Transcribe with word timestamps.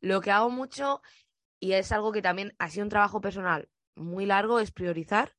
Lo 0.00 0.20
que 0.20 0.30
hago 0.30 0.50
mucho, 0.50 1.02
y 1.60 1.72
es 1.72 1.92
algo 1.92 2.12
que 2.12 2.22
también 2.22 2.54
ha 2.58 2.70
sido 2.70 2.84
un 2.84 2.90
trabajo 2.90 3.20
personal 3.20 3.68
muy 3.94 4.26
largo, 4.26 4.60
es 4.60 4.70
priorizar 4.70 5.34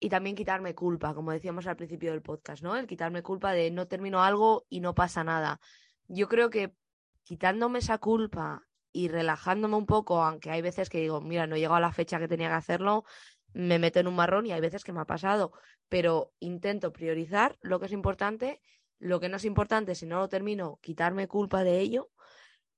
y 0.00 0.08
también 0.08 0.36
quitarme 0.36 0.74
culpa, 0.74 1.14
como 1.14 1.30
decíamos 1.30 1.66
al 1.66 1.76
principio 1.76 2.10
del 2.10 2.22
podcast, 2.22 2.62
¿no? 2.62 2.76
El 2.76 2.86
quitarme 2.86 3.22
culpa 3.22 3.52
de 3.52 3.70
no 3.70 3.86
termino 3.86 4.22
algo 4.22 4.66
y 4.68 4.80
no 4.80 4.94
pasa 4.94 5.24
nada. 5.24 5.60
Yo 6.08 6.28
creo 6.28 6.50
que 6.50 6.74
quitándome 7.22 7.78
esa 7.78 7.98
culpa 7.98 8.62
y 8.92 9.08
relajándome 9.08 9.76
un 9.76 9.86
poco, 9.86 10.22
aunque 10.22 10.50
hay 10.50 10.62
veces 10.62 10.90
que 10.90 11.00
digo, 11.00 11.20
mira, 11.20 11.46
no 11.46 11.56
he 11.56 11.58
llegado 11.58 11.76
a 11.76 11.80
la 11.80 11.92
fecha 11.92 12.18
que 12.18 12.28
tenía 12.28 12.48
que 12.48 12.54
hacerlo, 12.54 13.04
me 13.52 13.78
meto 13.78 14.00
en 14.00 14.08
un 14.08 14.16
marrón 14.16 14.46
y 14.46 14.52
hay 14.52 14.60
veces 14.60 14.84
que 14.84 14.92
me 14.92 15.00
ha 15.00 15.06
pasado, 15.06 15.52
pero 15.88 16.32
intento 16.38 16.92
priorizar 16.92 17.56
lo 17.60 17.80
que 17.80 17.86
es 17.86 17.92
importante, 17.92 18.60
lo 18.98 19.20
que 19.20 19.28
no 19.28 19.36
es 19.36 19.44
importante, 19.44 19.94
si 19.94 20.06
no 20.06 20.18
lo 20.18 20.28
termino, 20.28 20.78
quitarme 20.82 21.28
culpa 21.28 21.64
de 21.64 21.80
ello 21.80 22.10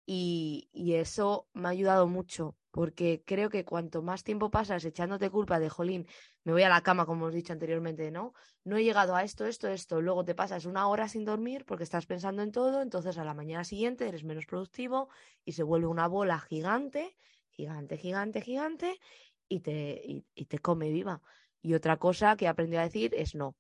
y, 0.07 0.69
y 0.73 0.95
eso 0.95 1.49
me 1.53 1.69
ha 1.69 1.71
ayudado 1.73 2.07
mucho 2.07 2.57
porque 2.77 3.23
creo 3.25 3.49
que 3.49 3.65
cuanto 3.65 4.03
más 4.03 4.23
tiempo 4.23 4.51
pasas 4.51 4.85
echándote 4.85 5.31
culpa 5.31 5.59
de, 5.59 5.71
jolín, 5.71 6.07
me 6.45 6.53
voy 6.53 6.63
a 6.63 6.69
la 6.69 6.83
cama, 6.83 7.07
como 7.07 7.23
hemos 7.23 7.35
dicho 7.35 7.55
anteriormente, 7.55 8.11
¿no? 8.11 8.35
No 8.65 8.77
he 8.77 8.85
llegado 8.85 9.17
a 9.17 9.23
esto, 9.23 9.47
esto, 9.47 9.69
esto, 9.69 10.03
luego 10.03 10.27
te 10.27 10.35
pasas 10.35 10.67
una 10.67 10.87
hora 10.87 11.09
sin 11.09 11.25
dormir 11.25 11.65
porque 11.65 11.85
estás 11.85 12.05
pensando 12.05 12.43
en 12.43 12.53
todo, 12.53 12.83
entonces 12.83 13.17
a 13.17 13.25
la 13.25 13.33
mañana 13.33 13.65
siguiente 13.65 14.07
eres 14.07 14.25
menos 14.25 14.45
productivo 14.45 15.09
y 15.43 15.53
se 15.53 15.63
vuelve 15.63 15.87
una 15.87 16.07
bola 16.07 16.39
gigante, 16.39 17.17
gigante, 17.49 17.97
gigante, 17.97 18.43
gigante 18.43 19.01
y 19.49 19.61
te, 19.61 20.03
y, 20.35 20.45
te 20.45 20.59
come 20.59 20.91
viva. 20.91 21.23
Y 21.63 21.73
otra 21.73 21.97
cosa 21.97 22.37
que 22.37 22.45
he 22.45 22.49
aprendido 22.49 22.83
a 22.83 22.85
decir 22.85 23.15
es 23.15 23.35
no. 23.35 23.57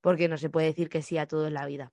Porque 0.00 0.28
no 0.28 0.38
se 0.38 0.50
puede 0.50 0.68
decir 0.68 0.88
que 0.88 1.02
sí 1.02 1.18
a 1.18 1.26
todo 1.26 1.48
en 1.48 1.54
la 1.54 1.66
vida. 1.66 1.92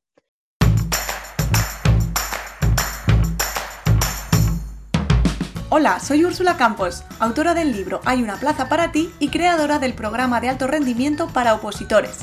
Hola, 5.75 5.99
soy 5.99 6.23
Úrsula 6.23 6.55
Campos, 6.55 7.03
autora 7.17 7.55
del 7.55 7.71
libro 7.71 7.99
Hay 8.05 8.21
una 8.21 8.35
plaza 8.35 8.69
para 8.69 8.91
ti 8.91 9.11
y 9.17 9.29
creadora 9.29 9.79
del 9.79 9.95
programa 9.95 10.39
de 10.39 10.47
alto 10.47 10.67
rendimiento 10.67 11.29
para 11.29 11.55
opositores. 11.55 12.19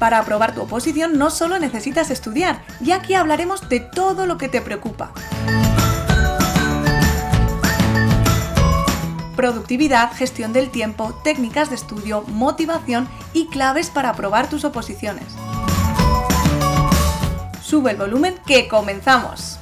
Para 0.00 0.18
aprobar 0.18 0.56
tu 0.56 0.62
oposición 0.62 1.18
no 1.18 1.30
solo 1.30 1.60
necesitas 1.60 2.10
estudiar, 2.10 2.64
ya 2.80 2.96
aquí 2.96 3.14
hablaremos 3.14 3.68
de 3.68 3.78
todo 3.78 4.26
lo 4.26 4.38
que 4.38 4.48
te 4.48 4.60
preocupa. 4.60 5.12
Productividad, 9.36 10.10
gestión 10.14 10.52
del 10.52 10.70
tiempo, 10.70 11.14
técnicas 11.22 11.68
de 11.68 11.76
estudio, 11.76 12.22
motivación 12.22 13.08
y 13.34 13.46
claves 13.50 13.88
para 13.88 14.08
aprobar 14.08 14.50
tus 14.50 14.64
oposiciones. 14.64 15.28
Sube 17.62 17.92
el 17.92 17.98
volumen 17.98 18.34
que 18.44 18.66
comenzamos. 18.66 19.57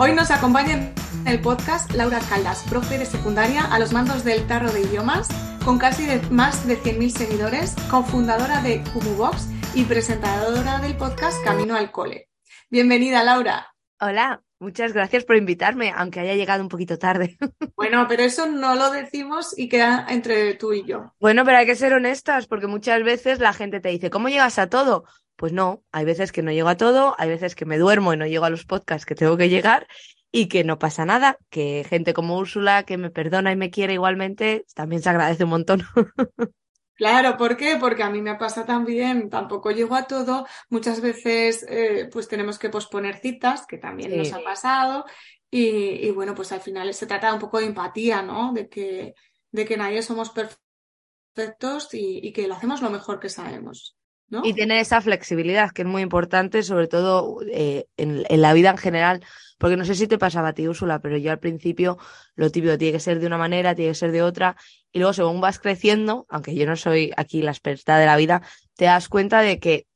Hoy 0.00 0.12
nos 0.12 0.30
acompaña 0.30 0.74
en 0.74 0.94
el 1.26 1.40
podcast 1.40 1.92
Laura 1.92 2.20
Caldas, 2.28 2.64
profe 2.70 2.98
de 2.98 3.04
secundaria 3.04 3.64
a 3.64 3.80
los 3.80 3.92
mandos 3.92 4.22
del 4.22 4.46
Tarro 4.46 4.70
de 4.70 4.82
Idiomas, 4.82 5.26
con 5.64 5.76
casi 5.76 6.06
más 6.30 6.68
de 6.68 6.78
100.000 6.78 7.08
seguidores, 7.08 7.74
cofundadora 7.90 8.62
de 8.62 8.84
Cumubox 8.92 9.48
y 9.74 9.82
presentadora 9.86 10.78
del 10.78 10.96
podcast 10.96 11.42
Camino 11.42 11.74
al 11.74 11.90
Cole. 11.90 12.28
Bienvenida, 12.70 13.24
Laura. 13.24 13.74
Hola, 13.98 14.40
muchas 14.60 14.92
gracias 14.92 15.24
por 15.24 15.34
invitarme, 15.34 15.92
aunque 15.96 16.20
haya 16.20 16.36
llegado 16.36 16.62
un 16.62 16.68
poquito 16.68 16.96
tarde. 16.96 17.36
Bueno, 17.74 18.06
pero 18.08 18.24
eso 18.24 18.46
no 18.46 18.74
lo 18.74 18.90
decimos 18.90 19.56
y 19.56 19.68
queda 19.68 20.04
entre 20.08 20.54
tú 20.54 20.72
y 20.72 20.84
yo. 20.84 21.14
Bueno, 21.20 21.44
pero 21.44 21.58
hay 21.58 21.66
que 21.66 21.76
ser 21.76 21.92
honestas, 21.92 22.48
porque 22.48 22.66
muchas 22.66 23.04
veces 23.04 23.38
la 23.38 23.52
gente 23.52 23.78
te 23.80 23.88
dice, 23.88 24.10
¿cómo 24.10 24.28
llegas 24.28 24.58
a 24.58 24.68
todo? 24.68 25.04
Pues 25.38 25.52
no, 25.52 25.84
hay 25.92 26.04
veces 26.04 26.32
que 26.32 26.42
no 26.42 26.50
llego 26.50 26.68
a 26.68 26.76
todo, 26.76 27.14
hay 27.16 27.28
veces 27.28 27.54
que 27.54 27.64
me 27.64 27.78
duermo 27.78 28.12
y 28.12 28.16
no 28.16 28.26
llego 28.26 28.44
a 28.44 28.50
los 28.50 28.64
podcasts 28.64 29.06
que 29.06 29.14
tengo 29.14 29.36
que 29.36 29.48
llegar 29.48 29.86
y 30.32 30.48
que 30.48 30.64
no 30.64 30.80
pasa 30.80 31.04
nada, 31.04 31.38
que 31.48 31.86
gente 31.88 32.12
como 32.12 32.36
Úrsula 32.36 32.82
que 32.82 32.96
me 32.96 33.12
perdona 33.12 33.52
y 33.52 33.56
me 33.56 33.70
quiere 33.70 33.92
igualmente, 33.92 34.64
también 34.74 35.00
se 35.00 35.10
agradece 35.10 35.44
un 35.44 35.50
montón. 35.50 35.82
Claro, 36.96 37.36
¿por 37.36 37.56
qué? 37.56 37.76
Porque 37.78 38.02
a 38.02 38.10
mí 38.10 38.20
me 38.20 38.34
pasa 38.34 38.66
también, 38.66 39.30
tampoco 39.30 39.70
llego 39.70 39.94
a 39.94 40.08
todo, 40.08 40.44
muchas 40.68 41.00
veces 41.00 41.64
eh, 41.68 42.08
pues 42.12 42.26
tenemos 42.26 42.58
que 42.58 42.70
posponer 42.70 43.20
citas, 43.20 43.64
que 43.68 43.78
también 43.78 44.18
nos 44.18 44.32
ha 44.32 44.42
pasado, 44.42 45.04
y, 45.48 46.10
bueno, 46.10 46.34
pues 46.34 46.50
al 46.50 46.60
final 46.60 46.92
se 46.92 47.06
trata 47.06 47.32
un 47.32 47.38
poco 47.38 47.60
de 47.60 47.66
empatía, 47.66 48.22
¿no? 48.22 48.52
De 48.52 48.68
que, 48.68 49.14
de 49.52 49.64
que 49.64 49.76
nadie 49.76 50.02
somos 50.02 50.30
perfectos 50.30 51.94
y, 51.94 52.18
y 52.26 52.32
que 52.32 52.48
lo 52.48 52.54
hacemos 52.54 52.82
lo 52.82 52.90
mejor 52.90 53.20
que 53.20 53.28
sabemos. 53.28 53.97
Y 54.30 54.52
tener 54.52 54.78
esa 54.78 55.00
flexibilidad, 55.00 55.70
que 55.70 55.82
es 55.82 55.88
muy 55.88 56.02
importante, 56.02 56.62
sobre 56.62 56.86
todo 56.86 57.38
eh, 57.50 57.86
en, 57.96 58.24
la 58.28 58.52
vida 58.52 58.70
en 58.70 58.76
general, 58.76 59.24
porque 59.56 59.76
no 59.76 59.86
sé 59.86 59.94
si 59.94 60.06
te 60.06 60.18
pasaba 60.18 60.48
a 60.48 60.52
ti, 60.52 60.68
Úrsula, 60.68 60.98
pero 61.00 61.16
yo 61.16 61.30
al 61.30 61.38
principio 61.38 61.96
lo 62.34 62.50
típico 62.50 62.76
tiene 62.76 62.92
que 62.92 63.00
ser 63.00 63.20
de 63.20 63.26
una 63.26 63.38
manera, 63.38 63.74
tiene 63.74 63.92
que 63.92 63.94
ser 63.94 64.12
de 64.12 64.22
otra, 64.22 64.56
y 64.92 64.98
luego 64.98 65.14
según 65.14 65.40
vas 65.40 65.58
creciendo, 65.58 66.26
aunque 66.28 66.54
yo 66.54 66.66
no 66.66 66.76
soy 66.76 67.10
aquí 67.16 67.40
la 67.40 67.52
experta 67.52 67.98
de 67.98 68.04
la 68.04 68.16
vida, 68.16 68.42
te 68.76 68.84
das 68.84 69.08
cuenta 69.08 69.40
de 69.40 69.58
que 69.58 69.86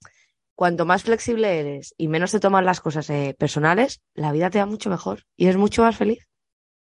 cuanto 0.54 0.86
más 0.86 1.02
flexible 1.02 1.60
eres 1.60 1.94
y 1.98 2.08
menos 2.08 2.32
te 2.32 2.40
tomas 2.40 2.64
las 2.64 2.80
cosas 2.80 3.10
eh, 3.10 3.36
personales, 3.38 4.00
la 4.14 4.32
vida 4.32 4.48
te 4.48 4.60
va 4.60 4.66
mucho 4.66 4.88
mejor 4.88 5.24
y 5.36 5.48
es 5.48 5.56
mucho 5.58 5.82
más 5.82 5.96
feliz. 5.96 6.26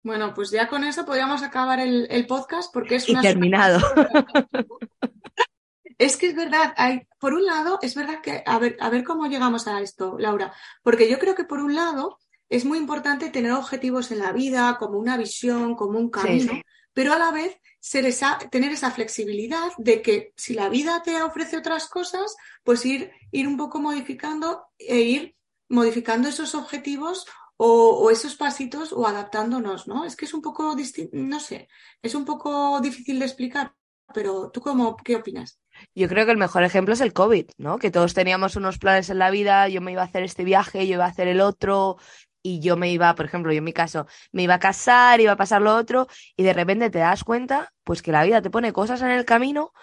Bueno, 0.04 0.34
pues 0.34 0.52
ya 0.52 0.68
con 0.68 0.84
eso 0.84 1.06
podríamos 1.06 1.44
acabar 1.44 1.80
el, 1.80 2.08
el 2.10 2.26
podcast 2.26 2.74
porque 2.74 2.96
es 2.96 3.10
una... 3.10 3.22
Terminado. 3.22 3.80
Es 6.02 6.18
que 6.18 6.30
es 6.30 6.36
verdad, 6.36 6.74
hay, 6.78 7.08
por 7.20 7.36
un 7.36 7.46
lado, 7.46 7.78
es 7.84 7.94
verdad 7.94 8.22
que, 8.24 8.42
a 8.44 8.58
ver, 8.58 8.76
a 8.80 8.90
ver 8.90 9.04
cómo 9.04 9.28
llegamos 9.28 9.68
a 9.68 9.82
esto, 9.82 10.18
Laura, 10.18 10.52
porque 10.82 11.08
yo 11.08 11.20
creo 11.20 11.36
que 11.36 11.44
por 11.44 11.60
un 11.60 11.76
lado 11.76 12.18
es 12.50 12.66
muy 12.66 12.80
importante 12.80 13.30
tener 13.30 13.52
objetivos 13.52 14.10
en 14.10 14.18
la 14.18 14.32
vida, 14.32 14.78
como 14.80 14.98
una 14.98 15.16
visión, 15.16 15.76
como 15.76 16.00
un 16.00 16.10
camino, 16.10 16.54
pero 16.92 17.14
a 17.14 17.20
la 17.20 17.30
vez 17.30 17.56
ser 17.80 18.08
esa, 18.08 18.40
tener 18.50 18.72
esa 18.72 18.90
flexibilidad 18.90 19.72
de 19.78 20.02
que 20.02 20.34
si 20.36 20.56
la 20.56 20.70
vida 20.70 21.04
te 21.04 21.22
ofrece 21.22 21.56
otras 21.58 21.88
cosas, 21.88 22.36
pues 22.64 22.84
ir, 22.84 23.12
ir 23.32 23.48
un 23.48 23.58
poco 23.58 23.80
modificando 23.80 24.70
e 24.80 25.02
ir 25.02 25.36
modificando 25.70 26.28
esos 26.28 26.56
objetivos 26.56 27.28
o, 27.58 27.68
o, 27.68 28.10
esos 28.10 28.36
pasitos 28.36 28.92
o 28.92 29.06
adaptándonos, 29.06 29.88
¿no? 29.88 30.04
Es 30.04 30.16
que 30.16 30.26
es 30.26 30.34
un 30.34 30.42
poco 30.42 30.74
distinto, 30.74 31.16
no 31.16 31.40
sé, 31.40 31.68
es 32.02 32.16
un 32.16 32.26
poco 32.26 32.82
difícil 32.82 33.20
de 33.20 33.26
explicar, 33.26 33.76
pero 34.12 34.50
¿tú 34.50 34.62
cómo, 34.62 34.98
qué 34.98 35.16
opinas? 35.16 35.61
Yo 35.96 36.08
creo 36.08 36.26
que 36.26 36.32
el 36.32 36.38
mejor 36.38 36.64
ejemplo 36.64 36.94
es 36.94 37.02
el 37.02 37.14
COVID, 37.14 37.46
¿no? 37.58 37.78
Que 37.78 37.92
todos 37.92 38.14
teníamos 38.14 38.56
unos 38.56 38.78
planes 38.78 39.10
en 39.10 39.20
la 39.20 39.30
vida, 39.30 39.68
yo 39.68 39.82
me 39.82 39.92
iba 39.92 40.02
a 40.02 40.06
hacer 40.06 40.24
este 40.24 40.44
viaje, 40.44 40.88
yo 40.88 40.96
iba 40.96 41.06
a 41.06 41.10
hacer 41.10 41.28
el 41.28 41.42
otro, 41.42 41.98
y 42.44 42.60
yo 42.60 42.78
me 42.78 42.92
iba, 42.92 43.14
por 43.16 43.26
ejemplo, 43.26 43.52
yo 43.52 43.60
en 43.60 43.64
mi 43.64 43.74
caso, 43.74 44.08
me 44.32 44.44
iba 44.44 44.56
a 44.56 44.60
casar, 44.60 45.22
iba 45.22 45.34
a 45.34 45.38
pasar 45.38 45.62
lo 45.62 45.76
otro, 45.76 46.08
y 46.36 46.44
de 46.44 46.54
repente 46.54 46.90
te 46.90 47.00
das 47.00 47.24
cuenta, 47.24 47.72
pues 47.84 48.02
que 48.02 48.12
la 48.12 48.24
vida 48.24 48.42
te 48.42 48.50
pone 48.50 48.74
cosas 48.74 49.02
en 49.02 49.12
el 49.12 49.26
camino, 49.26 49.74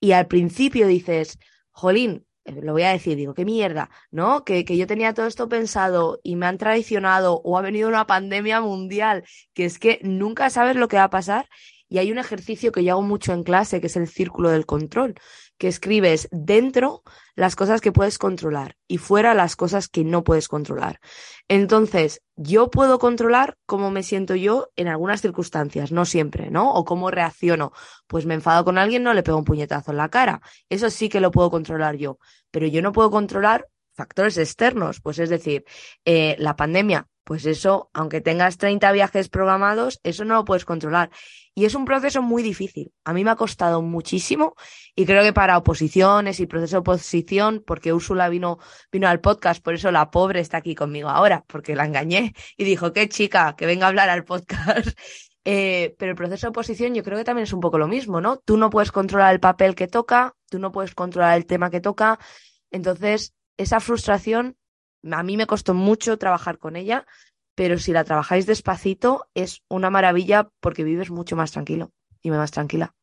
y 0.00 0.12
al 0.12 0.26
principio 0.26 0.86
dices, 0.86 1.38
jolín, 1.70 2.26
eh, 2.44 2.60
lo 2.60 2.72
voy 2.72 2.82
a 2.82 2.90
decir, 2.90 3.16
digo, 3.16 3.34
qué 3.34 3.44
mierda, 3.44 3.90
¿no? 4.10 4.44
Que, 4.44 4.64
que 4.64 4.76
yo 4.76 4.86
tenía 4.86 5.14
todo 5.14 5.26
esto 5.26 5.48
pensado 5.48 6.20
y 6.24 6.34
me 6.36 6.46
han 6.46 6.58
traicionado 6.58 7.40
o 7.44 7.56
ha 7.56 7.62
venido 7.62 7.88
una 7.88 8.06
pandemia 8.06 8.60
mundial, 8.60 9.24
que 9.54 9.64
es 9.64 9.78
que 9.78 10.00
nunca 10.02 10.50
sabes 10.50 10.76
lo 10.76 10.88
que 10.88 10.96
va 10.96 11.04
a 11.04 11.10
pasar 11.10 11.48
y 11.92 11.98
hay 11.98 12.10
un 12.10 12.16
ejercicio 12.16 12.72
que 12.72 12.82
yo 12.82 12.92
hago 12.92 13.02
mucho 13.02 13.34
en 13.34 13.42
clase, 13.42 13.82
que 13.82 13.88
es 13.88 13.96
el 13.96 14.08
círculo 14.08 14.48
del 14.48 14.64
control, 14.64 15.14
que 15.58 15.68
escribes 15.68 16.26
dentro 16.32 17.02
las 17.34 17.54
cosas 17.54 17.82
que 17.82 17.92
puedes 17.92 18.16
controlar 18.16 18.78
y 18.88 18.96
fuera 18.96 19.34
las 19.34 19.56
cosas 19.56 19.88
que 19.88 20.02
no 20.02 20.24
puedes 20.24 20.48
controlar. 20.48 21.00
Entonces, 21.48 22.22
yo 22.34 22.70
puedo 22.70 22.98
controlar 22.98 23.58
cómo 23.66 23.90
me 23.90 24.02
siento 24.02 24.34
yo 24.34 24.70
en 24.74 24.88
algunas 24.88 25.20
circunstancias, 25.20 25.92
no 25.92 26.06
siempre, 26.06 26.50
¿no? 26.50 26.72
O 26.72 26.86
cómo 26.86 27.10
reacciono. 27.10 27.72
Pues 28.06 28.24
me 28.24 28.32
enfado 28.32 28.64
con 28.64 28.78
alguien, 28.78 29.02
no 29.02 29.12
le 29.12 29.22
pego 29.22 29.36
un 29.36 29.44
puñetazo 29.44 29.90
en 29.90 29.98
la 29.98 30.08
cara. 30.08 30.40
Eso 30.70 30.88
sí 30.88 31.10
que 31.10 31.20
lo 31.20 31.30
puedo 31.30 31.50
controlar 31.50 31.96
yo, 31.96 32.18
pero 32.50 32.66
yo 32.66 32.80
no 32.80 32.92
puedo 32.92 33.10
controlar 33.10 33.68
factores 33.94 34.38
externos, 34.38 35.00
pues 35.00 35.18
es 35.18 35.30
decir, 35.30 35.64
eh, 36.04 36.36
la 36.38 36.56
pandemia, 36.56 37.08
pues 37.24 37.46
eso, 37.46 37.90
aunque 37.92 38.20
tengas 38.20 38.58
30 38.58 38.90
viajes 38.92 39.28
programados, 39.28 40.00
eso 40.02 40.24
no 40.24 40.34
lo 40.34 40.44
puedes 40.44 40.64
controlar. 40.64 41.10
Y 41.54 41.66
es 41.66 41.74
un 41.74 41.84
proceso 41.84 42.22
muy 42.22 42.42
difícil. 42.42 42.92
A 43.04 43.12
mí 43.12 43.24
me 43.24 43.30
ha 43.30 43.36
costado 43.36 43.82
muchísimo 43.82 44.54
y 44.96 45.04
creo 45.06 45.22
que 45.22 45.32
para 45.32 45.58
oposiciones 45.58 46.40
y 46.40 46.46
proceso 46.46 46.76
de 46.76 46.80
oposición, 46.80 47.62
porque 47.66 47.92
Úrsula 47.92 48.28
vino, 48.28 48.58
vino 48.90 49.08
al 49.08 49.20
podcast, 49.20 49.62
por 49.62 49.74
eso 49.74 49.90
la 49.92 50.10
pobre 50.10 50.40
está 50.40 50.56
aquí 50.58 50.74
conmigo 50.74 51.08
ahora, 51.10 51.44
porque 51.46 51.76
la 51.76 51.84
engañé 51.84 52.32
y 52.56 52.64
dijo, 52.64 52.92
qué 52.92 53.08
chica, 53.08 53.54
que 53.56 53.66
venga 53.66 53.86
a 53.86 53.88
hablar 53.88 54.08
al 54.08 54.24
podcast. 54.24 54.88
Eh, 55.44 55.96
pero 55.98 56.12
el 56.12 56.16
proceso 56.16 56.46
de 56.46 56.50
oposición 56.50 56.94
yo 56.94 57.02
creo 57.02 57.18
que 57.18 57.24
también 57.24 57.42
es 57.42 57.52
un 57.52 57.58
poco 57.58 57.76
lo 57.76 57.88
mismo, 57.88 58.20
¿no? 58.20 58.36
Tú 58.36 58.56
no 58.56 58.70
puedes 58.70 58.92
controlar 58.92 59.34
el 59.34 59.40
papel 59.40 59.74
que 59.74 59.88
toca, 59.88 60.36
tú 60.48 60.60
no 60.60 60.70
puedes 60.70 60.94
controlar 60.94 61.36
el 61.36 61.46
tema 61.46 61.68
que 61.68 61.80
toca. 61.80 62.20
Entonces, 62.70 63.34
esa 63.62 63.80
frustración 63.80 64.56
a 65.10 65.22
mí 65.22 65.36
me 65.36 65.46
costó 65.46 65.74
mucho 65.74 66.18
trabajar 66.18 66.58
con 66.58 66.76
ella, 66.76 67.06
pero 67.54 67.78
si 67.78 67.92
la 67.92 68.04
trabajáis 68.04 68.46
despacito 68.46 69.26
es 69.34 69.62
una 69.68 69.90
maravilla 69.90 70.48
porque 70.60 70.84
vives 70.84 71.10
mucho 71.10 71.36
más 71.36 71.52
tranquilo. 71.52 71.92
y 72.24 72.30
me 72.30 72.36
vas 72.36 72.52
tranquila. 72.52 72.94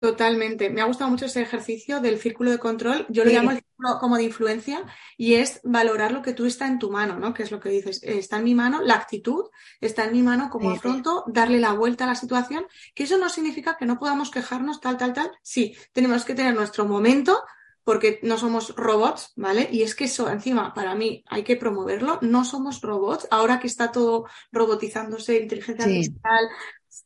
Totalmente. 0.00 0.70
Me 0.70 0.80
ha 0.80 0.84
gustado 0.84 1.10
mucho 1.10 1.26
ese 1.26 1.42
ejercicio 1.42 2.00
del 2.00 2.18
círculo 2.18 2.52
de 2.52 2.58
control. 2.58 3.04
Yo 3.08 3.24
lo 3.24 3.32
llamo 3.32 3.50
el 3.50 3.56
círculo 3.56 3.98
como 3.98 4.16
de 4.16 4.22
influencia 4.22 4.84
y 5.16 5.34
es 5.34 5.60
valorar 5.64 6.12
lo 6.12 6.22
que 6.22 6.32
tú 6.32 6.46
está 6.46 6.68
en 6.68 6.78
tu 6.78 6.88
mano, 6.88 7.18
¿no? 7.18 7.34
Que 7.34 7.42
es 7.42 7.50
lo 7.50 7.58
que 7.58 7.70
dices. 7.70 8.00
Está 8.04 8.36
en 8.38 8.44
mi 8.44 8.54
mano 8.54 8.80
la 8.80 8.94
actitud, 8.94 9.46
está 9.80 10.04
en 10.04 10.12
mi 10.12 10.22
mano 10.22 10.50
como 10.50 10.70
afronto, 10.70 11.24
darle 11.26 11.58
la 11.58 11.72
vuelta 11.72 12.04
a 12.04 12.06
la 12.06 12.14
situación, 12.14 12.64
que 12.94 13.02
eso 13.02 13.18
no 13.18 13.28
significa 13.28 13.76
que 13.76 13.86
no 13.86 13.98
podamos 13.98 14.30
quejarnos 14.30 14.80
tal, 14.80 14.96
tal, 14.98 15.12
tal. 15.14 15.32
Sí, 15.42 15.76
tenemos 15.92 16.24
que 16.24 16.34
tener 16.34 16.54
nuestro 16.54 16.86
momento 16.86 17.42
porque 17.88 18.20
no 18.22 18.36
somos 18.36 18.76
robots, 18.76 19.32
¿vale? 19.34 19.66
Y 19.72 19.82
es 19.82 19.94
que 19.94 20.04
eso, 20.04 20.28
encima, 20.28 20.74
para 20.74 20.94
mí 20.94 21.24
hay 21.26 21.42
que 21.42 21.56
promoverlo. 21.56 22.18
No 22.20 22.44
somos 22.44 22.82
robots. 22.82 23.26
Ahora 23.30 23.58
que 23.60 23.66
está 23.66 23.92
todo 23.92 24.26
robotizándose, 24.52 25.40
inteligencia 25.40 25.86
artificial, 25.86 26.48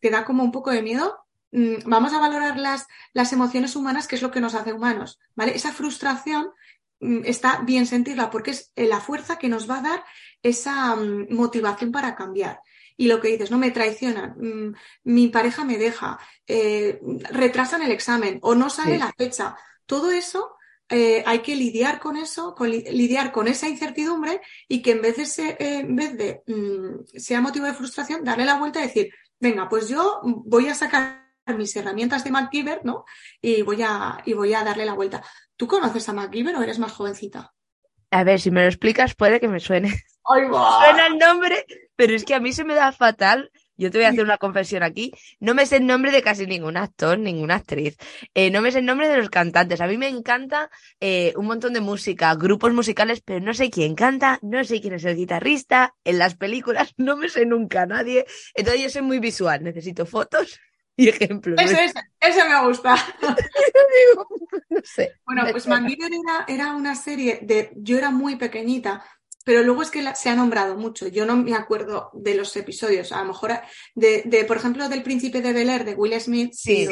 te 0.01 0.11
da 0.11 0.25
como 0.25 0.43
un 0.43 0.51
poco 0.51 0.73
de 0.73 0.83
miedo 0.83 1.23
Mm, 1.53 1.85
vamos 1.85 2.15
a 2.15 2.19
valorar 2.19 2.59
las, 2.59 2.87
las 3.13 3.33
emociones 3.33 3.77
humanas, 3.77 4.09
que 4.09 4.17
es 4.17 4.23
lo 4.23 4.31
que 4.31 4.41
nos 4.41 4.55
hace 4.55 4.73
humanos, 4.73 5.21
¿vale? 5.37 5.55
Esa 5.55 5.71
frustración 5.71 6.51
mm, 7.01 7.21
está 7.27 7.61
bien 7.61 7.87
sentirla 7.87 8.31
porque 8.31 8.53
es 8.53 8.73
eh, 8.75 8.87
la 8.87 9.01
fuerza 9.01 9.39
que 9.39 9.51
nos 9.51 9.69
va 9.71 9.79
a 9.79 9.83
dar 9.83 10.05
esa 10.43 10.97
mm, 10.97 11.27
motivación 11.31 11.93
para 11.93 12.17
cambiar. 12.17 12.61
Y 12.97 13.07
lo 13.07 13.21
que 13.21 13.29
dices, 13.29 13.51
no 13.51 13.59
me 13.59 13.71
traicionan, 13.71 14.35
mi 15.05 15.29
pareja 15.29 15.65
me 15.65 15.79
deja, 15.79 16.19
eh, 16.47 17.01
retrasan 17.31 17.83
el 17.83 17.91
examen 17.91 18.39
o 18.43 18.55
no 18.55 18.69
sale 18.69 18.99
la 18.99 19.13
fecha. 19.17 19.57
Todo 19.87 20.11
eso 20.11 20.57
eh, 20.93 21.25
hay 21.27 21.41
que 21.41 21.57
lidiar 21.57 21.99
con 21.99 22.17
eso, 22.17 22.55
lidiar 22.61 23.33
con 23.33 23.49
esa 23.49 23.69
incertidumbre 23.69 24.41
y 24.69 24.83
que 24.83 24.93
en 24.93 25.03
vez 25.03 25.17
de, 25.17 25.57
en 25.59 25.97
vez 25.97 26.17
de 26.17 26.43
sea 27.17 27.41
motivo 27.41 27.67
de 27.67 27.75
frustración, 27.75 28.23
darle 28.25 28.45
la 28.45 28.59
vuelta 28.59 28.81
y 28.81 28.89
decir, 28.89 29.11
venga, 29.41 29.69
pues 29.69 29.89
yo 29.89 30.21
voy 30.23 30.69
a 30.69 30.75
sacar 30.75 31.23
mis 31.57 31.75
herramientas 31.75 32.25
de 32.25 32.31
MacGyver, 32.31 32.85
¿no? 32.85 33.05
Y 33.41 33.63
voy 33.63 33.83
a, 33.83 34.23
y 34.25 34.35
voy 34.35 34.55
a 34.55 34.63
darle 34.63 34.85
la 34.85 34.95
vuelta. 34.95 35.25
¿Tú 35.57 35.67
conoces 35.67 36.09
a 36.09 36.13
MacGyver 36.13 36.57
o 36.57 36.63
eres 36.63 36.79
más 36.79 36.93
jovencita? 36.93 37.53
A 38.11 38.25
ver, 38.25 38.41
si 38.41 38.51
me 38.51 38.61
lo 38.61 38.69
explicas 38.69 39.15
puede 39.15 39.41
que 39.41 39.49
me 39.49 39.61
suene. 39.61 39.89
¡Ay, 40.25 40.43
Suena 40.85 41.07
el 41.07 41.19
nombre, 41.19 41.65
pero 41.97 42.15
es 42.15 42.25
que 42.25 42.35
a 42.35 42.41
mí 42.41 42.53
se 42.53 42.65
me 42.65 42.75
da 42.75 42.93
fatal. 42.93 43.51
Yo 43.77 43.91
te 43.91 43.99
voy 43.99 44.05
a 44.05 44.11
hacer 44.11 44.25
una 44.25 44.39
confesión 44.39 44.83
aquí. 44.83 45.13
No 45.41 45.55
me 45.55 45.67
sé 45.67 45.77
el 45.77 45.87
nombre 45.87 46.13
de 46.13 46.23
casi 46.23 46.47
ningún 46.47 46.77
actor, 46.77 47.19
ninguna 47.19 47.57
actriz. 47.57 47.97
Eh, 48.35 48.51
no 48.51 48.61
me 48.61 48.71
sé 48.71 48.81
el 48.81 48.85
nombre 48.85 49.09
de 49.09 49.17
los 49.17 49.31
cantantes. 49.31 49.81
A 49.81 49.87
mí 49.87 49.97
me 49.97 50.09
encanta 50.09 50.71
eh, 51.01 51.33
un 51.37 51.47
montón 51.47 51.73
de 51.73 51.81
música, 51.81 52.35
grupos 52.35 52.73
musicales, 52.73 53.23
pero 53.23 53.41
no 53.41 53.55
sé 53.55 53.71
quién 53.71 53.95
canta, 53.95 54.39
no 54.43 54.63
sé 54.65 54.81
quién 54.81 54.95
es 54.95 55.05
el 55.05 55.17
guitarrista. 55.17 55.95
En 56.05 56.19
las 56.19 56.37
películas 56.37 56.93
no 56.97 57.17
me 57.17 57.29
sé 57.29 57.47
nunca 57.47 57.83
a 57.83 57.87
nadie. 57.87 58.27
Entonces 58.55 58.83
yo 58.83 58.91
soy 58.91 59.03
muy 59.03 59.19
visual. 59.19 59.63
Necesito 59.63 60.07
fotos 60.07 60.61
y 60.97 61.09
ejemplos. 61.09 61.61
Ese, 61.61 61.93
ese, 62.21 62.49
me 62.49 62.67
gusta. 62.67 62.95
no 64.69 64.81
sé. 64.85 65.15
Bueno, 65.25 65.47
pues 65.51 65.67
era, 65.67 66.45
era 66.47 66.73
una 66.75 66.95
serie 66.95 67.41
de. 67.43 67.73
Yo 67.77 67.97
era 67.97 68.11
muy 68.11 68.37
pequeñita, 68.37 69.03
pero 69.45 69.63
luego 69.63 69.83
es 69.83 69.91
que 69.91 70.05
se 70.15 70.31
ha 70.31 70.35
nombrado 70.35 70.77
mucho. 70.77 71.09
Yo 71.09 71.27
no 71.27 71.37
me 71.37 71.55
acuerdo 71.55 72.11
de 72.15 72.35
los 72.35 72.57
episodios. 72.57 73.13
A 73.13 73.21
lo 73.21 73.29
mejor 73.29 73.53
de, 73.95 74.23
de 74.25 74.45
por 74.45 74.57
ejemplo, 74.57 74.89
del 74.89 75.03
Príncipe 75.03 75.41
de 75.41 75.53
Bel 75.53 75.71
Air 75.71 75.85
de 75.85 75.95
Will 75.95 76.21
Smith. 76.21 76.53
Sí. 76.55 76.89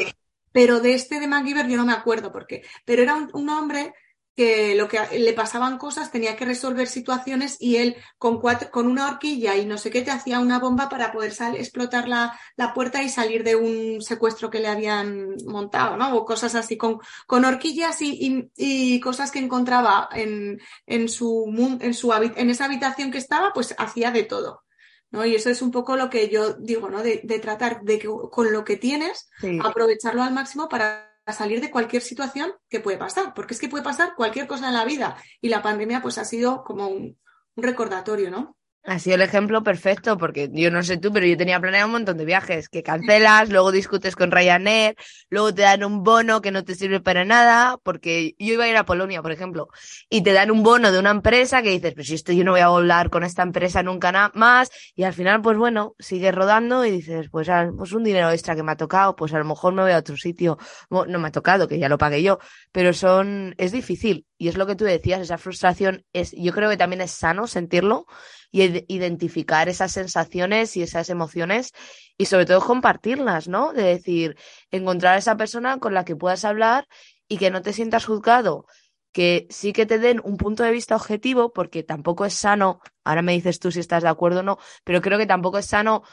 Pero 0.51 0.81
de 0.81 0.93
este 0.93 1.19
de 1.19 1.27
MacGyver 1.27 1.67
yo 1.67 1.77
no 1.77 1.85
me 1.85 1.93
acuerdo 1.93 2.31
por 2.31 2.45
qué. 2.45 2.63
Pero 2.85 3.01
era 3.01 3.15
un 3.15 3.49
hombre 3.49 3.93
que 4.35 4.75
lo 4.75 4.87
que 4.87 5.19
le 5.19 5.33
pasaban 5.33 5.77
cosas, 5.77 6.11
tenía 6.11 6.35
que 6.35 6.45
resolver 6.45 6.87
situaciones 6.87 7.57
y 7.59 7.77
él 7.77 7.97
con, 8.17 8.39
cuatro, 8.39 8.71
con 8.71 8.87
una 8.87 9.07
horquilla 9.07 9.57
y 9.57 9.65
no 9.65 9.77
sé 9.77 9.91
qué 9.91 10.01
te 10.01 10.11
hacía 10.11 10.39
una 10.39 10.59
bomba 10.59 10.87
para 10.89 11.11
poder 11.11 11.33
explotar 11.55 12.07
la, 12.07 12.39
la, 12.55 12.73
puerta 12.73 13.03
y 13.03 13.09
salir 13.09 13.43
de 13.43 13.55
un 13.55 14.01
secuestro 14.01 14.49
que 14.49 14.59
le 14.59 14.67
habían 14.67 15.35
montado, 15.45 15.97
¿no? 15.97 16.15
O 16.15 16.25
cosas 16.25 16.55
así, 16.55 16.77
con, 16.77 16.99
con 17.27 17.43
horquillas 17.43 18.01
y, 18.01 18.49
y, 18.55 18.99
cosas 19.01 19.31
que 19.31 19.39
encontraba 19.39 20.07
en, 20.13 20.59
en, 20.85 21.09
su, 21.09 21.77
en, 21.81 21.93
su, 21.93 22.13
en 22.13 22.49
esa 22.49 22.65
habitación 22.65 23.11
que 23.11 23.17
estaba, 23.17 23.51
pues 23.53 23.75
hacía 23.77 24.11
de 24.11 24.23
todo. 24.23 24.63
¿no? 25.11 25.25
Y 25.25 25.35
eso 25.35 25.49
es 25.49 25.61
un 25.61 25.71
poco 25.71 25.97
lo 25.97 26.09
que 26.09 26.29
yo 26.29 26.53
digo, 26.53 26.89
¿no? 26.89 27.03
De, 27.03 27.19
de 27.23 27.39
tratar 27.39 27.81
de 27.81 27.99
que 27.99 28.07
con 28.07 28.53
lo 28.53 28.63
que 28.63 28.77
tienes, 28.77 29.29
aprovecharlo 29.61 30.23
al 30.23 30.33
máximo 30.33 30.69
para 30.69 31.10
salir 31.33 31.61
de 31.61 31.71
cualquier 31.71 32.01
situación 32.01 32.53
que 32.69 32.79
puede 32.79 32.97
pasar, 32.97 33.33
porque 33.33 33.53
es 33.53 33.59
que 33.59 33.69
puede 33.69 33.83
pasar 33.83 34.15
cualquier 34.15 34.47
cosa 34.47 34.67
en 34.67 34.73
la 34.73 34.85
vida 34.85 35.17
y 35.41 35.49
la 35.49 35.61
pandemia 35.61 36.01
pues 36.01 36.17
ha 36.17 36.25
sido 36.25 36.63
como 36.63 36.87
un, 36.87 37.17
un 37.55 37.63
recordatorio, 37.63 38.29
¿no? 38.31 38.57
Ha 38.83 38.97
sido 38.97 39.15
el 39.17 39.21
ejemplo 39.21 39.61
perfecto, 39.61 40.17
porque 40.17 40.49
yo 40.51 40.71
no 40.71 40.81
sé 40.81 40.97
tú, 40.97 41.13
pero 41.13 41.27
yo 41.27 41.37
tenía 41.37 41.59
planeado 41.59 41.85
un 41.85 41.91
montón 41.91 42.17
de 42.17 42.25
viajes 42.25 42.67
que 42.67 42.81
cancelas, 42.81 43.49
luego 43.49 43.71
discutes 43.71 44.15
con 44.15 44.31
Ryanair, 44.31 44.95
luego 45.29 45.53
te 45.53 45.61
dan 45.61 45.83
un 45.83 46.01
bono 46.01 46.41
que 46.41 46.49
no 46.49 46.63
te 46.63 46.73
sirve 46.73 46.99
para 46.99 47.23
nada, 47.23 47.77
porque 47.83 48.33
yo 48.39 48.53
iba 48.55 48.63
a 48.63 48.67
ir 48.67 48.77
a 48.77 48.83
Polonia, 48.83 49.21
por 49.21 49.31
ejemplo, 49.31 49.67
y 50.09 50.23
te 50.23 50.33
dan 50.33 50.49
un 50.49 50.63
bono 50.63 50.91
de 50.91 50.97
una 50.97 51.11
empresa 51.11 51.61
que 51.61 51.69
dices, 51.69 51.93
pues 51.93 52.07
si 52.07 52.15
esto 52.15 52.33
yo 52.33 52.43
no 52.43 52.53
voy 52.53 52.61
a 52.61 52.69
volar 52.69 53.11
con 53.11 53.23
esta 53.23 53.43
empresa 53.43 53.83
nunca 53.83 54.31
más, 54.33 54.71
y 54.95 55.03
al 55.03 55.13
final, 55.13 55.43
pues 55.43 55.59
bueno, 55.59 55.93
sigues 55.99 56.33
rodando 56.33 56.83
y 56.83 56.89
dices, 56.89 57.27
pues, 57.29 57.49
pues 57.77 57.93
un 57.93 58.03
dinero 58.03 58.31
extra 58.31 58.55
que 58.55 58.63
me 58.63 58.71
ha 58.71 58.77
tocado, 58.77 59.15
pues 59.15 59.31
a 59.35 59.37
lo 59.37 59.45
mejor 59.45 59.73
me 59.73 59.83
voy 59.83 59.91
a 59.91 59.99
otro 59.99 60.17
sitio, 60.17 60.57
no 60.89 61.19
me 61.19 61.27
ha 61.27 61.31
tocado, 61.31 61.67
que 61.67 61.77
ya 61.77 61.87
lo 61.87 61.99
pagué 61.99 62.23
yo, 62.23 62.39
pero 62.71 62.93
son, 62.93 63.53
es 63.59 63.71
difícil, 63.71 64.25
y 64.39 64.47
es 64.47 64.57
lo 64.57 64.65
que 64.65 64.75
tú 64.75 64.85
decías, 64.85 65.21
esa 65.21 65.37
frustración 65.37 66.03
es, 66.13 66.31
yo 66.31 66.51
creo 66.51 66.67
que 66.67 66.77
también 66.77 67.01
es 67.01 67.11
sano 67.11 67.45
sentirlo, 67.45 68.07
y 68.51 68.85
identificar 68.93 69.69
esas 69.69 69.93
sensaciones 69.93 70.75
y 70.77 70.83
esas 70.83 71.09
emociones 71.09 71.71
y 72.17 72.25
sobre 72.25 72.45
todo 72.45 72.61
compartirlas, 72.61 73.47
¿no? 73.47 73.73
De 73.73 73.83
decir, 73.83 74.35
encontrar 74.69 75.15
a 75.15 75.17
esa 75.17 75.37
persona 75.37 75.79
con 75.79 75.93
la 75.93 76.05
que 76.05 76.15
puedas 76.15 76.45
hablar 76.45 76.87
y 77.27 77.37
que 77.37 77.49
no 77.49 77.61
te 77.61 77.73
sientas 77.73 78.05
juzgado, 78.05 78.65
que 79.11 79.47
sí 79.49 79.73
que 79.73 79.85
te 79.85 79.99
den 79.99 80.21
un 80.23 80.37
punto 80.37 80.63
de 80.63 80.71
vista 80.71 80.95
objetivo, 80.95 81.53
porque 81.53 81.83
tampoco 81.83 82.25
es 82.25 82.33
sano, 82.33 82.81
ahora 83.03 83.21
me 83.21 83.33
dices 83.33 83.59
tú 83.59 83.71
si 83.71 83.79
estás 83.79 84.03
de 84.03 84.09
acuerdo 84.09 84.41
o 84.41 84.43
no, 84.43 84.57
pero 84.83 85.01
creo 85.01 85.17
que 85.17 85.25
tampoco 85.25 85.57
es 85.57 85.65
sano 85.65 86.03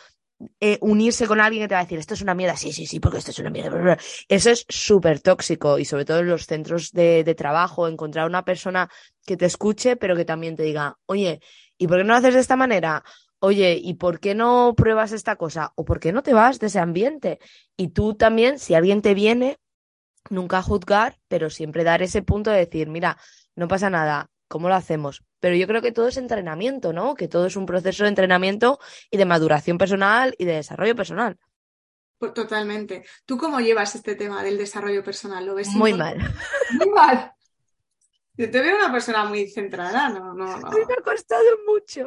eh, 0.60 0.78
unirse 0.80 1.26
con 1.26 1.40
alguien 1.40 1.64
que 1.64 1.68
te 1.68 1.74
va 1.74 1.80
a 1.80 1.84
decir, 1.84 1.98
esto 1.98 2.14
es 2.14 2.22
una 2.22 2.34
mierda, 2.34 2.56
sí, 2.56 2.72
sí, 2.72 2.86
sí, 2.86 3.00
porque 3.00 3.18
esto 3.18 3.32
es 3.32 3.38
una 3.40 3.50
mierda. 3.50 3.98
Eso 4.28 4.50
es 4.50 4.64
súper 4.68 5.20
tóxico 5.20 5.78
y 5.78 5.84
sobre 5.84 6.04
todo 6.04 6.20
en 6.20 6.28
los 6.28 6.46
centros 6.46 6.92
de, 6.92 7.24
de, 7.24 7.34
trabajo, 7.34 7.88
encontrar 7.88 8.26
una 8.26 8.44
persona 8.44 8.88
que 9.26 9.36
te 9.36 9.46
escuche, 9.46 9.96
pero 9.96 10.14
que 10.14 10.24
también 10.24 10.54
te 10.54 10.62
diga, 10.62 10.96
oye, 11.06 11.40
¿y 11.78 11.86
por 11.86 11.98
qué 11.98 12.04
no 12.04 12.12
lo 12.12 12.18
haces 12.18 12.34
de 12.34 12.40
esta 12.40 12.56
manera? 12.56 13.04
Oye, 13.40 13.80
¿y 13.82 13.94
por 13.94 14.18
qué 14.18 14.34
no 14.34 14.74
pruebas 14.76 15.12
esta 15.12 15.36
cosa? 15.36 15.72
¿O 15.76 15.84
por 15.84 16.00
qué 16.00 16.12
no 16.12 16.22
te 16.22 16.34
vas 16.34 16.58
de 16.58 16.66
ese 16.66 16.80
ambiente? 16.80 17.38
Y 17.76 17.88
tú 17.88 18.14
también, 18.14 18.58
si 18.58 18.74
alguien 18.74 19.00
te 19.00 19.14
viene, 19.14 19.58
nunca 20.28 20.60
juzgar, 20.60 21.18
pero 21.28 21.48
siempre 21.48 21.84
dar 21.84 22.02
ese 22.02 22.22
punto 22.22 22.50
de 22.50 22.58
decir, 22.58 22.88
mira, 22.88 23.16
no 23.54 23.68
pasa 23.68 23.90
nada, 23.90 24.30
¿cómo 24.48 24.68
lo 24.68 24.74
hacemos? 24.74 25.22
Pero 25.40 25.54
yo 25.54 25.68
creo 25.68 25.80
que 25.80 25.92
todo 25.92 26.08
es 26.08 26.16
entrenamiento, 26.16 26.92
¿no? 26.92 27.14
Que 27.14 27.28
todo 27.28 27.46
es 27.46 27.56
un 27.56 27.66
proceso 27.66 28.02
de 28.02 28.08
entrenamiento 28.08 28.80
y 29.10 29.16
de 29.16 29.24
maduración 29.24 29.78
personal 29.78 30.34
y 30.36 30.44
de 30.44 30.54
desarrollo 30.54 30.96
personal. 30.96 31.38
Pues 32.18 32.34
totalmente. 32.34 33.04
¿Tú 33.24 33.38
cómo 33.38 33.60
llevas 33.60 33.94
este 33.94 34.16
tema 34.16 34.42
del 34.42 34.58
desarrollo 34.58 35.04
personal? 35.04 35.46
¿Lo 35.46 35.54
ves 35.54 35.68
muy 35.68 35.94
mal? 35.94 36.18
Muy 36.72 36.90
mal. 36.90 37.32
Yo 38.38 38.48
te 38.48 38.60
veo 38.60 38.76
una 38.76 38.92
persona 38.92 39.24
muy 39.24 39.48
centrada, 39.48 40.08
no, 40.10 40.32
no, 40.32 40.46
no. 40.58 40.70
Me 40.70 40.94
ha 40.96 41.02
costado 41.02 41.42
mucho. 41.66 42.04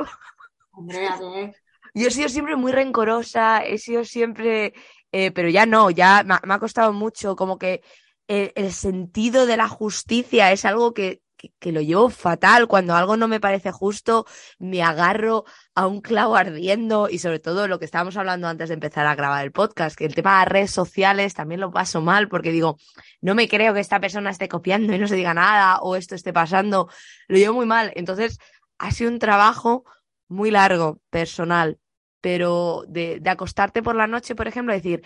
Hombre, 0.71 1.05
a 1.05 1.19
ver. 1.19 1.55
Yo 1.93 2.07
he 2.07 2.11
sido 2.11 2.29
siempre 2.29 2.55
muy 2.55 2.71
rencorosa, 2.71 3.59
he 3.59 3.77
sido 3.77 4.05
siempre, 4.05 4.73
eh, 5.11 5.31
pero 5.31 5.49
ya 5.49 5.65
no, 5.65 5.91
ya 5.91 6.23
me, 6.23 6.53
ha 6.53 6.59
costado 6.59 6.93
mucho, 6.93 7.35
como 7.35 7.57
que 7.57 7.83
el, 8.27 8.71
sentido 8.71 9.45
de 9.45 9.57
la 9.57 9.67
justicia 9.67 10.53
es 10.53 10.63
algo 10.63 10.93
que, 10.93 11.21
que, 11.59 11.71
lo 11.71 11.81
llevo 11.81 12.09
fatal. 12.09 12.67
Cuando 12.67 12.95
algo 12.95 13.17
no 13.17 13.27
me 13.27 13.39
parece 13.39 13.71
justo, 13.71 14.25
me 14.59 14.83
agarro 14.83 15.45
a 15.75 15.87
un 15.87 16.01
clavo 16.01 16.35
ardiendo 16.35 17.09
y 17.09 17.19
sobre 17.19 17.39
todo 17.39 17.67
lo 17.67 17.79
que 17.79 17.85
estábamos 17.85 18.17
hablando 18.17 18.47
antes 18.47 18.69
de 18.69 18.75
empezar 18.75 19.07
a 19.07 19.15
grabar 19.15 19.43
el 19.43 19.51
podcast, 19.51 19.95
que 19.95 20.05
el 20.05 20.15
tema 20.15 20.39
de 20.39 20.45
redes 20.45 20.71
sociales 20.71 21.33
también 21.33 21.61
lo 21.61 21.71
paso 21.71 22.01
mal 22.01 22.27
porque 22.27 22.51
digo, 22.51 22.77
no 23.21 23.35
me 23.35 23.47
creo 23.47 23.73
que 23.73 23.79
esta 23.79 23.99
persona 23.99 24.29
esté 24.29 24.47
copiando 24.47 24.93
y 24.93 24.99
no 24.99 25.07
se 25.07 25.15
diga 25.15 25.33
nada 25.33 25.79
o 25.79 25.95
esto 25.95 26.15
esté 26.15 26.33
pasando. 26.33 26.89
Lo 27.27 27.37
llevo 27.37 27.55
muy 27.55 27.65
mal. 27.65 27.91
Entonces, 27.95 28.39
ha 28.77 28.91
sido 28.91 29.11
un 29.11 29.19
trabajo 29.19 29.85
muy 30.27 30.51
largo, 30.51 31.01
personal, 31.09 31.79
pero 32.21 32.83
de, 32.87 33.19
de 33.19 33.29
acostarte 33.29 33.83
por 33.83 33.95
la 33.95 34.07
noche, 34.07 34.35
por 34.35 34.47
ejemplo, 34.47 34.73
decir, 34.73 35.03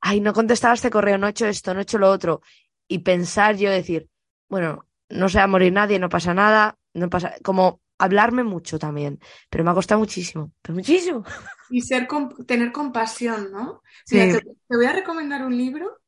ay, 0.00 0.20
no 0.20 0.32
contestaba 0.32 0.74
este 0.74 0.90
correo, 0.90 1.18
no 1.18 1.26
he 1.26 1.30
hecho 1.30 1.46
esto, 1.46 1.72
no 1.72 1.80
he 1.80 1.84
hecho 1.84 1.98
lo 1.98 2.10
otro, 2.10 2.42
y 2.86 3.00
pensar 3.00 3.56
yo 3.56 3.70
decir, 3.70 4.08
bueno, 4.48 4.87
no 5.08 5.28
se 5.28 5.38
va 5.38 5.44
a 5.44 5.48
morir 5.48 5.72
nadie, 5.72 5.98
no 5.98 6.08
pasa 6.08 6.34
nada, 6.34 6.76
no 6.94 7.08
pasa, 7.08 7.34
como 7.42 7.80
hablarme 7.98 8.44
mucho 8.44 8.78
también, 8.78 9.20
pero 9.50 9.64
me 9.64 9.70
ha 9.70 9.74
costado 9.74 9.98
muchísimo, 9.98 10.52
pero 10.62 10.76
muchísimo. 10.76 11.24
Y 11.70 11.82
ser 11.82 12.08
tener 12.46 12.72
compasión, 12.72 13.52
¿no? 13.52 13.82
te, 14.08 14.40
voy 14.70 14.86
a 14.86 14.92
recomendar 14.94 15.44
un 15.44 15.54
libro, 15.54 15.98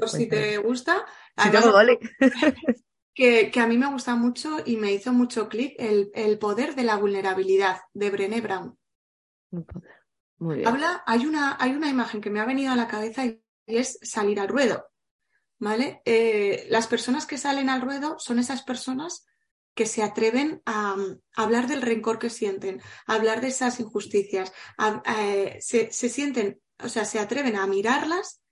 por 0.00 0.08
si 0.08 0.26
te 0.26 0.56
gusta. 0.56 1.04
que, 3.14 3.50
que, 3.50 3.60
a 3.60 3.66
mí 3.66 3.76
me 3.76 3.90
gusta 3.90 4.14
mucho 4.14 4.56
y 4.64 4.78
me 4.78 4.92
hizo 4.92 5.12
mucho 5.12 5.50
clic, 5.50 5.74
el, 5.78 6.10
el, 6.14 6.38
poder 6.38 6.74
de 6.74 6.84
la 6.84 6.96
vulnerabilidad, 6.96 7.80
de 7.92 8.10
Brené 8.10 8.40
Brown. 8.40 8.78
Muy 10.38 10.56
bien. 10.56 10.68
Habla, 10.68 11.02
hay 11.06 11.26
una, 11.26 11.58
hay 11.60 11.72
una 11.72 11.90
imagen 11.90 12.22
que 12.22 12.30
me 12.30 12.40
ha 12.40 12.46
venido 12.46 12.72
a 12.72 12.76
la 12.76 12.88
cabeza 12.88 13.26
y 13.26 13.42
es 13.66 13.98
salir 14.00 14.40
al 14.40 14.48
ruedo. 14.48 14.86
¿Vale? 15.64 16.02
Eh, 16.04 16.66
las 16.68 16.86
personas 16.88 17.24
que 17.24 17.38
salen 17.38 17.70
al 17.70 17.80
ruedo 17.80 18.18
son 18.18 18.38
esas 18.38 18.60
personas 18.60 19.24
que 19.74 19.86
se 19.86 20.02
atreven 20.02 20.60
a, 20.66 20.94
hablar 21.34 21.68
del 21.68 21.80
rencor 21.80 22.18
que 22.18 22.28
sienten, 22.28 22.82
a 23.06 23.14
hablar 23.14 23.40
de 23.40 23.48
esas 23.48 23.80
injusticias, 23.80 24.52
eh, 25.06 25.56
se, 25.62 25.90
sienten, 25.90 26.60
o 26.82 26.90
sea, 26.90 27.06
se 27.06 27.18
atreven 27.18 27.56
a 27.56 27.66
mirarlas 27.66 28.42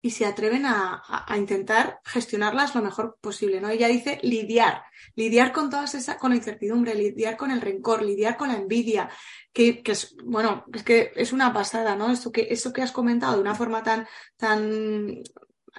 y 0.00 0.12
se 0.12 0.24
atreven 0.24 0.64
a, 0.64 1.02
intentar 1.36 2.00
gestionarlas 2.06 2.74
lo 2.74 2.80
mejor 2.80 3.18
posible, 3.20 3.60
¿no? 3.60 3.68
Ella 3.68 3.88
dice 3.88 4.18
lidiar, 4.22 4.82
lidiar 5.14 5.52
con 5.52 5.68
todas 5.68 5.94
esas, 5.94 6.16
con 6.16 6.30
la 6.30 6.36
incertidumbre, 6.36 6.94
lidiar 6.94 7.36
con 7.36 7.50
el 7.50 7.60
rencor, 7.60 8.02
lidiar 8.02 8.38
con 8.38 8.48
la 8.48 8.56
envidia, 8.56 9.10
que, 9.52 9.82
es, 9.84 10.16
bueno, 10.24 10.64
es 10.72 10.84
que 10.84 11.12
es 11.16 11.34
una 11.34 11.52
pasada, 11.52 11.96
¿no? 11.96 12.10
Esto 12.10 12.32
que, 12.32 12.46
eso 12.48 12.72
que 12.72 12.80
has 12.80 12.92
comentado 12.92 13.34
de 13.34 13.42
una 13.42 13.54
forma 13.54 13.82
tan, 13.82 14.08
tan 14.38 15.22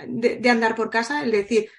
de, 0.08 0.50
andar 0.50 0.76
por 0.76 0.90
casa, 0.90 1.24
el 1.24 1.32
decir, 1.32 1.70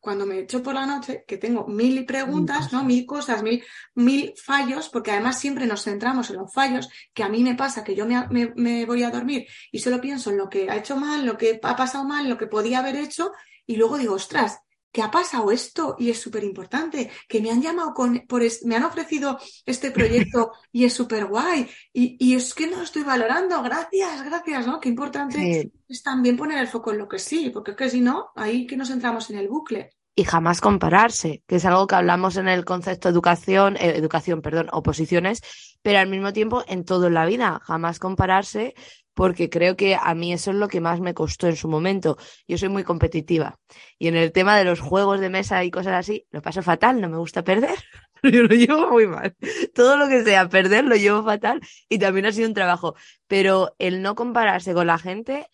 cuando 0.00 0.24
me 0.24 0.40
echo 0.40 0.62
por 0.62 0.74
la 0.74 0.86
noche, 0.86 1.24
que 1.26 1.36
tengo 1.36 1.66
mil 1.66 2.06
preguntas, 2.06 2.72
¿no? 2.72 2.84
Mil 2.84 3.04
cosas, 3.04 3.42
mil, 3.42 3.62
mil 3.94 4.32
fallos, 4.42 4.88
porque 4.88 5.10
además 5.10 5.38
siempre 5.38 5.66
nos 5.66 5.84
centramos 5.84 6.30
en 6.30 6.36
los 6.36 6.52
fallos, 6.52 6.88
que 7.12 7.22
a 7.22 7.28
mí 7.28 7.42
me 7.42 7.54
pasa 7.54 7.84
que 7.84 7.94
yo 7.94 8.06
me, 8.06 8.52
me, 8.56 8.86
voy 8.86 9.02
a 9.02 9.10
dormir 9.10 9.46
y 9.70 9.80
solo 9.80 10.00
pienso 10.00 10.30
en 10.30 10.38
lo 10.38 10.48
que 10.48 10.70
ha 10.70 10.76
hecho 10.76 10.96
mal, 10.96 11.26
lo 11.26 11.36
que 11.36 11.60
ha 11.62 11.76
pasado 11.76 12.04
mal, 12.04 12.28
lo 12.28 12.38
que 12.38 12.46
podía 12.46 12.78
haber 12.78 12.96
hecho, 12.96 13.32
y 13.66 13.76
luego 13.76 13.98
digo, 13.98 14.14
ostras, 14.14 14.58
que 14.98 15.04
ha 15.04 15.12
pasado 15.12 15.52
esto 15.52 15.94
y 15.96 16.10
es 16.10 16.20
súper 16.20 16.42
importante, 16.42 17.08
que 17.28 17.40
me 17.40 17.52
han 17.52 17.62
llamado 17.62 17.94
con, 17.94 18.24
por 18.26 18.42
me 18.64 18.74
han 18.74 18.82
ofrecido 18.82 19.38
este 19.64 19.92
proyecto 19.92 20.50
y 20.72 20.86
es 20.86 20.92
súper 20.92 21.26
guay 21.26 21.68
y, 21.92 22.34
es 22.34 22.52
que 22.52 22.66
no 22.66 22.78
lo 22.78 22.82
estoy 22.82 23.04
valorando, 23.04 23.62
gracias, 23.62 24.24
gracias, 24.24 24.66
¿no? 24.66 24.80
Qué 24.80 24.88
importante 24.88 25.70
es 25.88 26.02
también 26.02 26.36
poner 26.36 26.58
el 26.58 26.66
foco 26.66 26.90
en 26.90 26.98
lo 26.98 27.06
que 27.06 27.20
sí, 27.20 27.50
porque 27.50 27.70
es 27.70 27.76
que 27.76 27.90
si 27.90 28.00
no, 28.00 28.30
ahí 28.34 28.66
que 28.66 28.76
nos 28.76 28.90
entramos 28.90 29.30
en 29.30 29.38
el 29.38 29.46
bucle. 29.46 29.90
Y 30.16 30.24
jamás 30.24 30.60
compararse, 30.60 31.44
que 31.46 31.56
es 31.56 31.64
algo 31.64 31.86
que 31.86 31.94
hablamos 31.94 32.36
en 32.36 32.48
el 32.48 32.64
concepto 32.64 33.08
educación, 33.08 33.76
eh, 33.76 33.92
educación, 33.94 34.42
perdón, 34.42 34.66
oposiciones, 34.72 35.42
pero 35.80 36.00
al 36.00 36.08
mismo 36.08 36.32
tiempo 36.32 36.64
en 36.66 36.84
todo 36.84 37.06
en 37.06 37.14
la 37.14 37.24
vida, 37.24 37.60
jamás 37.62 38.00
compararse 38.00 38.74
porque 39.18 39.50
creo 39.50 39.74
que 39.74 39.96
a 40.00 40.14
mí 40.14 40.32
eso 40.32 40.52
es 40.52 40.56
lo 40.58 40.68
que 40.68 40.80
más 40.80 41.00
me 41.00 41.12
costó 41.12 41.48
en 41.48 41.56
su 41.56 41.66
momento. 41.66 42.16
Yo 42.46 42.56
soy 42.56 42.68
muy 42.68 42.84
competitiva 42.84 43.58
y 43.98 44.06
en 44.06 44.14
el 44.14 44.30
tema 44.30 44.56
de 44.56 44.64
los 44.64 44.78
juegos 44.78 45.18
de 45.18 45.28
mesa 45.28 45.64
y 45.64 45.72
cosas 45.72 45.94
así, 45.94 46.24
lo 46.30 46.40
paso 46.40 46.62
fatal, 46.62 47.00
no 47.00 47.08
me 47.08 47.16
gusta 47.16 47.42
perder. 47.42 47.76
Yo 48.22 48.44
lo 48.44 48.54
llevo 48.54 48.88
muy 48.92 49.08
mal. 49.08 49.34
Todo 49.74 49.96
lo 49.96 50.08
que 50.08 50.22
sea 50.22 50.48
perder 50.48 50.84
lo 50.84 50.94
llevo 50.94 51.24
fatal 51.24 51.60
y 51.88 51.98
también 51.98 52.26
ha 52.26 52.32
sido 52.32 52.46
un 52.46 52.54
trabajo. 52.54 52.94
Pero 53.26 53.74
el 53.80 54.02
no 54.02 54.14
compararse 54.14 54.72
con 54.72 54.86
la 54.86 54.98
gente 54.98 55.48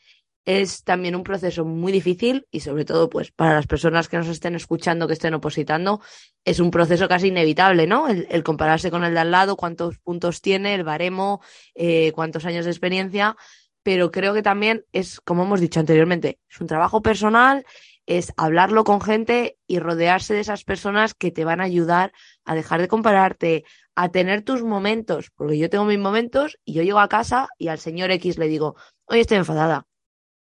es 0.45 0.85
también 0.85 1.17
un 1.17 1.25
proceso 1.25 1.65
muy 1.65 1.91
difícil 1.91 2.47
y 2.51 2.61
sobre 2.61 2.85
todo 2.85 3.09
pues 3.09 3.33
para 3.33 3.55
las 3.55 3.67
personas 3.67 4.09
que 4.09 4.19
nos 4.19 4.29
estén 4.29 4.55
escuchando, 4.55 5.07
que 5.07 5.15
estén 5.15 5.35
opositando, 5.35 6.01
es 6.45 6.61
un 6.61 6.71
proceso 6.71 7.09
casi 7.09 7.29
inevitable, 7.29 7.87
¿no? 7.87 8.09
El, 8.09 8.43
compararse 8.43 8.91
con 8.91 9.05
el 9.05 9.15
de 9.15 9.21
al 9.21 9.31
lado, 9.31 9.57
cuántos 9.57 9.99
puntos 9.99 10.43
tiene, 10.43 10.75
el 10.75 10.85
baremo, 10.85 11.41
eh, 11.75 12.13
cuántos 12.15 12.45
años 12.45 12.67
de 12.67 12.71
experiencia, 12.71 13.37
pero 13.83 14.11
creo 14.11 14.35
que 14.35 14.43
también 14.43 14.85
es, 14.93 15.21
como 15.21 15.45
hemos 15.45 15.61
dicho 15.61 15.81
anteriormente, 15.81 16.39
es 16.51 16.61
un 16.61 16.67
trabajo 16.67 17.01
personal, 17.01 17.65
es 18.07 18.35
hablarlo 18.37 18.85
con 18.85 19.01
gente 19.01 19.57
y 19.67 19.79
rodearse 19.79 20.35
de 20.35 20.41
esas 20.41 20.65
personas 20.65 21.15
que 21.15 21.31
te 21.31 21.47
van 21.47 21.63
a 21.63 21.65
ayudar 21.65 22.13
a 22.45 22.55
dejar 22.55 22.83
de 22.83 22.89
compararte, 22.89 23.65
a 23.95 24.11
tener 24.11 24.43
tus 24.43 24.63
momentos, 24.63 25.31
porque 25.35 25.57
yo 25.57 25.71
tengo 25.71 25.85
mis 25.85 25.99
momentos 25.99 26.59
y 26.67 26.75
yo 26.75 26.83
llego 26.83 26.99
a 26.99 27.09
casa 27.09 27.49
y 27.59 27.69
al 27.69 27.79
señor 27.79 28.11
X 28.11 28.37
le 28.37 28.49
digo, 28.49 28.77
hoy 29.07 29.21
estoy 29.21 29.39
enfadada 29.39 29.87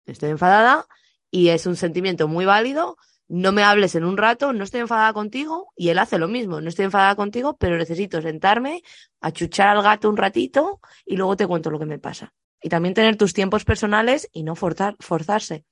estoy 0.06 0.30
enfadada 0.30 0.86
y 1.30 1.48
es 1.48 1.66
un 1.66 1.76
sentimiento 1.76 2.28
muy 2.28 2.44
válido. 2.44 2.96
No 3.28 3.52
me 3.52 3.62
hables 3.62 3.94
en 3.94 4.04
un 4.04 4.16
rato, 4.16 4.52
no 4.52 4.64
estoy 4.64 4.80
enfadada 4.80 5.12
contigo 5.12 5.72
y 5.76 5.88
él 5.88 5.98
hace 5.98 6.18
lo 6.18 6.28
mismo. 6.28 6.60
No 6.60 6.68
estoy 6.68 6.84
enfadada 6.84 7.16
contigo, 7.16 7.56
pero 7.56 7.78
necesito 7.78 8.20
sentarme, 8.20 8.82
achuchar 9.20 9.68
al 9.68 9.82
gato 9.82 10.08
un 10.08 10.16
ratito 10.16 10.80
y 11.06 11.16
luego 11.16 11.36
te 11.36 11.46
cuento 11.46 11.70
lo 11.70 11.78
que 11.78 11.86
me 11.86 11.98
pasa. 11.98 12.34
Y 12.60 12.68
también 12.68 12.94
tener 12.94 13.16
tus 13.16 13.32
tiempos 13.32 13.64
personales 13.64 14.28
y 14.32 14.42
no 14.42 14.54
forzar, 14.54 14.96
forzarse 15.00 15.64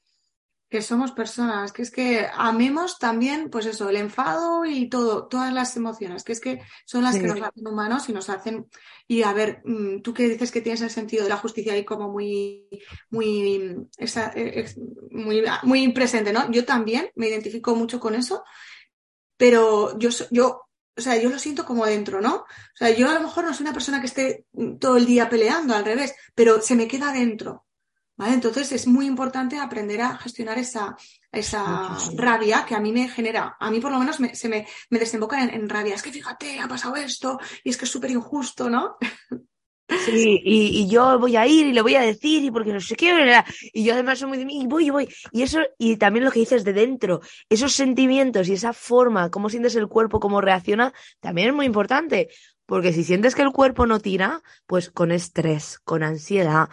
que 0.70 0.82
somos 0.82 1.10
personas, 1.10 1.72
que 1.72 1.82
es 1.82 1.90
que 1.90 2.28
amemos 2.32 2.98
también, 2.98 3.50
pues 3.50 3.66
eso, 3.66 3.88
el 3.88 3.96
enfado 3.96 4.64
y 4.64 4.88
todo, 4.88 5.26
todas 5.26 5.52
las 5.52 5.76
emociones, 5.76 6.22
que 6.22 6.32
es 6.32 6.40
que 6.40 6.62
son 6.84 7.02
las 7.02 7.16
que 7.16 7.26
nos 7.26 7.42
hacen 7.42 7.66
humanos 7.66 8.08
y 8.08 8.12
nos 8.12 8.30
hacen, 8.30 8.68
y 9.08 9.24
a 9.24 9.32
ver, 9.32 9.62
mm, 9.64 10.00
tú 10.00 10.14
que 10.14 10.28
dices 10.28 10.52
que 10.52 10.60
tienes 10.60 10.80
el 10.82 10.90
sentido 10.90 11.24
de 11.24 11.28
la 11.28 11.38
justicia 11.38 11.72
ahí 11.72 11.84
como 11.84 12.08
muy, 12.08 12.68
muy, 13.10 13.78
esa, 13.98 14.32
eh, 14.36 14.72
muy, 15.10 15.42
muy 15.64 15.92
presente, 15.92 16.32
¿no? 16.32 16.48
Yo 16.52 16.64
también 16.64 17.10
me 17.16 17.28
identifico 17.28 17.74
mucho 17.74 17.98
con 17.98 18.14
eso, 18.14 18.44
pero 19.36 19.98
yo, 19.98 20.10
yo, 20.30 20.68
o 20.96 21.00
sea, 21.00 21.20
yo 21.20 21.30
lo 21.30 21.38
siento 21.40 21.64
como 21.64 21.84
dentro, 21.84 22.20
¿no? 22.20 22.36
O 22.36 22.76
sea, 22.76 22.90
yo 22.90 23.10
a 23.10 23.14
lo 23.14 23.22
mejor 23.22 23.44
no 23.44 23.52
soy 23.54 23.64
una 23.64 23.72
persona 23.72 24.00
que 24.00 24.06
esté 24.06 24.44
todo 24.78 24.96
el 24.96 25.06
día 25.06 25.28
peleando, 25.28 25.74
al 25.74 25.84
revés, 25.84 26.14
pero 26.36 26.62
se 26.62 26.76
me 26.76 26.86
queda 26.86 27.12
dentro. 27.12 27.66
Entonces 28.26 28.72
es 28.72 28.86
muy 28.86 29.06
importante 29.06 29.58
aprender 29.58 30.00
a 30.02 30.16
gestionar 30.18 30.58
esa, 30.58 30.96
esa 31.32 31.96
rabia 32.16 32.64
que 32.66 32.74
a 32.74 32.80
mí 32.80 32.92
me 32.92 33.08
genera, 33.08 33.56
a 33.58 33.70
mí 33.70 33.80
por 33.80 33.90
lo 33.90 33.98
menos 33.98 34.18
se 34.32 34.48
me, 34.48 34.66
desemboca 34.90 35.42
en, 35.42 35.68
rabia. 35.68 35.94
Es 35.94 36.02
que 36.02 36.12
fíjate, 36.12 36.58
ha 36.58 36.68
pasado 36.68 36.96
esto 36.96 37.38
y 37.64 37.70
es 37.70 37.76
que 37.76 37.84
es 37.86 37.90
súper 37.90 38.10
injusto, 38.10 38.68
¿no? 38.68 38.96
Sí, 40.04 40.40
y, 40.44 40.88
yo 40.88 41.18
voy 41.18 41.34
a 41.36 41.48
ir 41.48 41.66
y 41.66 41.72
le 41.72 41.82
voy 41.82 41.96
a 41.96 42.00
decir 42.00 42.44
y 42.44 42.50
porque 42.52 42.72
no 42.72 42.80
sé 42.80 42.94
qué, 42.94 43.42
y 43.72 43.82
yo 43.82 43.94
además 43.94 44.20
soy 44.20 44.28
muy 44.28 44.38
de 44.38 44.44
mí 44.44 44.62
y 44.62 44.66
voy 44.66 44.86
y 44.86 44.90
voy. 44.90 45.08
Y 45.32 45.42
eso, 45.42 45.58
y 45.78 45.96
también 45.96 46.24
lo 46.24 46.30
que 46.30 46.38
dices 46.38 46.62
de 46.62 46.72
dentro, 46.72 47.20
esos 47.48 47.72
sentimientos 47.72 48.48
y 48.48 48.52
esa 48.52 48.72
forma, 48.72 49.30
cómo 49.30 49.48
sientes 49.48 49.74
el 49.74 49.88
cuerpo, 49.88 50.20
cómo 50.20 50.40
reacciona, 50.40 50.92
también 51.18 51.48
es 51.48 51.54
muy 51.54 51.66
importante. 51.66 52.28
Porque 52.66 52.92
si 52.92 53.02
sientes 53.02 53.34
que 53.34 53.42
el 53.42 53.50
cuerpo 53.50 53.84
no 53.84 53.98
tira, 53.98 54.44
pues 54.64 54.90
con 54.90 55.10
estrés, 55.10 55.80
con 55.80 56.04
ansiedad, 56.04 56.68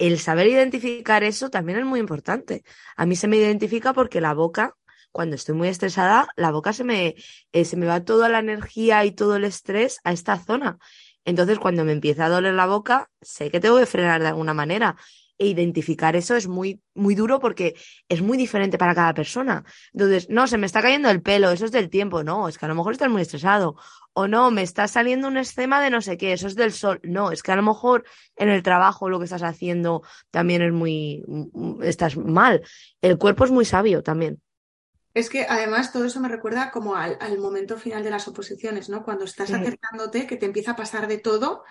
el 0.00 0.18
saber 0.18 0.46
identificar 0.46 1.22
eso 1.24 1.50
también 1.50 1.78
es 1.78 1.84
muy 1.84 2.00
importante. 2.00 2.64
A 2.96 3.04
mí 3.04 3.16
se 3.16 3.28
me 3.28 3.36
identifica 3.36 3.92
porque 3.92 4.22
la 4.22 4.32
boca, 4.32 4.74
cuando 5.12 5.36
estoy 5.36 5.54
muy 5.54 5.68
estresada, 5.68 6.28
la 6.36 6.50
boca 6.50 6.72
se 6.72 6.84
me, 6.84 7.16
eh, 7.52 7.64
se 7.66 7.76
me 7.76 7.86
va 7.86 8.02
toda 8.02 8.30
la 8.30 8.38
energía 8.38 9.04
y 9.04 9.12
todo 9.12 9.36
el 9.36 9.44
estrés 9.44 10.00
a 10.02 10.12
esta 10.12 10.38
zona. 10.38 10.78
Entonces, 11.26 11.58
cuando 11.58 11.84
me 11.84 11.92
empieza 11.92 12.24
a 12.24 12.28
doler 12.30 12.54
la 12.54 12.66
boca, 12.66 13.10
sé 13.20 13.50
que 13.50 13.60
tengo 13.60 13.78
que 13.78 13.84
frenar 13.84 14.22
de 14.22 14.28
alguna 14.28 14.54
manera 14.54 14.96
e 15.40 15.46
identificar 15.46 16.14
eso 16.16 16.36
es 16.36 16.46
muy, 16.46 16.82
muy 16.94 17.14
duro 17.14 17.40
porque 17.40 17.74
es 18.10 18.20
muy 18.20 18.36
diferente 18.36 18.76
para 18.76 18.94
cada 18.94 19.14
persona. 19.14 19.64
Entonces, 19.94 20.28
no, 20.28 20.46
se 20.46 20.58
me 20.58 20.66
está 20.66 20.82
cayendo 20.82 21.08
el 21.08 21.22
pelo, 21.22 21.50
eso 21.50 21.64
es 21.64 21.72
del 21.72 21.88
tiempo, 21.88 22.22
no, 22.22 22.46
es 22.46 22.58
que 22.58 22.66
a 22.66 22.68
lo 22.68 22.74
mejor 22.74 22.92
estás 22.92 23.08
muy 23.08 23.22
estresado. 23.22 23.74
O 24.12 24.28
no, 24.28 24.50
me 24.50 24.62
está 24.62 24.86
saliendo 24.86 25.28
un 25.28 25.38
escema 25.38 25.80
de 25.80 25.88
no 25.88 26.02
sé 26.02 26.18
qué, 26.18 26.34
eso 26.34 26.46
es 26.46 26.56
del 26.56 26.72
sol. 26.72 27.00
No, 27.04 27.32
es 27.32 27.42
que 27.42 27.52
a 27.52 27.56
lo 27.56 27.62
mejor 27.62 28.04
en 28.36 28.50
el 28.50 28.62
trabajo 28.62 29.08
lo 29.08 29.18
que 29.18 29.24
estás 29.24 29.42
haciendo 29.42 30.02
también 30.30 30.60
es 30.60 30.72
muy, 30.72 31.24
estás 31.82 32.18
mal. 32.18 32.62
El 33.00 33.16
cuerpo 33.16 33.44
es 33.44 33.50
muy 33.50 33.64
sabio 33.64 34.02
también. 34.02 34.42
Es 35.14 35.30
que 35.30 35.46
además 35.48 35.90
todo 35.90 36.04
eso 36.04 36.20
me 36.20 36.28
recuerda 36.28 36.70
como 36.70 36.96
al, 36.96 37.38
momento 37.38 37.78
final 37.78 38.04
de 38.04 38.10
las 38.10 38.28
oposiciones, 38.28 38.90
¿no? 38.90 39.02
Cuando 39.04 39.24
estás 39.24 39.50
acercándote, 39.50 40.26
que 40.26 40.36
te 40.36 40.46
empieza 40.46 40.72
a 40.72 40.76
pasar 40.76 41.08
de 41.08 41.16
todo 41.16 41.64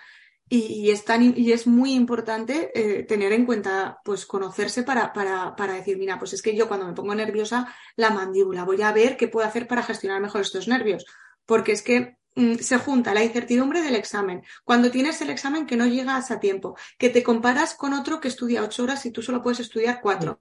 y, 0.52 0.90
es, 0.90 1.04
y 1.36 1.52
es 1.52 1.68
muy 1.68 1.94
importante 1.94 2.72
eh, 2.74 3.04
tener 3.04 3.32
en 3.32 3.46
cuenta, 3.46 4.00
pues 4.04 4.26
conocerse 4.26 4.82
para, 4.82 5.12
para, 5.12 5.54
para, 5.54 5.74
decir, 5.74 5.96
mira, 5.96 6.18
pues 6.18 6.32
es 6.32 6.42
que 6.42 6.56
yo 6.56 6.66
cuando 6.66 6.86
me 6.86 6.92
pongo 6.92 7.14
nerviosa, 7.14 7.72
la 7.94 8.10
mandíbula, 8.10 8.64
voy 8.64 8.82
a 8.82 8.92
ver 8.92 9.16
qué 9.16 9.28
puedo 9.28 9.46
hacer 9.46 9.68
para 9.68 9.84
gestionar 9.84 10.20
mejor 10.20 10.40
estos 10.40 10.66
nervios. 10.66 11.06
Porque 11.46 11.70
es 11.70 11.82
que 11.82 12.16
mm, 12.34 12.56
se 12.56 12.78
junta 12.78 13.14
la 13.14 13.22
incertidumbre 13.22 13.80
del 13.80 13.94
examen. 13.94 14.42
Cuando 14.64 14.90
tienes 14.90 15.22
el 15.22 15.30
examen 15.30 15.66
que 15.66 15.76
no 15.76 15.86
llegas 15.86 16.32
a 16.32 16.40
tiempo, 16.40 16.76
que 16.98 17.10
te 17.10 17.22
comparas 17.22 17.74
con 17.74 17.92
otro 17.92 18.20
que 18.20 18.26
estudia 18.26 18.64
ocho 18.64 18.82
horas 18.82 19.06
y 19.06 19.12
tú 19.12 19.22
solo 19.22 19.42
puedes 19.42 19.60
estudiar 19.60 20.00
cuatro 20.02 20.40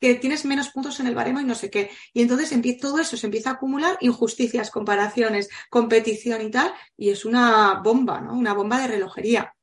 que 0.00 0.14
tienes 0.14 0.44
menos 0.44 0.70
puntos 0.70 1.00
en 1.00 1.06
el 1.06 1.14
baremo 1.14 1.40
y 1.40 1.44
no 1.44 1.54
sé 1.54 1.70
qué. 1.70 1.90
Y 2.12 2.22
entonces 2.22 2.52
todo 2.80 2.98
eso 2.98 3.16
se 3.16 3.26
empieza 3.26 3.50
a 3.50 3.52
acumular, 3.54 3.96
injusticias, 4.00 4.70
comparaciones, 4.70 5.48
competición 5.70 6.42
y 6.42 6.50
tal, 6.50 6.72
y 6.96 7.10
es 7.10 7.24
una 7.24 7.80
bomba, 7.82 8.20
¿no? 8.20 8.34
Una 8.34 8.54
bomba 8.54 8.80
de 8.80 8.88
relojería. 8.88 9.54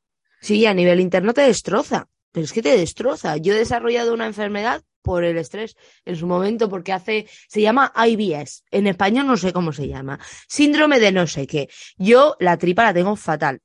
Sí, 0.42 0.66
a 0.66 0.74
nivel 0.74 1.00
interno 1.00 1.34
te 1.34 1.42
destroza, 1.42 2.08
pero 2.32 2.46
es 2.46 2.54
que 2.54 2.62
te 2.62 2.78
destroza. 2.78 3.38
Yo 3.38 3.54
he 3.54 3.58
desarrollado 3.58 4.14
una 4.14 4.28
enfermedad 4.28 4.84
por 5.02 5.24
el 5.24 5.38
estrés 5.38 5.78
en 6.04 6.16
su 6.16 6.28
momento, 6.28 6.68
porque 6.68 6.92
hace, 6.92 7.28
se 7.48 7.62
llama 7.62 7.94
IBS, 7.96 8.64
en 8.72 8.88
español 8.88 9.28
no 9.28 9.38
sé 9.38 9.54
cómo 9.54 9.72
se 9.72 9.88
llama, 9.88 10.20
síndrome 10.48 11.00
de 11.00 11.12
no 11.12 11.28
sé 11.28 11.46
qué. 11.46 11.70
Yo 11.98 12.36
la 12.40 12.58
tripa 12.58 12.84
la 12.84 12.94
tengo 12.94 13.16
fatal. 13.16 13.62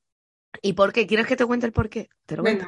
¿Y 0.61 0.73
por 0.73 0.93
qué? 0.93 1.07
¿Quieres 1.07 1.27
que 1.27 1.35
te 1.35 1.45
cuente 1.45 1.65
el 1.65 1.71
por 1.71 1.89
qué? 1.89 2.09
Te 2.25 2.37
lo 2.37 2.43
cuento. 2.43 2.67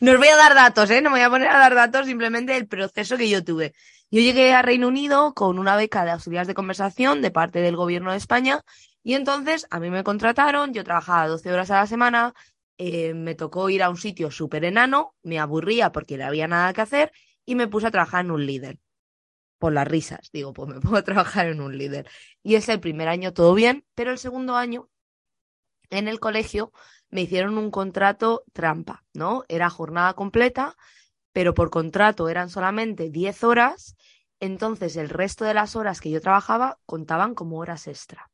No 0.00 0.12
os 0.12 0.18
voy 0.18 0.28
a 0.28 0.36
dar 0.36 0.54
datos, 0.54 0.90
¿eh? 0.90 1.00
No 1.00 1.10
me 1.10 1.16
voy 1.16 1.24
a 1.24 1.30
poner 1.30 1.48
a 1.48 1.58
dar 1.58 1.74
datos, 1.74 2.06
simplemente 2.06 2.56
el 2.56 2.66
proceso 2.66 3.16
que 3.16 3.28
yo 3.28 3.44
tuve. 3.44 3.74
Yo 4.10 4.20
llegué 4.20 4.52
a 4.52 4.62
Reino 4.62 4.88
Unido 4.88 5.34
con 5.34 5.58
una 5.58 5.76
beca 5.76 6.04
de 6.04 6.10
auxiliares 6.10 6.48
de 6.48 6.54
conversación 6.54 7.22
de 7.22 7.30
parte 7.30 7.60
del 7.60 7.76
gobierno 7.76 8.10
de 8.10 8.18
España 8.18 8.62
y 9.02 9.14
entonces 9.14 9.66
a 9.70 9.80
mí 9.80 9.90
me 9.90 10.04
contrataron, 10.04 10.74
yo 10.74 10.84
trabajaba 10.84 11.28
12 11.28 11.52
horas 11.52 11.70
a 11.70 11.76
la 11.76 11.86
semana, 11.86 12.34
eh, 12.76 13.14
me 13.14 13.34
tocó 13.34 13.70
ir 13.70 13.82
a 13.82 13.90
un 13.90 13.96
sitio 13.96 14.30
súper 14.30 14.64
enano, 14.64 15.14
me 15.22 15.38
aburría 15.38 15.92
porque 15.92 16.16
no 16.16 16.26
había 16.26 16.48
nada 16.48 16.72
que 16.72 16.80
hacer 16.80 17.12
y 17.44 17.54
me 17.54 17.68
puse 17.68 17.86
a 17.86 17.90
trabajar 17.90 18.24
en 18.24 18.30
un 18.30 18.46
líder. 18.46 18.78
Por 19.58 19.72
las 19.74 19.86
risas, 19.86 20.30
digo, 20.32 20.52
pues 20.52 20.68
me 20.68 20.80
pongo 20.80 20.96
a 20.96 21.04
trabajar 21.04 21.46
en 21.46 21.60
un 21.60 21.76
líder. 21.76 22.08
Y 22.42 22.54
es 22.56 22.68
el 22.68 22.80
primer 22.80 23.08
año 23.08 23.32
todo 23.32 23.54
bien, 23.54 23.84
pero 23.94 24.10
el 24.10 24.18
segundo 24.18 24.56
año 24.56 24.88
en 25.90 26.08
el 26.08 26.20
colegio 26.20 26.72
me 27.10 27.22
hicieron 27.22 27.58
un 27.58 27.70
contrato 27.70 28.44
trampa, 28.52 29.04
¿no? 29.14 29.44
Era 29.48 29.70
jornada 29.70 30.14
completa, 30.14 30.76
pero 31.32 31.54
por 31.54 31.70
contrato 31.70 32.28
eran 32.28 32.50
solamente 32.50 33.10
10 33.10 33.44
horas, 33.44 33.96
entonces 34.40 34.96
el 34.96 35.08
resto 35.08 35.44
de 35.44 35.54
las 35.54 35.76
horas 35.76 36.00
que 36.00 36.10
yo 36.10 36.20
trabajaba 36.20 36.78
contaban 36.86 37.34
como 37.34 37.58
horas 37.58 37.86
extra. 37.86 38.30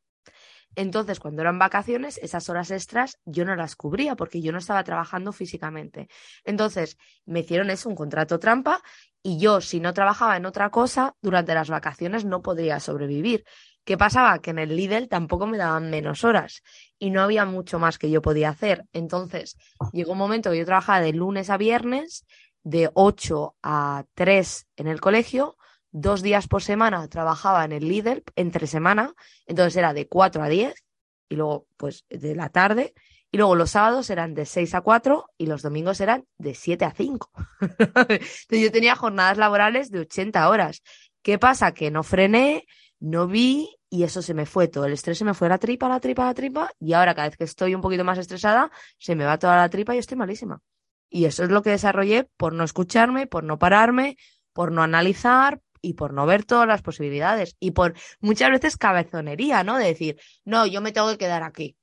Entonces, 0.76 1.20
cuando 1.20 1.40
eran 1.40 1.58
vacaciones, 1.58 2.18
esas 2.18 2.50
horas 2.50 2.70
extras 2.70 3.18
yo 3.24 3.46
no 3.46 3.56
las 3.56 3.76
cubría 3.76 4.14
porque 4.14 4.42
yo 4.42 4.52
no 4.52 4.58
estaba 4.58 4.84
trabajando 4.84 5.32
físicamente. 5.32 6.08
Entonces, 6.44 6.98
me 7.24 7.40
hicieron 7.40 7.70
eso, 7.70 7.88
un 7.88 7.96
contrato 7.96 8.38
trampa, 8.38 8.82
y 9.22 9.38
yo, 9.38 9.60
si 9.60 9.80
no 9.80 9.94
trabajaba 9.94 10.36
en 10.36 10.46
otra 10.46 10.70
cosa, 10.70 11.16
durante 11.22 11.54
las 11.54 11.70
vacaciones 11.70 12.24
no 12.24 12.42
podría 12.42 12.78
sobrevivir. 12.78 13.44
¿Qué 13.86 13.96
pasaba? 13.96 14.40
Que 14.40 14.50
en 14.50 14.58
el 14.58 14.74
Lidl 14.74 15.06
tampoco 15.06 15.46
me 15.46 15.58
daban 15.58 15.90
menos 15.90 16.24
horas 16.24 16.64
y 16.98 17.10
no 17.10 17.22
había 17.22 17.44
mucho 17.44 17.78
más 17.78 17.98
que 17.98 18.10
yo 18.10 18.20
podía 18.20 18.48
hacer. 18.48 18.84
Entonces, 18.92 19.56
llegó 19.92 20.12
un 20.12 20.18
momento 20.18 20.50
que 20.50 20.58
yo 20.58 20.64
trabajaba 20.66 21.00
de 21.00 21.12
lunes 21.12 21.50
a 21.50 21.56
viernes, 21.56 22.26
de 22.64 22.90
8 22.94 23.54
a 23.62 24.04
3 24.14 24.66
en 24.74 24.88
el 24.88 25.00
colegio, 25.00 25.56
dos 25.92 26.22
días 26.22 26.48
por 26.48 26.64
semana 26.64 27.06
trabajaba 27.06 27.64
en 27.64 27.70
el 27.70 27.86
Lidl, 27.86 28.24
entre 28.34 28.66
semana, 28.66 29.14
entonces 29.46 29.76
era 29.76 29.94
de 29.94 30.08
4 30.08 30.42
a 30.42 30.48
10 30.48 30.74
y 31.28 31.36
luego 31.36 31.68
pues 31.76 32.04
de 32.10 32.34
la 32.34 32.48
tarde. 32.48 32.92
Y 33.30 33.38
luego 33.38 33.54
los 33.54 33.70
sábados 33.70 34.10
eran 34.10 34.34
de 34.34 34.46
6 34.46 34.74
a 34.74 34.80
4 34.80 35.26
y 35.38 35.46
los 35.46 35.62
domingos 35.62 36.00
eran 36.00 36.26
de 36.38 36.54
7 36.54 36.84
a 36.86 36.90
5. 36.90 37.30
Entonces 37.60 38.60
yo 38.60 38.72
tenía 38.72 38.96
jornadas 38.96 39.38
laborales 39.38 39.92
de 39.92 40.00
80 40.00 40.48
horas. 40.48 40.82
¿Qué 41.22 41.38
pasa? 41.38 41.72
Que 41.72 41.92
no 41.92 42.02
frené, 42.02 42.66
no 42.98 43.26
vi 43.26 43.75
y 43.88 44.02
eso 44.02 44.22
se 44.22 44.34
me 44.34 44.46
fue 44.46 44.68
todo. 44.68 44.84
El 44.86 44.92
estrés 44.92 45.18
se 45.18 45.24
me 45.24 45.34
fue 45.34 45.48
la 45.48 45.58
tripa, 45.58 45.88
la 45.88 46.00
tripa, 46.00 46.26
la 46.26 46.34
tripa 46.34 46.70
y 46.80 46.92
ahora 46.92 47.14
cada 47.14 47.28
vez 47.28 47.36
que 47.36 47.44
estoy 47.44 47.74
un 47.74 47.80
poquito 47.80 48.04
más 48.04 48.18
estresada, 48.18 48.70
se 48.98 49.14
me 49.14 49.24
va 49.24 49.38
toda 49.38 49.56
la 49.56 49.68
tripa 49.68 49.94
y 49.94 49.98
estoy 49.98 50.16
malísima. 50.16 50.60
Y 51.08 51.24
eso 51.24 51.44
es 51.44 51.50
lo 51.50 51.62
que 51.62 51.70
desarrollé 51.70 52.28
por 52.36 52.52
no 52.52 52.64
escucharme, 52.64 53.26
por 53.26 53.44
no 53.44 53.58
pararme, 53.58 54.16
por 54.52 54.72
no 54.72 54.82
analizar 54.82 55.60
y 55.80 55.94
por 55.94 56.12
no 56.12 56.26
ver 56.26 56.44
todas 56.44 56.66
las 56.66 56.82
posibilidades 56.82 57.56
y 57.60 57.70
por 57.72 57.94
muchas 58.20 58.50
veces 58.50 58.76
cabezonería, 58.76 59.62
¿no? 59.62 59.76
De 59.76 59.86
decir, 59.86 60.18
no, 60.44 60.66
yo 60.66 60.80
me 60.80 60.92
tengo 60.92 61.08
que 61.10 61.18
quedar 61.18 61.42
aquí. 61.42 61.76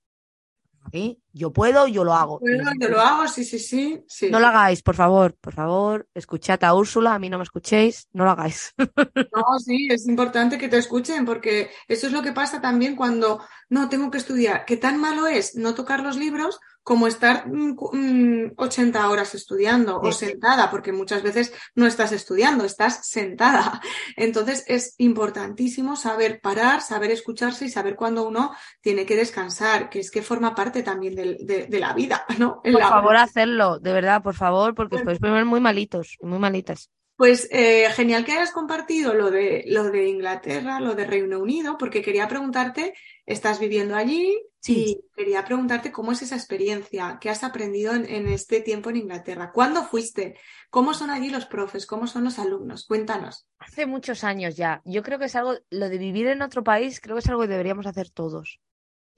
Yo 1.32 1.52
puedo, 1.52 1.88
yo 1.88 2.04
lo 2.04 2.14
hago. 2.14 2.40
yo 2.80 2.90
lo 2.90 3.00
hago, 3.00 3.28
sí, 3.28 3.44
sí, 3.44 3.60
sí, 3.60 4.04
sí. 4.08 4.30
No 4.30 4.40
lo 4.40 4.48
hagáis, 4.48 4.84
por 4.84 4.96
favor, 4.96 5.36
por 5.40 5.54
favor, 5.54 6.08
escuchad 6.14 6.64
a 6.64 6.74
Úrsula, 6.74 7.16
a 7.16 7.20
mí 7.20 7.30
no 7.30 7.38
me 7.38 7.44
escuchéis, 7.44 8.08
no 8.14 8.26
lo 8.26 8.32
hagáis. 8.32 8.74
No, 8.78 9.60
sí, 9.60 9.88
es 9.90 10.08
importante 10.08 10.58
que 10.58 10.70
te 10.70 10.78
escuchen 10.78 11.26
porque 11.26 11.72
eso 11.88 12.08
es 12.08 12.14
lo 12.14 12.22
que 12.22 12.34
pasa 12.34 12.62
también 12.62 12.96
cuando 12.96 13.42
no 13.70 13.90
tengo 13.90 14.12
que 14.12 14.20
estudiar. 14.20 14.66
¿Qué 14.66 14.78
tan 14.78 15.00
malo 15.00 15.26
es 15.28 15.56
no 15.56 15.74
tocar 15.74 16.02
los 16.02 16.18
libros 16.18 16.60
como 16.84 17.08
estar 17.08 17.46
80 17.48 17.50
mm, 17.50 19.02
mm, 19.02 19.10
horas 19.10 19.34
estudiando 19.36 20.00
o 20.00 20.12
sentada, 20.12 20.70
porque 20.70 20.92
muchas 20.92 21.24
veces 21.24 21.54
no 21.76 21.88
estás 21.88 22.12
estudiando, 22.12 22.66
estás 22.66 23.08
sentada. 23.08 23.82
Entonces 24.18 24.66
es 24.68 24.96
importantísimo 24.98 25.96
saber 25.96 26.42
parar, 26.42 26.82
saber 26.82 27.12
escucharse 27.12 27.66
y 27.66 27.70
saber 27.70 27.96
cuándo 27.96 28.28
uno 28.28 28.54
tiene 28.82 29.06
que 29.06 29.16
descansar, 29.16 29.90
que 29.90 30.00
es 30.00 30.12
que 30.12 30.22
forma 30.22 30.54
parte 30.54 30.84
también 30.84 31.16
de, 31.16 31.80
la 31.80 31.94
vida, 31.94 32.26
¿no? 32.38 32.62
por 32.62 32.82
favor, 32.82 33.16
hacerlo, 33.16 33.80
de 33.80 33.94
verdad, 33.94 34.22
por 34.22 34.36
favor, 34.36 34.76
porque 34.76 34.98
os 34.98 35.02
podéis 35.02 35.20
poner 35.20 35.46
muy 35.46 35.60
malitos, 35.60 36.18
muy 36.22 36.40
malitas. 36.40 36.90
Pues 37.16 37.48
eh, 37.52 37.88
genial 37.92 38.26
que 38.26 38.34
hayas 38.34 38.52
compartido 38.52 39.14
lo 39.14 39.30
de, 39.32 39.64
lo 39.68 39.86
de 39.86 40.08
Inglaterra, 40.08 40.80
lo 40.80 40.96
de 40.96 41.06
Reino 41.06 41.40
Unido, 41.40 41.78
porque 41.78 42.02
quería 42.02 42.28
preguntarte, 42.28 42.94
estás 43.26 43.60
viviendo 43.60 43.96
allí 43.96 44.36
y 44.66 45.04
quería 45.16 45.44
preguntarte 45.44 45.92
cómo 45.92 46.12
es 46.12 46.22
esa 46.22 46.36
experiencia, 46.36 47.18
qué 47.20 47.30
has 47.30 47.44
aprendido 47.44 47.94
en, 47.94 48.28
este 48.28 48.62
tiempo 48.62 48.90
en 48.90 48.98
Inglaterra, 48.98 49.52
cuándo 49.52 49.84
fuiste, 49.84 50.38
cómo 50.70 50.94
son 50.94 51.10
allí 51.10 51.30
los 51.30 51.46
profes, 51.46 51.86
cómo 51.86 52.08
son 52.08 52.24
los 52.24 52.40
alumnos, 52.40 52.86
cuéntanos. 52.86 53.46
Hace 53.60 53.86
muchos 53.86 54.24
años 54.24 54.56
ya, 54.56 54.82
yo 54.86 55.04
creo 55.04 55.20
que 55.20 55.26
es 55.26 55.36
algo, 55.36 55.56
lo 55.70 55.90
de 55.90 55.98
vivir 55.98 56.28
en 56.28 56.42
otro 56.42 56.64
país, 56.64 57.02
creo 57.02 57.16
que 57.16 57.22
es 57.22 57.30
algo 57.30 57.42
que 57.42 57.50
deberíamos 57.50 57.88
hacer 57.88 58.10
todos 58.10 58.60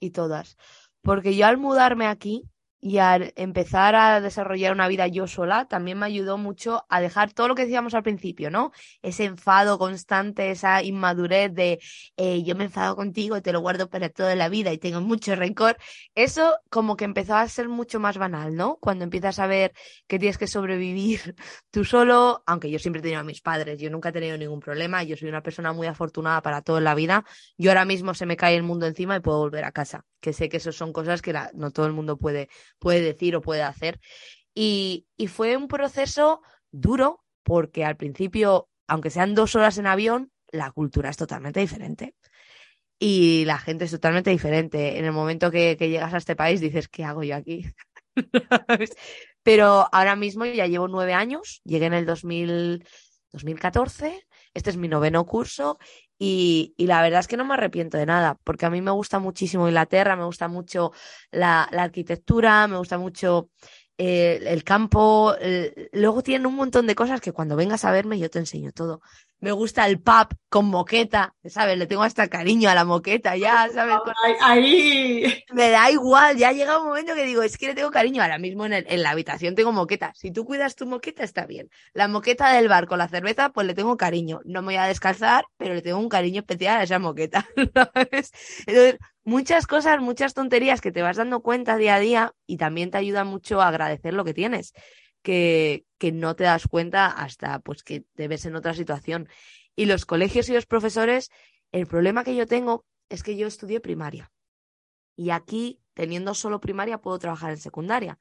y 0.00 0.10
todas, 0.10 0.56
porque 1.02 1.36
yo 1.36 1.46
al 1.46 1.58
mudarme 1.58 2.06
aquí, 2.06 2.48
y 2.80 2.98
al 2.98 3.32
empezar 3.36 3.94
a 3.94 4.20
desarrollar 4.20 4.72
una 4.72 4.88
vida 4.88 5.06
yo 5.06 5.26
sola, 5.26 5.66
también 5.66 5.98
me 5.98 6.06
ayudó 6.06 6.38
mucho 6.38 6.84
a 6.88 7.00
dejar 7.00 7.32
todo 7.32 7.48
lo 7.48 7.54
que 7.54 7.62
decíamos 7.62 7.94
al 7.94 8.02
principio, 8.02 8.50
¿no? 8.50 8.72
Ese 9.02 9.24
enfado 9.24 9.78
constante, 9.78 10.50
esa 10.50 10.82
inmadurez 10.82 11.52
de 11.54 11.80
eh, 12.16 12.42
yo 12.44 12.54
me 12.54 12.64
enfado 12.64 12.94
contigo 12.96 13.36
y 13.36 13.42
te 13.42 13.52
lo 13.52 13.60
guardo 13.60 13.88
para 13.88 14.08
toda 14.10 14.34
la 14.36 14.48
vida 14.48 14.72
y 14.72 14.78
tengo 14.78 15.00
mucho 15.00 15.34
rencor. 15.34 15.76
Eso 16.14 16.56
como 16.70 16.96
que 16.96 17.04
empezó 17.04 17.34
a 17.36 17.48
ser 17.48 17.68
mucho 17.68 17.98
más 18.00 18.18
banal, 18.18 18.54
¿no? 18.54 18.76
Cuando 18.76 19.04
empiezas 19.04 19.38
a 19.38 19.46
ver 19.46 19.72
que 20.06 20.18
tienes 20.18 20.38
que 20.38 20.46
sobrevivir 20.46 21.34
tú 21.70 21.84
solo, 21.84 22.42
aunque 22.46 22.70
yo 22.70 22.78
siempre 22.78 23.00
he 23.00 23.02
tenido 23.02 23.20
a 23.20 23.24
mis 23.24 23.40
padres, 23.40 23.80
yo 23.80 23.90
nunca 23.90 24.10
he 24.10 24.12
tenido 24.12 24.36
ningún 24.36 24.60
problema, 24.60 25.02
yo 25.02 25.16
soy 25.16 25.28
una 25.28 25.42
persona 25.42 25.72
muy 25.72 25.86
afortunada 25.86 26.42
para 26.42 26.62
toda 26.62 26.80
la 26.80 26.94
vida. 26.94 27.24
Yo 27.56 27.70
ahora 27.70 27.84
mismo 27.84 28.14
se 28.14 28.26
me 28.26 28.36
cae 28.36 28.56
el 28.56 28.62
mundo 28.62 28.86
encima 28.86 29.16
y 29.16 29.20
puedo 29.20 29.38
volver 29.38 29.64
a 29.64 29.72
casa, 29.72 30.04
que 30.20 30.32
sé 30.32 30.48
que 30.48 30.58
eso 30.58 30.72
son 30.72 30.92
cosas 30.92 31.22
que 31.22 31.34
no 31.54 31.70
todo 31.70 31.86
el 31.86 31.92
mundo 31.92 32.16
puede 32.16 32.48
puede 32.78 33.00
decir 33.00 33.36
o 33.36 33.42
puede 33.42 33.62
hacer. 33.62 34.00
Y, 34.54 35.06
fue 35.28 35.56
un 35.56 35.68
proceso 35.68 36.40
duro 36.72 37.22
porque 37.42 37.84
al 37.84 37.96
principio, 37.96 38.68
aunque 38.86 39.10
sean 39.10 39.34
dos 39.34 39.54
horas 39.54 39.78
en 39.78 39.86
avión, 39.86 40.32
la 40.50 40.70
cultura 40.70 41.10
es 41.10 41.16
totalmente 41.16 41.60
diferente. 41.60 42.14
Y 42.98 43.44
la 43.44 43.58
gente 43.58 43.84
es 43.84 43.90
totalmente 43.90 44.30
diferente. 44.30 44.98
En 44.98 45.04
el 45.04 45.12
momento 45.12 45.50
que, 45.50 45.76
llegas 45.76 46.14
a 46.14 46.18
este 46.18 46.36
país 46.36 46.60
dices, 46.60 46.88
¿qué 46.88 47.04
hago 47.04 47.22
yo 47.22 47.36
aquí? 47.36 47.66
Pero 49.42 49.86
ahora 49.92 50.16
mismo 50.16 50.46
ya 50.46 50.66
llevo 50.66 50.88
nueve 50.88 51.12
años, 51.12 51.60
llegué 51.64 51.86
en 51.86 51.94
el 51.94 52.06
2014, 53.36 54.26
este 54.54 54.70
es 54.70 54.76
mi 54.76 54.88
noveno 54.88 55.26
curso 55.26 55.78
y, 56.18 56.74
la 56.78 57.02
verdad 57.02 57.20
es 57.20 57.28
que 57.28 57.36
no 57.36 57.44
me 57.44 57.54
arrepiento 57.54 57.98
de 57.98 58.06
nada, 58.06 58.38
porque 58.42 58.66
a 58.66 58.70
mí 58.70 58.80
me 58.80 58.90
gusta 58.90 59.18
muchísimo 59.18 59.68
Inglaterra, 59.68 60.16
me 60.16 60.24
gusta 60.24 60.48
mucho 60.48 60.92
la, 61.30 61.68
la 61.70 61.82
arquitectura, 61.82 62.66
me 62.66 62.78
gusta 62.78 62.96
mucho 62.98 63.50
eh, 63.98 64.40
el 64.46 64.64
campo. 64.64 65.34
luego 65.92 66.22
tienen 66.22 66.46
un 66.46 66.54
montón 66.54 66.86
de 66.86 66.94
cosas 66.94 67.20
que 67.20 67.32
cuando 67.32 67.56
vengas 67.56 67.84
a 67.84 67.92
verme 67.92 68.18
yo 68.18 68.30
te 68.30 68.38
enseño 68.38 68.72
todo. 68.72 69.00
Me 69.38 69.52
gusta 69.52 69.86
el 69.86 70.00
pub 70.00 70.28
con 70.48 70.66
moqueta, 70.66 71.34
¿sabes? 71.44 71.76
Le 71.76 71.86
tengo 71.86 72.02
hasta 72.02 72.28
cariño 72.28 72.70
a 72.70 72.74
la 72.74 72.84
moqueta, 72.84 73.36
ya, 73.36 73.68
¿sabes? 73.74 73.96
Ahí. 74.40 75.44
Me 75.52 75.70
da 75.70 75.90
igual, 75.90 76.36
ya 76.36 76.52
llega 76.52 76.78
un 76.78 76.86
momento 76.86 77.14
que 77.14 77.24
digo, 77.24 77.42
es 77.42 77.58
que 77.58 77.68
le 77.68 77.74
tengo 77.74 77.90
cariño. 77.90 78.22
Ahora 78.22 78.38
mismo 78.38 78.64
en, 78.64 78.72
en 78.72 79.02
la 79.02 79.10
habitación 79.10 79.54
tengo 79.54 79.72
moqueta. 79.72 80.12
Si 80.14 80.30
tú 80.30 80.44
cuidas 80.44 80.74
tu 80.74 80.86
moqueta, 80.86 81.22
está 81.22 81.46
bien. 81.46 81.68
La 81.92 82.08
moqueta 82.08 82.52
del 82.52 82.68
bar 82.68 82.86
con 82.86 82.98
la 82.98 83.08
cerveza, 83.08 83.50
pues 83.50 83.66
le 83.66 83.74
tengo 83.74 83.96
cariño. 83.96 84.40
No 84.44 84.62
me 84.62 84.66
voy 84.66 84.76
a 84.76 84.86
descalzar, 84.86 85.44
pero 85.58 85.74
le 85.74 85.82
tengo 85.82 85.98
un 85.98 86.08
cariño 86.08 86.40
especial 86.40 86.80
a 86.80 86.82
esa 86.84 86.98
moqueta, 86.98 87.46
¿sabes? 87.74 88.32
Entonces, 88.66 88.98
muchas 89.24 89.66
cosas, 89.66 90.00
muchas 90.00 90.32
tonterías 90.32 90.80
que 90.80 90.92
te 90.92 91.02
vas 91.02 91.16
dando 91.16 91.40
cuenta 91.40 91.76
día 91.76 91.96
a 91.96 92.00
día 92.00 92.32
y 92.46 92.56
también 92.56 92.90
te 92.90 92.98
ayuda 92.98 93.24
mucho 93.24 93.60
a 93.60 93.68
agradecer 93.68 94.14
lo 94.14 94.24
que 94.24 94.32
tienes, 94.32 94.72
que, 95.26 96.12
no 96.12 96.36
te 96.36 96.44
das 96.44 96.68
cuenta 96.68 97.06
hasta 97.06 97.58
pues 97.58 97.82
que 97.82 98.04
te 98.14 98.28
ves 98.28 98.46
en 98.46 98.54
otra 98.54 98.74
situación. 98.74 99.28
Y 99.74 99.86
los 99.86 100.06
colegios 100.06 100.48
y 100.48 100.52
los 100.52 100.66
profesores, 100.66 101.30
el 101.72 101.86
problema 101.86 102.22
que 102.22 102.36
yo 102.36 102.46
tengo 102.46 102.84
es 103.08 103.22
que 103.24 103.36
yo 103.36 103.48
estudié 103.48 103.80
primaria 103.80 104.30
y 105.16 105.30
aquí, 105.30 105.80
teniendo 105.94 106.34
solo 106.34 106.60
primaria, 106.60 106.98
puedo 106.98 107.18
trabajar 107.18 107.50
en 107.50 107.56
secundaria. 107.56 108.18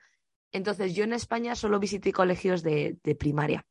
Entonces, 0.52 0.96
yo 0.96 1.04
en 1.04 1.14
España 1.14 1.56
solo 1.56 1.80
visité 1.80 2.12
colegios 2.12 2.64
de, 2.64 2.98
de 3.04 3.16
primaria 3.16 3.66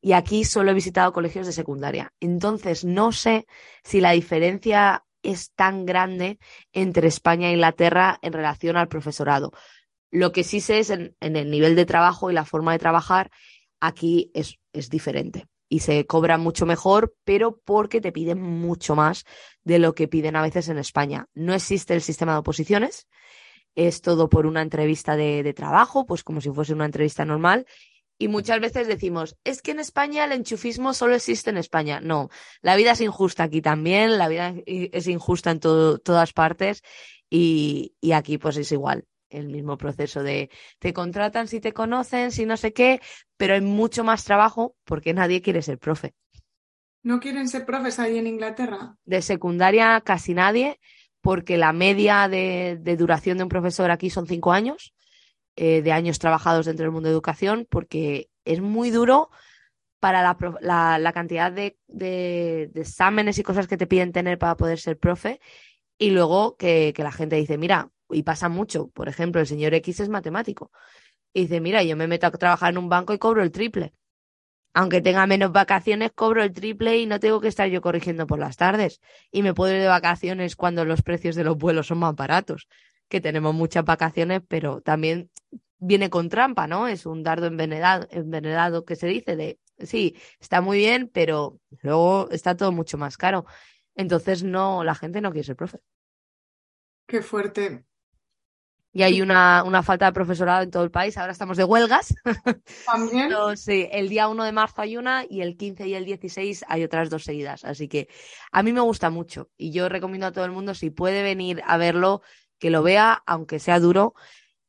y 0.00 0.12
aquí 0.12 0.44
solo 0.44 0.70
he 0.70 0.74
visitado 0.74 1.12
colegios 1.12 1.46
de 1.46 1.52
secundaria. 1.52 2.12
Entonces, 2.20 2.84
no 2.84 3.12
sé 3.12 3.46
si 3.82 4.00
la 4.00 4.10
diferencia 4.10 5.04
es 5.22 5.52
tan 5.52 5.86
grande 5.86 6.38
entre 6.72 7.08
España 7.08 7.48
e 7.48 7.52
Inglaterra 7.52 8.18
en 8.20 8.32
relación 8.32 8.76
al 8.76 8.88
profesorado. 8.88 9.52
Lo 10.14 10.30
que 10.30 10.44
sí 10.44 10.60
sé 10.60 10.78
es 10.78 10.90
en, 10.90 11.16
el 11.18 11.50
nivel 11.50 11.74
de 11.74 11.86
trabajo 11.86 12.30
y 12.30 12.34
la 12.34 12.44
forma 12.44 12.70
de 12.70 12.78
trabajar, 12.78 13.32
aquí 13.80 14.30
es, 14.32 14.60
es 14.72 14.88
diferente 14.88 15.48
y 15.68 15.80
se 15.80 16.06
cobra 16.06 16.38
mucho 16.38 16.66
mejor, 16.66 17.16
pero 17.24 17.60
porque 17.64 18.00
te 18.00 18.12
piden 18.12 18.40
mucho 18.40 18.94
más 18.94 19.24
de 19.64 19.80
lo 19.80 19.96
que 19.96 20.06
piden 20.06 20.36
a 20.36 20.42
veces 20.42 20.68
en 20.68 20.78
España. 20.78 21.26
No 21.34 21.52
existe 21.52 21.94
el 21.94 22.00
sistema 22.00 22.34
de 22.34 22.38
oposiciones, 22.38 23.08
es 23.74 24.02
todo 24.02 24.28
por 24.28 24.46
una 24.46 24.62
entrevista 24.62 25.16
de, 25.16 25.42
de, 25.42 25.52
trabajo, 25.52 26.06
pues 26.06 26.22
como 26.22 26.40
si 26.40 26.50
fuese 26.50 26.74
una 26.74 26.84
entrevista 26.84 27.24
normal, 27.24 27.66
y 28.16 28.28
muchas 28.28 28.60
veces 28.60 28.86
decimos, 28.86 29.36
es 29.42 29.62
que 29.62 29.72
en 29.72 29.80
España 29.80 30.26
el 30.26 30.30
enchufismo 30.32 30.94
solo 30.94 31.16
existe 31.16 31.50
en 31.50 31.56
España. 31.56 32.00
No, 32.00 32.30
la 32.62 32.76
vida 32.76 32.92
es 32.92 33.00
injusta 33.00 33.42
aquí 33.42 33.60
también, 33.60 34.16
la 34.16 34.28
vida 34.28 34.54
es 34.64 35.08
injusta 35.08 35.50
en 35.50 35.58
todas 35.58 36.32
partes 36.32 36.84
y, 37.28 37.96
aquí 38.14 38.38
pues 38.38 38.56
es 38.56 38.70
igual. 38.70 39.04
El 39.34 39.48
mismo 39.48 39.76
proceso 39.76 40.22
de 40.22 40.50
te 40.78 40.92
contratan 40.92 41.48
si 41.48 41.60
te 41.60 41.72
conocen, 41.72 42.30
si 42.30 42.46
no 42.46 42.56
sé 42.56 42.72
qué, 42.72 43.00
pero 43.36 43.54
hay 43.54 43.60
mucho 43.60 44.04
más 44.04 44.24
trabajo 44.24 44.76
porque 44.84 45.14
nadie 45.14 45.42
quiere 45.42 45.62
ser 45.62 45.78
profe. 45.78 46.14
¿No 47.04 47.20
quieren 47.20 47.48
ser 47.48 47.66
profes 47.66 47.98
ahí 47.98 48.16
en 48.16 48.26
Inglaterra? 48.26 48.96
De 49.04 49.20
secundaria 49.20 50.00
casi 50.00 50.32
nadie, 50.32 50.80
porque 51.20 51.58
la 51.58 51.74
media 51.74 52.28
de, 52.28 52.78
duración 52.98 53.36
de 53.36 53.42
un 53.44 53.50
profesor 53.50 53.90
aquí 53.90 54.08
son 54.08 54.26
cinco 54.26 54.52
años, 54.52 54.94
eh, 55.54 55.82
de 55.82 55.92
años 55.92 56.18
trabajados 56.18 56.64
dentro 56.64 56.84
del 56.84 56.92
mundo 56.92 57.08
de 57.08 57.12
educación, 57.12 57.66
porque 57.70 58.30
es 58.46 58.62
muy 58.62 58.90
duro 58.90 59.30
para 60.00 60.22
la, 60.60 61.12
cantidad 61.12 61.52
de, 61.52 61.78
exámenes 62.74 63.38
y 63.38 63.42
cosas 63.42 63.66
que 63.66 63.76
te 63.76 63.86
piden 63.86 64.12
tener 64.12 64.38
para 64.38 64.56
poder 64.56 64.78
ser 64.78 64.98
profe. 64.98 65.40
Y 65.98 66.10
luego 66.10 66.56
que, 66.56 66.92
que 66.96 67.02
la 67.02 67.12
gente 67.12 67.36
dice, 67.36 67.58
mira, 67.58 67.90
y 68.10 68.22
pasa 68.22 68.48
mucho, 68.48 68.88
por 68.88 69.08
ejemplo, 69.08 69.40
el 69.40 69.46
señor 69.46 69.74
X 69.74 70.00
es 70.00 70.08
matemático. 70.08 70.70
Y 71.32 71.42
dice, 71.42 71.60
mira, 71.60 71.82
yo 71.82 71.96
me 71.96 72.06
meto 72.06 72.26
a 72.26 72.30
trabajar 72.32 72.72
en 72.72 72.78
un 72.78 72.88
banco 72.88 73.12
y 73.12 73.18
cobro 73.18 73.42
el 73.42 73.50
triple 73.50 73.94
aunque 74.74 75.00
tenga 75.00 75.26
menos 75.26 75.52
vacaciones, 75.52 76.10
cobro 76.12 76.42
el 76.42 76.52
triple 76.52 76.98
y 76.98 77.06
no 77.06 77.20
tengo 77.20 77.40
que 77.40 77.46
estar 77.48 77.68
yo 77.68 77.80
corrigiendo 77.80 78.26
por 78.26 78.40
las 78.40 78.56
tardes. 78.56 79.00
Y 79.30 79.42
me 79.42 79.54
puedo 79.54 79.72
ir 79.72 79.80
de 79.80 79.86
vacaciones 79.86 80.56
cuando 80.56 80.84
los 80.84 81.02
precios 81.02 81.36
de 81.36 81.44
los 81.44 81.56
vuelos 81.56 81.86
son 81.86 81.98
más 81.98 82.16
baratos, 82.16 82.66
que 83.08 83.20
tenemos 83.20 83.54
muchas 83.54 83.84
vacaciones, 83.84 84.42
pero 84.48 84.80
también 84.80 85.30
viene 85.78 86.10
con 86.10 86.28
trampa, 86.28 86.66
¿no? 86.66 86.88
Es 86.88 87.06
un 87.06 87.22
dardo 87.22 87.46
envenenado, 87.46 88.08
envenenado 88.10 88.84
que 88.84 88.96
se 88.96 89.06
dice 89.06 89.36
de, 89.36 89.60
sí, 89.78 90.16
está 90.40 90.60
muy 90.60 90.78
bien, 90.78 91.08
pero 91.12 91.60
luego 91.82 92.28
está 92.32 92.56
todo 92.56 92.72
mucho 92.72 92.98
más 92.98 93.16
caro. 93.16 93.46
Entonces, 93.94 94.42
no, 94.42 94.82
la 94.82 94.96
gente 94.96 95.20
no 95.20 95.30
quiere 95.30 95.46
ser 95.46 95.56
profe. 95.56 95.78
Qué 97.06 97.22
fuerte. 97.22 97.84
Y 98.96 99.02
hay 99.02 99.20
una, 99.20 99.64
una, 99.64 99.82
falta 99.82 100.06
de 100.06 100.12
profesorado 100.12 100.62
en 100.62 100.70
todo 100.70 100.84
el 100.84 100.92
país. 100.92 101.18
Ahora 101.18 101.32
estamos 101.32 101.56
de 101.56 101.64
huelgas. 101.64 102.14
También. 102.86 103.28
sí, 103.56 103.88
el 103.90 104.08
día 104.08 104.28
1 104.28 104.44
de 104.44 104.52
marzo 104.52 104.82
hay 104.82 104.96
una 104.96 105.24
y 105.28 105.40
el 105.40 105.56
15 105.56 105.88
y 105.88 105.94
el 105.94 106.04
16 106.04 106.64
hay 106.68 106.84
otras 106.84 107.10
dos 107.10 107.24
seguidas. 107.24 107.64
Así 107.64 107.88
que 107.88 108.08
a 108.52 108.62
mí 108.62 108.72
me 108.72 108.80
gusta 108.80 109.10
mucho 109.10 109.50
y 109.56 109.72
yo 109.72 109.88
recomiendo 109.88 110.28
a 110.28 110.32
todo 110.32 110.44
el 110.44 110.52
mundo, 110.52 110.74
si 110.74 110.90
puede 110.90 111.24
venir 111.24 111.60
a 111.66 111.76
verlo, 111.76 112.22
que 112.60 112.70
lo 112.70 112.84
vea, 112.84 113.20
aunque 113.26 113.58
sea 113.58 113.80
duro, 113.80 114.14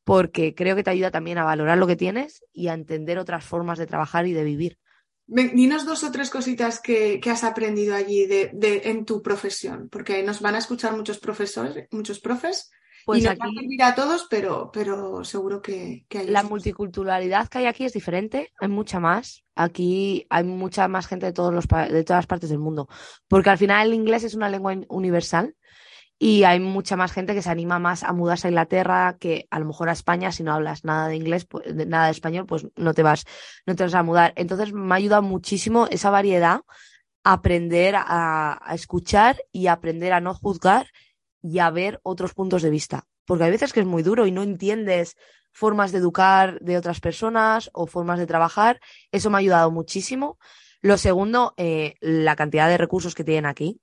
porque 0.03 0.55
creo 0.55 0.75
que 0.75 0.83
te 0.83 0.89
ayuda 0.89 1.11
también 1.11 1.37
a 1.37 1.43
valorar 1.43 1.77
lo 1.77 1.85
que 1.85 1.95
tienes 1.95 2.43
y 2.51 2.69
a 2.69 2.73
entender 2.73 3.19
otras 3.19 3.45
formas 3.45 3.77
de 3.77 3.85
trabajar 3.85 4.25
y 4.25 4.33
de 4.33 4.43
vivir. 4.43 4.79
Dinos 5.27 5.85
dos 5.85 6.03
o 6.03 6.11
tres 6.11 6.31
cositas 6.31 6.79
que, 6.79 7.21
has 7.29 7.43
aprendido 7.43 7.93
allí 7.93 8.25
de, 8.25 8.49
de, 8.53 8.81
en 8.85 9.05
tu 9.05 9.21
profesión, 9.21 9.87
porque 9.89 10.23
nos 10.23 10.41
van 10.41 10.55
a 10.55 10.59
escuchar 10.59 10.95
muchos 10.97 11.19
profesores, 11.19 11.87
muchos 11.91 12.19
profes 12.19 12.71
pues 13.05 13.23
y 13.23 13.27
aquí, 13.27 13.81
a 13.81 13.93
todos, 13.93 14.25
pero, 14.29 14.71
pero 14.73 15.23
seguro 15.23 15.61
que, 15.61 16.05
hay. 16.09 16.27
La 16.27 16.41
multiculturalidad 16.41 17.47
que 17.47 17.59
hay 17.59 17.65
aquí 17.67 17.85
es 17.85 17.93
diferente, 17.93 18.51
hay 18.59 18.67
mucha 18.67 18.99
más. 18.99 19.43
Aquí 19.55 20.25
hay 20.29 20.43
mucha 20.43 20.87
más 20.87 21.05
gente 21.05 21.27
de, 21.27 21.31
todos 21.31 21.53
los, 21.53 21.67
de 21.67 22.03
todas 22.03 22.25
partes 22.25 22.49
del 22.49 22.57
mundo. 22.57 22.89
Porque 23.27 23.51
al 23.51 23.59
final 23.59 23.87
el 23.87 23.93
inglés 23.93 24.23
es 24.23 24.33
una 24.33 24.49
lengua 24.49 24.75
universal 24.89 25.55
y 26.17 26.43
hay 26.45 26.59
mucha 26.59 26.95
más 26.95 27.11
gente 27.11 27.35
que 27.35 27.43
se 27.43 27.49
anima 27.49 27.77
más 27.77 28.03
a 28.03 28.11
mudarse 28.11 28.47
a 28.47 28.49
Inglaterra 28.49 29.17
que 29.19 29.47
a 29.51 29.59
lo 29.59 29.65
mejor 29.65 29.89
a 29.89 29.93
España. 29.93 30.31
Si 30.31 30.41
no 30.41 30.53
hablas 30.53 30.83
nada 30.83 31.07
de 31.07 31.15
inglés, 31.15 31.45
pues, 31.45 31.75
nada 31.75 32.05
de 32.05 32.11
español, 32.11 32.47
pues 32.47 32.67
no 32.75 32.95
te 32.95 33.03
vas, 33.03 33.25
no 33.67 33.75
te 33.75 33.83
vas 33.83 33.93
a 33.93 34.01
mudar. 34.01 34.33
Entonces 34.35 34.73
me 34.73 34.95
ha 34.95 34.97
ayudado 34.97 35.21
muchísimo 35.21 35.87
esa 35.91 36.09
variedad 36.09 36.61
aprender 37.23 37.95
a, 37.95 38.59
a 38.61 38.75
escuchar 38.75 39.43
y 39.51 39.67
aprender 39.67 40.13
a 40.13 40.21
no 40.21 40.33
juzgar 40.33 40.87
y 41.45 41.59
a 41.59 41.69
ver 41.69 41.99
otros 42.03 42.33
puntos 42.33 42.61
de 42.61 42.69
vista. 42.69 43.07
Porque 43.25 43.43
hay 43.43 43.51
veces 43.51 43.73
que 43.73 43.81
es 43.81 43.85
muy 43.85 44.03
duro 44.03 44.25
y 44.25 44.31
no 44.31 44.43
entiendes 44.43 45.15
formas 45.51 45.91
de 45.91 45.99
educar 45.99 46.59
de 46.59 46.77
otras 46.77 46.99
personas 46.99 47.69
o 47.73 47.87
formas 47.87 48.19
de 48.19 48.27
trabajar. 48.27 48.79
Eso 49.11 49.29
me 49.29 49.37
ha 49.37 49.39
ayudado 49.39 49.71
muchísimo. 49.71 50.37
Lo 50.81 50.97
segundo, 50.97 51.53
eh, 51.57 51.95
la 52.01 52.35
cantidad 52.35 52.67
de 52.67 52.77
recursos 52.77 53.15
que 53.15 53.23
tienen 53.23 53.45
aquí 53.45 53.79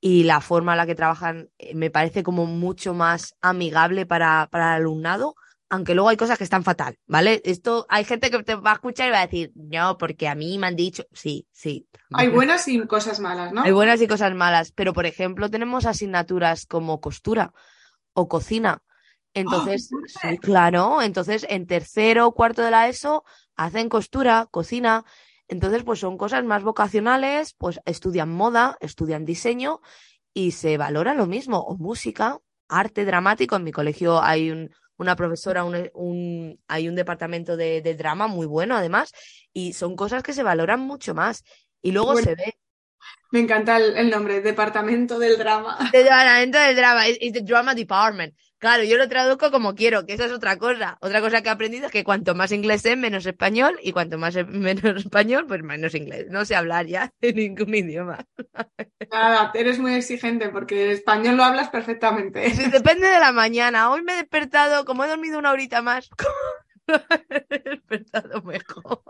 y 0.00 0.24
la 0.24 0.40
forma 0.40 0.72
en 0.72 0.78
la 0.78 0.86
que 0.86 0.94
trabajan 0.94 1.48
eh, 1.58 1.74
me 1.74 1.90
parece 1.90 2.22
como 2.22 2.46
mucho 2.46 2.94
más 2.94 3.36
amigable 3.40 4.06
para, 4.06 4.48
para 4.50 4.76
el 4.76 4.82
alumnado 4.82 5.34
aunque 5.72 5.94
luego 5.94 6.10
hay 6.10 6.18
cosas 6.18 6.36
que 6.36 6.44
están 6.44 6.64
fatal, 6.64 6.98
¿vale? 7.06 7.40
Esto 7.46 7.86
hay 7.88 8.04
gente 8.04 8.30
que 8.30 8.42
te 8.42 8.56
va 8.56 8.72
a 8.72 8.74
escuchar 8.74 9.08
y 9.08 9.10
va 9.10 9.20
a 9.20 9.26
decir, 9.26 9.52
no, 9.54 9.96
porque 9.96 10.28
a 10.28 10.34
mí 10.34 10.58
me 10.58 10.66
han 10.66 10.76
dicho, 10.76 11.04
sí, 11.14 11.48
sí. 11.50 11.88
Hay 12.12 12.28
buenas 12.28 12.68
y 12.68 12.78
cosas 12.86 13.20
malas, 13.20 13.54
¿no? 13.54 13.62
Hay 13.62 13.72
buenas 13.72 14.02
y 14.02 14.06
cosas 14.06 14.34
malas, 14.34 14.70
pero 14.72 14.92
por 14.92 15.06
ejemplo 15.06 15.48
tenemos 15.48 15.86
asignaturas 15.86 16.66
como 16.66 17.00
costura 17.00 17.54
o 18.12 18.28
cocina. 18.28 18.82
Entonces, 19.32 19.88
sí, 20.08 20.36
claro, 20.36 21.00
entonces 21.00 21.46
en 21.48 21.66
tercero 21.66 22.26
o 22.26 22.34
cuarto 22.34 22.60
de 22.60 22.70
la 22.70 22.90
ESO 22.90 23.24
hacen 23.56 23.88
costura, 23.88 24.48
cocina. 24.50 25.06
Entonces, 25.48 25.84
pues 25.84 26.00
son 26.00 26.18
cosas 26.18 26.44
más 26.44 26.62
vocacionales, 26.62 27.54
pues 27.54 27.80
estudian 27.86 28.28
moda, 28.28 28.76
estudian 28.82 29.24
diseño 29.24 29.80
y 30.34 30.50
se 30.50 30.76
valora 30.76 31.14
lo 31.14 31.24
mismo, 31.24 31.60
o 31.60 31.78
música, 31.78 32.40
arte 32.68 33.06
dramático. 33.06 33.56
En 33.56 33.64
mi 33.64 33.72
colegio 33.72 34.22
hay 34.22 34.50
un, 34.50 34.70
una 35.02 35.16
profesora, 35.16 35.64
un, 35.64 36.60
hay 36.66 36.88
un 36.88 36.94
departamento 36.94 37.56
de, 37.56 37.94
drama 37.96 38.26
muy 38.26 38.46
bueno 38.46 38.76
además, 38.76 39.12
y 39.52 39.74
son 39.74 39.96
cosas 39.96 40.22
que 40.22 40.32
se 40.32 40.42
valoran 40.42 40.80
mucho 40.80 41.14
más. 41.14 41.44
Y 41.82 41.92
luego 41.92 42.16
se 42.16 42.34
ve. 42.34 42.54
Me 43.32 43.40
encanta 43.40 43.78
el, 43.78 44.10
nombre, 44.10 44.40
Departamento 44.40 45.18
del 45.18 45.38
Drama. 45.38 45.90
Departamento 45.92 46.58
del 46.58 46.76
Drama, 46.76 47.06
es 47.08 47.32
the 47.32 47.40
Drama 47.40 47.74
Department. 47.74 48.34
Claro, 48.62 48.84
yo 48.84 48.96
lo 48.96 49.08
traduzco 49.08 49.50
como 49.50 49.74
quiero, 49.74 50.06
que 50.06 50.12
esa 50.12 50.26
es 50.26 50.30
otra 50.30 50.56
cosa. 50.56 50.96
Otra 51.00 51.20
cosa 51.20 51.42
que 51.42 51.48
he 51.48 51.50
aprendido 51.50 51.86
es 51.86 51.90
que 51.90 52.04
cuanto 52.04 52.36
más 52.36 52.52
inglés 52.52 52.82
sé, 52.82 52.94
menos 52.94 53.26
español, 53.26 53.76
y 53.82 53.90
cuanto 53.90 54.18
más 54.18 54.36
menos 54.46 55.04
español, 55.04 55.46
pues 55.48 55.64
menos 55.64 55.96
inglés. 55.96 56.26
No 56.30 56.44
sé 56.44 56.54
hablar 56.54 56.86
ya 56.86 57.10
de 57.20 57.32
ningún 57.32 57.74
idioma. 57.74 58.24
Nada, 59.10 59.50
eres 59.54 59.80
muy 59.80 59.94
exigente 59.94 60.48
porque 60.50 60.92
español 60.92 61.38
lo 61.38 61.42
hablas 61.42 61.70
perfectamente. 61.70 62.52
depende 62.70 63.08
de 63.08 63.18
la 63.18 63.32
mañana. 63.32 63.90
Hoy 63.90 64.02
me 64.02 64.12
he 64.12 64.16
despertado, 64.18 64.84
como 64.84 65.02
he 65.04 65.08
dormido 65.08 65.40
una 65.40 65.50
horita 65.50 65.82
más, 65.82 66.08
despertado 67.48 68.42
mejor. 68.42 69.02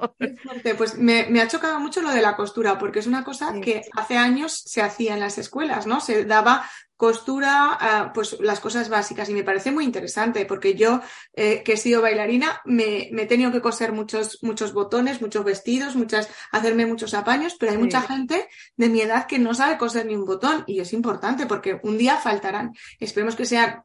Pues 0.76 0.98
me, 0.98 1.40
ha 1.40 1.48
chocado 1.48 1.80
mucho 1.80 2.02
lo 2.02 2.10
de 2.10 2.22
la 2.22 2.36
costura, 2.36 2.78
porque 2.78 2.98
es 2.98 3.06
una 3.06 3.24
cosa 3.24 3.60
que 3.60 3.82
hace 3.96 4.16
años 4.16 4.62
se 4.64 4.82
hacía 4.82 5.14
en 5.14 5.20
las 5.20 5.38
escuelas, 5.38 5.86
¿no? 5.86 6.00
Se 6.00 6.24
daba 6.24 6.68
costura, 7.02 7.76
ah, 7.80 8.12
pues 8.14 8.38
las 8.40 8.60
cosas 8.60 8.88
básicas. 8.88 9.28
Y 9.28 9.34
me 9.34 9.42
parece 9.42 9.72
muy 9.72 9.84
interesante 9.84 10.46
porque 10.46 10.76
yo, 10.76 11.00
eh, 11.34 11.62
que 11.64 11.72
he 11.72 11.76
sido 11.76 12.00
bailarina, 12.00 12.60
me, 12.64 13.08
he 13.08 13.26
tenido 13.26 13.50
que 13.50 13.60
coser 13.60 13.92
muchos, 13.92 14.38
muchos 14.42 14.72
botones, 14.72 15.20
muchos 15.20 15.44
vestidos, 15.44 15.96
muchas, 15.96 16.28
hacerme 16.52 16.86
muchos 16.86 17.14
apaños, 17.14 17.56
pero 17.58 17.72
hay 17.72 17.78
mucha 17.78 18.02
gente 18.02 18.48
de 18.76 18.88
mi 18.88 19.00
edad 19.00 19.26
que 19.26 19.40
no 19.40 19.52
sabe 19.52 19.78
coser 19.78 20.06
ni 20.06 20.14
un 20.14 20.24
botón 20.24 20.62
y 20.68 20.78
es 20.78 20.92
importante 20.92 21.46
porque 21.46 21.80
un 21.82 21.98
día 21.98 22.18
faltarán. 22.18 22.72
Esperemos 23.00 23.34
que 23.34 23.46
sea 23.46 23.82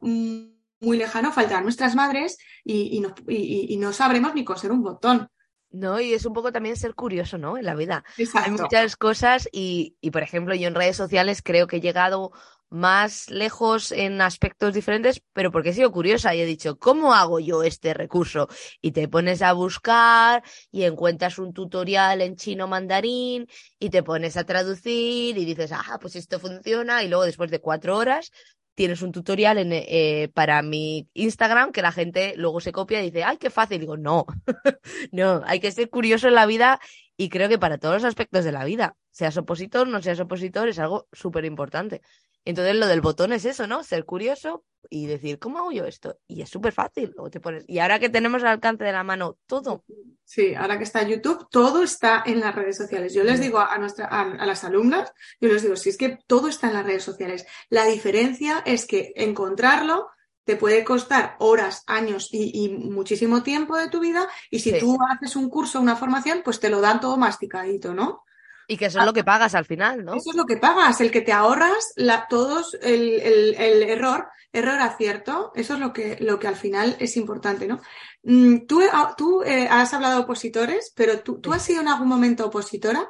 muy 0.80 0.96
lejano, 0.96 1.32
faltarán 1.32 1.64
nuestras 1.64 1.94
madres 1.94 2.38
y, 2.64 3.00
no, 3.00 3.14
y 3.26 3.76
no 3.78 3.92
sabremos 3.92 4.34
ni 4.34 4.44
coser 4.44 4.72
un 4.72 4.82
botón. 4.82 5.28
No, 5.70 6.00
y 6.00 6.14
es 6.14 6.24
un 6.24 6.32
poco 6.32 6.50
también 6.50 6.76
ser 6.76 6.94
curioso, 6.94 7.36
¿no? 7.36 7.58
En 7.58 7.66
la 7.66 7.74
vida. 7.74 8.02
Hay 8.34 8.50
muchas 8.50 8.96
cosas 8.96 9.48
y, 9.52 9.96
y, 10.00 10.10
por 10.10 10.22
ejemplo, 10.22 10.54
yo 10.54 10.66
en 10.68 10.74
redes 10.74 10.96
sociales 10.96 11.42
creo 11.42 11.66
que 11.66 11.76
he 11.76 11.80
llegado 11.80 12.32
más 12.70 13.30
lejos 13.30 13.92
en 13.92 14.20
aspectos 14.20 14.74
diferentes, 14.74 15.22
pero 15.32 15.50
porque 15.50 15.70
he 15.70 15.74
sido 15.74 15.90
curiosa 15.90 16.34
y 16.34 16.40
he 16.40 16.46
dicho, 16.46 16.78
¿cómo 16.78 17.14
hago 17.14 17.38
yo 17.40 17.62
este 17.62 17.94
recurso? 17.94 18.48
Y 18.80 18.92
te 18.92 19.08
pones 19.08 19.42
a 19.42 19.52
buscar 19.52 20.42
y 20.70 20.84
encuentras 20.84 21.38
un 21.38 21.52
tutorial 21.52 22.20
en 22.22 22.36
chino 22.36 22.66
mandarín 22.66 23.46
y 23.78 23.90
te 23.90 24.02
pones 24.02 24.36
a 24.36 24.44
traducir 24.44 25.36
y 25.36 25.44
dices, 25.44 25.72
ah, 25.72 25.98
pues 26.00 26.16
esto 26.16 26.38
funciona 26.38 27.02
y 27.02 27.08
luego 27.08 27.24
después 27.24 27.50
de 27.50 27.60
cuatro 27.60 27.96
horas 27.96 28.32
tienes 28.78 29.02
un 29.02 29.10
tutorial 29.10 29.58
en, 29.58 29.70
eh, 29.72 30.30
para 30.34 30.62
mi 30.62 31.08
Instagram 31.12 31.72
que 31.72 31.82
la 31.82 31.90
gente 31.90 32.34
luego 32.36 32.60
se 32.60 32.70
copia 32.70 33.00
y 33.00 33.06
dice, 33.06 33.24
ay, 33.24 33.36
qué 33.36 33.50
fácil. 33.50 33.80
digo, 33.80 33.96
no, 33.96 34.24
no, 35.10 35.42
hay 35.46 35.58
que 35.58 35.72
ser 35.72 35.90
curioso 35.90 36.28
en 36.28 36.36
la 36.36 36.46
vida 36.46 36.78
y 37.16 37.28
creo 37.28 37.48
que 37.48 37.58
para 37.58 37.78
todos 37.78 37.96
los 37.96 38.04
aspectos 38.04 38.44
de 38.44 38.52
la 38.52 38.64
vida, 38.64 38.96
seas 39.10 39.36
opositor, 39.36 39.88
no 39.88 40.00
seas 40.00 40.20
opositor, 40.20 40.68
es 40.68 40.78
algo 40.78 41.08
súper 41.10 41.44
importante. 41.44 42.02
Entonces 42.44 42.76
lo 42.76 42.86
del 42.86 43.00
botón 43.00 43.32
es 43.32 43.46
eso, 43.46 43.66
¿no? 43.66 43.82
Ser 43.82 44.04
curioso 44.04 44.62
y 44.90 45.06
decir, 45.06 45.38
¿cómo 45.38 45.58
hago 45.58 45.72
yo 45.72 45.84
esto? 45.84 46.18
Y 46.26 46.42
es 46.42 46.48
súper 46.48 46.72
fácil. 46.72 47.14
te 47.30 47.40
pones... 47.40 47.64
Y 47.66 47.78
ahora 47.78 47.98
que 47.98 48.08
tenemos 48.08 48.42
al 48.42 48.50
alcance 48.50 48.84
de 48.84 48.92
la 48.92 49.04
mano 49.04 49.36
todo. 49.46 49.84
Sí, 50.24 50.54
ahora 50.54 50.78
que 50.78 50.84
está 50.84 51.02
YouTube, 51.02 51.48
todo 51.50 51.82
está 51.82 52.22
en 52.26 52.40
las 52.40 52.54
redes 52.54 52.76
sociales. 52.76 53.14
Yo 53.14 53.24
les 53.24 53.40
digo 53.40 53.58
a, 53.58 53.78
nuestra, 53.78 54.06
a, 54.06 54.46
las 54.46 54.64
alumnas, 54.64 55.12
yo 55.40 55.48
les 55.48 55.62
digo, 55.62 55.76
si 55.76 55.90
es 55.90 55.96
que 55.96 56.18
todo 56.26 56.48
está 56.48 56.68
en 56.68 56.74
las 56.74 56.86
redes 56.86 57.02
sociales. 57.02 57.46
La 57.70 57.86
diferencia 57.86 58.62
es 58.64 58.86
que 58.86 59.12
encontrarlo 59.16 60.08
te 60.44 60.56
puede 60.56 60.82
costar 60.82 61.36
horas, 61.40 61.84
años 61.86 62.30
y, 62.32 62.70
muchísimo 62.70 63.42
tiempo 63.42 63.76
de 63.76 63.90
tu 63.90 64.00
vida. 64.00 64.26
Y 64.50 64.60
si 64.60 64.78
tú 64.78 64.96
haces 65.10 65.36
un 65.36 65.50
curso, 65.50 65.78
una 65.78 65.94
formación, 65.94 66.40
pues 66.42 66.58
te 66.58 66.70
lo 66.70 66.80
dan 66.80 67.00
todo 67.00 67.18
masticadito, 67.18 67.92
¿no? 67.92 68.24
Y 68.70 68.76
que 68.76 68.86
eso 68.86 69.00
es 69.00 69.06
lo 69.06 69.14
que 69.14 69.24
pagas 69.24 69.54
al 69.54 69.64
final, 69.64 70.04
¿no? 70.04 70.14
Eso 70.14 70.30
es 70.30 70.36
lo 70.36 70.44
que 70.44 70.58
pagas, 70.58 71.00
el 71.00 71.10
que 71.10 71.22
te 71.22 71.32
ahorras 71.32 71.92
la, 71.96 72.26
todos 72.28 72.76
el, 72.82 73.18
el, 73.20 73.54
el 73.54 73.82
error, 73.82 74.28
error 74.52 74.78
acierto, 74.78 75.52
eso 75.54 75.74
es 75.74 75.80
lo 75.80 75.94
que, 75.94 76.18
lo 76.20 76.38
que 76.38 76.48
al 76.48 76.56
final 76.56 76.94
es 77.00 77.16
importante, 77.16 77.66
¿no? 77.66 77.80
Mm, 78.24 78.66
tú, 78.66 78.82
ah, 78.92 79.14
tú 79.16 79.42
eh, 79.42 79.66
has 79.70 79.94
hablado 79.94 80.16
de 80.18 80.24
opositores, 80.24 80.92
pero 80.94 81.20
tú, 81.20 81.40
¿tú 81.40 81.54
has 81.54 81.62
sido 81.62 81.80
en 81.80 81.88
algún 81.88 82.08
momento 82.08 82.46
opositora? 82.46 83.08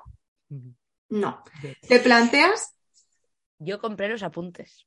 No. 1.08 1.42
¿Te 1.88 1.98
planteas? 1.98 2.76
Yo 3.58 3.80
compré 3.80 4.08
los 4.08 4.22
apuntes. 4.22 4.86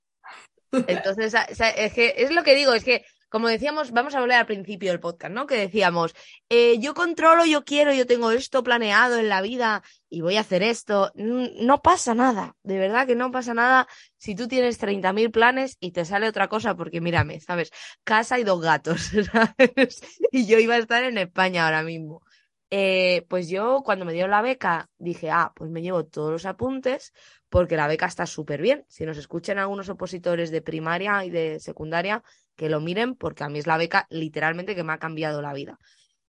Entonces, 0.88 1.34
es 1.60 1.94
que 1.94 2.14
es 2.16 2.32
lo 2.32 2.44
que 2.44 2.56
digo, 2.56 2.74
es 2.74 2.86
que 2.86 3.04
como 3.32 3.48
decíamos, 3.48 3.92
vamos 3.92 4.14
a 4.14 4.20
volver 4.20 4.36
al 4.36 4.46
principio 4.46 4.92
del 4.92 5.00
podcast, 5.00 5.34
¿no? 5.34 5.48
Que 5.48 5.56
decíamos, 5.56 6.14
eh, 6.50 6.78
yo 6.80 6.94
controlo, 6.94 7.46
yo 7.46 7.64
quiero, 7.64 7.94
yo 7.94 8.06
tengo 8.06 8.30
esto 8.32 8.62
planeado 8.62 9.18
en 9.18 9.30
la 9.30 9.42
vida 9.42 9.84
y 10.10 10.20
voy 10.20 10.36
a 10.36 10.42
hacer 10.42 10.64
esto. 10.64 11.14
No 11.16 11.82
pasa 11.82 12.14
nada, 12.14 12.58
de 12.62 12.78
verdad 12.78 13.08
que 13.08 13.16
no 13.16 13.32
pasa 13.32 13.54
nada 13.54 13.88
si 14.18 14.36
tú 14.36 14.50
tienes 14.50 14.78
30.000 14.82 15.32
planes 15.32 15.78
y 15.80 15.94
te 15.94 16.04
sale 16.04 16.28
otra 16.28 16.50
cosa, 16.50 16.76
porque 16.76 17.00
mírame, 17.00 17.40
¿sabes? 17.40 17.72
Casa 18.04 18.38
y 18.38 18.44
dos 18.44 18.62
gatos, 18.62 19.02
¿sabes? 19.32 20.02
Y 20.30 20.46
yo 20.46 20.60
iba 20.60 20.76
a 20.76 20.80
estar 20.80 21.06
en 21.06 21.18
España 21.18 21.66
ahora 21.66 21.84
mismo. 21.84 22.22
Eh, 22.70 23.26
pues 23.30 23.48
yo 23.48 23.82
cuando 23.84 24.04
me 24.04 24.14
dio 24.14 24.28
la 24.28 24.42
beca 24.42 24.90
dije, 24.98 25.30
ah, 25.32 25.54
pues 25.56 25.70
me 25.70 25.82
llevo 25.82 26.06
todos 26.06 26.32
los 26.32 26.46
apuntes 26.46 27.14
porque 27.52 27.76
la 27.76 27.86
beca 27.86 28.06
está 28.06 28.26
súper 28.26 28.62
bien. 28.62 28.86
Si 28.88 29.06
nos 29.06 29.18
escuchan 29.18 29.60
algunos 29.60 29.90
opositores 29.90 30.52
de 30.52 30.62
primaria 30.62 31.26
y 31.26 31.30
de 31.30 31.60
secundaria, 31.60 32.24
que 32.56 32.70
lo 32.70 32.80
miren 32.80 33.14
porque 33.16 33.44
a 33.44 33.50
mí 33.50 33.60
es 33.60 33.68
la 33.68 33.76
beca 33.76 34.08
literalmente 34.10 34.74
que 34.74 34.86
me 34.86 34.94
ha 34.94 35.00
cambiado 35.00 35.42
la 35.42 35.52
vida. 35.52 35.78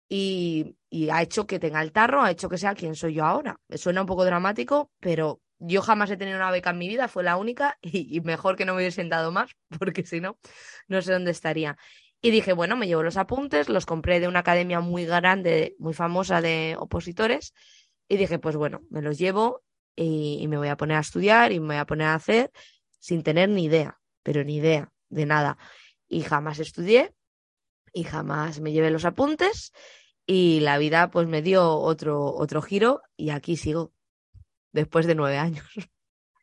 Y, 0.07 0.77
ha 1.11 1.23
hecho 1.23 1.47
que 1.47 1.57
tenga 1.57 1.81
el 1.81 1.91
tarro, 1.91 2.21
ha 2.21 2.29
hecho 2.29 2.49
que 2.49 2.59
sea 2.59 2.75
quien 2.75 2.93
soy 2.95 3.15
yo 3.15 3.25
ahora. 3.25 3.59
Suena 3.75 4.01
un 4.01 4.07
poco 4.07 4.25
dramático, 4.25 4.91
pero 4.99 5.41
yo 5.57 5.81
jamás 5.81 6.11
he 6.11 6.17
tenido 6.17 6.37
una 6.37 6.51
beca 6.51 6.69
en 6.69 6.77
mi 6.77 6.87
vida, 6.87 7.07
fue 7.07 7.23
la 7.23 7.37
única 7.37 7.79
y, 7.81 8.21
mejor 8.21 8.55
que 8.55 8.65
no 8.65 8.73
me 8.73 8.81
hubiese 8.81 8.97
sentado 8.97 9.31
más 9.31 9.49
porque 9.79 10.05
si 10.05 10.21
no, 10.21 10.37
no 10.87 11.01
sé 11.01 11.13
dónde 11.13 11.31
estaría. 11.31 11.77
Y 12.21 12.29
dije, 12.29 12.53
bueno, 12.53 12.75
me 12.75 12.85
llevo 12.85 13.01
los 13.01 13.17
apuntes, 13.17 13.69
los 13.69 13.87
compré 13.87 14.19
de 14.19 14.27
una 14.27 14.39
academia 14.39 14.81
muy 14.81 15.05
grande, 15.05 15.75
muy 15.79 15.95
famosa 15.95 16.41
de 16.41 16.75
opositores 16.77 17.53
y 18.07 18.17
dije, 18.17 18.37
pues 18.37 18.55
bueno, 18.55 18.81
me 18.91 19.01
los 19.01 19.17
llevo 19.17 19.63
y 19.97 20.47
me 20.47 20.57
voy 20.57 20.69
a 20.69 20.77
poner 20.77 20.97
a 20.97 21.01
estudiar 21.01 21.51
y 21.51 21.59
me 21.59 21.67
voy 21.67 21.75
a 21.77 21.85
poner 21.85 22.07
a 22.07 22.13
hacer 22.13 22.51
sin 22.99 23.23
tener 23.23 23.49
ni 23.49 23.65
idea, 23.65 23.99
pero 24.23 24.43
ni 24.43 24.57
idea 24.57 24.91
de 25.09 25.25
nada 25.25 25.57
y 26.07 26.21
jamás 26.21 26.59
estudié 26.59 27.13
y 27.93 28.03
jamás 28.03 28.59
me 28.59 28.71
llevé 28.71 28.91
los 28.91 29.05
apuntes 29.05 29.73
y 30.25 30.59
la 30.61 30.77
vida 30.77 31.09
pues 31.09 31.27
me 31.27 31.41
dio 31.41 31.71
otro, 31.71 32.33
otro 32.33 32.61
giro 32.61 33.01
y 33.15 33.29
aquí 33.29 33.57
sigo 33.57 33.93
después 34.71 35.05
de 35.05 35.15
nueve 35.15 35.37
años. 35.37 35.65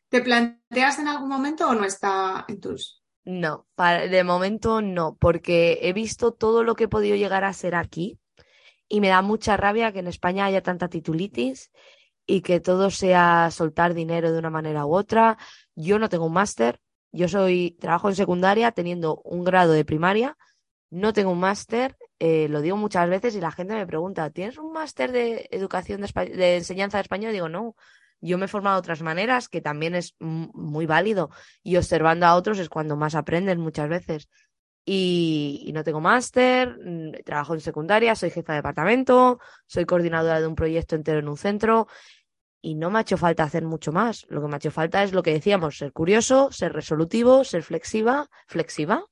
¿Te 0.09 0.21
planteas 0.21 0.99
en 0.99 1.07
algún 1.07 1.29
momento 1.29 1.67
o 1.67 1.73
no 1.73 1.83
está 1.83 2.45
en 2.47 2.59
tus? 2.59 3.03
No, 3.23 3.67
de 3.77 4.23
momento 4.23 4.81
no, 4.81 5.15
porque 5.15 5.79
he 5.81 5.93
visto 5.93 6.31
todo 6.31 6.63
lo 6.63 6.75
que 6.75 6.83
he 6.83 6.87
podido 6.87 7.15
llegar 7.15 7.43
a 7.43 7.53
ser 7.53 7.73
aquí 7.73 8.19
y 8.87 9.01
me 9.01 9.07
da 9.07 9.23
mucha 9.23 9.57
rabia 9.57 9.91
que 9.91 9.99
en 9.99 10.07
España 10.07 10.45
haya 10.45 10.61
tanta 10.61 10.89
titulitis 10.89 11.71
y 12.25 12.41
que 12.41 12.59
todo 12.59 12.89
sea 12.89 13.49
soltar 13.51 13.93
dinero 13.93 14.31
de 14.31 14.39
una 14.39 14.49
manera 14.49 14.85
u 14.85 14.95
otra. 14.95 15.37
Yo 15.75 15.99
no 15.99 16.09
tengo 16.09 16.25
un 16.25 16.33
máster, 16.33 16.79
yo 17.11 17.27
soy, 17.27 17.77
trabajo 17.79 18.09
en 18.09 18.15
secundaria 18.15 18.71
teniendo 18.71 19.21
un 19.23 19.43
grado 19.43 19.71
de 19.71 19.85
primaria, 19.85 20.37
no 20.89 21.13
tengo 21.13 21.31
un 21.31 21.39
máster, 21.39 21.97
eh, 22.19 22.47
lo 22.49 22.61
digo 22.61 22.77
muchas 22.77 23.09
veces 23.09 23.35
y 23.35 23.41
la 23.41 23.51
gente 23.51 23.73
me 23.73 23.87
pregunta, 23.87 24.29
¿tienes 24.29 24.57
un 24.57 24.71
máster 24.71 25.11
de 25.11 25.47
educación 25.51 26.01
de, 26.01 26.55
enseñanza 26.57 26.97
de 26.97 27.01
español? 27.01 27.31
Y 27.31 27.33
digo, 27.33 27.49
no, 27.49 27.75
yo 28.21 28.37
me 28.37 28.45
he 28.45 28.47
formado 28.47 28.75
de 28.75 28.79
otras 28.79 29.01
maneras, 29.01 29.49
que 29.49 29.61
también 29.61 29.95
es 29.95 30.15
muy 30.19 30.85
válido, 30.85 31.29
y 31.63 31.77
observando 31.77 32.25
a 32.25 32.35
otros 32.35 32.59
es 32.59 32.69
cuando 32.69 32.95
más 32.95 33.15
aprenden 33.15 33.59
muchas 33.59 33.89
veces. 33.89 34.29
Y, 34.87 35.71
no 35.73 35.83
tengo 35.83 35.99
máster, 35.99 36.77
mm, 36.79 37.23
trabajo 37.25 37.55
en 37.55 37.59
secundaria, 37.59 38.15
soy 38.15 38.29
jefa 38.29 38.53
de 38.53 38.59
departamento, 38.59 39.39
soy 39.65 39.85
coordinadora 39.85 40.39
de 40.39 40.47
un 40.47 40.55
proyecto 40.55 40.95
entero 40.95 41.19
en 41.19 41.27
un 41.27 41.37
centro 41.37 41.87
y 42.61 42.75
no 42.75 42.89
me 42.89 42.99
ha 42.99 43.01
hecho 43.01 43.17
falta 43.17 43.43
hacer 43.43 43.63
mucho 43.63 43.91
más. 43.91 44.25
Lo 44.29 44.41
que 44.41 44.47
me 44.47 44.55
ha 44.55 44.57
hecho 44.57 44.71
falta 44.71 45.03
es 45.03 45.13
lo 45.13 45.23
que 45.23 45.33
decíamos, 45.33 45.77
ser 45.77 45.91
curioso, 45.91 46.51
ser 46.51 46.73
resolutivo, 46.73 47.43
ser 47.43 47.63
flexiva, 47.63 48.27
flexiva, 48.47 49.05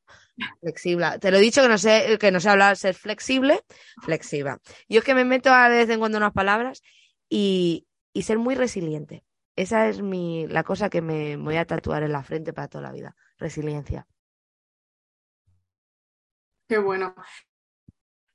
flexible. 0.59 1.19
Te 1.19 1.31
lo 1.31 1.37
he 1.37 1.41
dicho 1.41 1.61
que 1.61 1.69
no 1.69 1.77
sé, 1.77 2.17
que 2.19 2.31
no 2.31 2.39
sé 2.39 2.49
hablar, 2.49 2.77
ser 2.77 2.95
flexible, 2.95 3.61
flexiva. 4.01 4.59
Yo 4.89 4.99
es 4.99 5.05
que 5.05 5.15
me 5.15 5.25
meto 5.25 5.51
a 5.51 5.69
vez 5.69 5.89
en 5.89 5.99
cuando 5.99 6.17
unas 6.17 6.33
palabras 6.33 6.81
y, 7.29 7.87
y 8.11 8.23
ser 8.23 8.39
muy 8.39 8.55
resiliente. 8.55 9.23
Esa 9.55 9.87
es 9.87 10.01
mi, 10.01 10.47
la 10.47 10.63
cosa 10.63 10.89
que 10.89 11.01
me 11.01 11.37
voy 11.37 11.57
a 11.57 11.65
tatuar 11.65 12.03
en 12.03 12.11
la 12.11 12.23
frente 12.23 12.53
para 12.53 12.67
toda 12.67 12.83
la 12.83 12.91
vida. 12.91 13.15
Resiliencia. 13.37 14.07
Qué 16.67 16.77
bueno. 16.77 17.15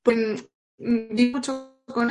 Pues 0.03 0.49
mm, 0.79 1.33
mucho 1.33 1.83
con 1.87 2.11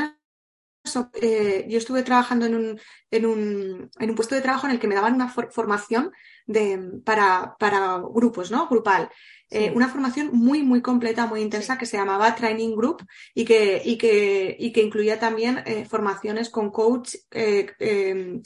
eh, 1.21 1.65
yo 1.67 1.77
estuve 1.77 2.03
trabajando 2.03 2.45
en 2.45 2.56
un, 2.56 2.80
en, 3.12 3.25
un, 3.25 3.89
en 3.99 4.10
un, 4.10 4.15
puesto 4.15 4.36
de 4.36 4.41
trabajo 4.41 4.67
en 4.67 4.73
el 4.73 4.80
que 4.80 4.88
me 4.88 4.95
daban 4.95 5.15
una 5.15 5.30
formación 5.30 6.12
de, 6.45 7.01
para, 7.03 7.56
para, 7.60 7.97
grupos, 7.97 8.51
¿no? 8.51 8.67
Grupal. 8.67 9.10
Eh, 9.49 9.71
una 9.75 9.89
formación 9.89 10.30
muy, 10.34 10.63
muy 10.63 10.82
completa, 10.82 11.25
muy 11.25 11.41
intensa, 11.41 11.77
que 11.77 11.86
se 11.86 11.97
llamaba 11.97 12.36
Training 12.36 12.75
Group 12.75 13.06
y 13.34 13.45
que, 13.45 13.82
y 13.84 13.97
que, 13.97 14.56
y 14.58 14.71
que 14.71 14.82
incluía 14.82 15.19
también 15.19 15.62
eh, 15.65 15.86
formaciones 15.86 16.49
con 16.49 16.71
coach 16.71 17.15
em, 17.32 18.41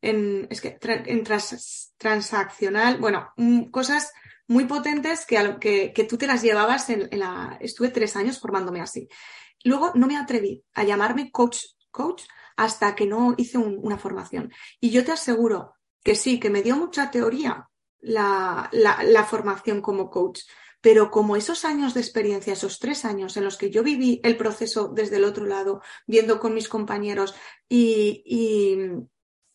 en, 0.00 0.46
es 0.50 0.60
que, 0.60 0.78
en 0.82 1.24
transaccional, 1.96 2.98
bueno, 2.98 3.32
mm, 3.36 3.64
cosas 3.70 4.12
muy 4.48 4.64
potentes 4.66 5.26
que, 5.26 5.56
que, 5.60 5.92
que, 5.92 6.04
tú 6.04 6.16
te 6.16 6.26
las 6.26 6.42
llevabas 6.42 6.88
en, 6.90 7.08
la... 7.18 7.58
Estuve 7.60 7.88
tres 7.88 8.16
años 8.16 8.38
formándome 8.38 8.80
así. 8.80 9.08
Luego 9.64 9.92
no 9.94 10.06
me 10.06 10.16
atreví 10.16 10.64
a 10.74 10.84
llamarme 10.84 11.30
coach 11.30 11.58
coach 11.96 12.22
hasta 12.56 12.94
que 12.94 13.06
no 13.06 13.34
hice 13.36 13.58
una 13.58 13.98
formación. 13.98 14.52
Y 14.80 14.90
yo 14.90 15.04
te 15.04 15.12
aseguro 15.12 15.74
que 16.04 16.14
sí, 16.14 16.38
que 16.38 16.50
me 16.50 16.62
dio 16.62 16.76
mucha 16.76 17.10
teoría 17.10 17.68
la, 18.00 18.68
la, 18.72 19.24
formación 19.24 19.80
como 19.80 20.10
coach, 20.10 20.42
pero 20.80 21.10
como 21.10 21.36
esos 21.36 21.64
años 21.64 21.94
de 21.94 22.00
experiencia, 22.00 22.52
esos 22.52 22.78
tres 22.78 23.04
años 23.04 23.36
en 23.36 23.44
los 23.44 23.56
que 23.56 23.70
yo 23.70 23.82
viví 23.82 24.20
el 24.22 24.36
proceso 24.36 24.88
desde 24.88 25.16
el 25.16 25.24
otro 25.24 25.44
lado, 25.44 25.82
viendo 26.06 26.38
con 26.38 26.54
mis 26.54 26.68
compañeros 26.68 27.34
y, 27.68 28.22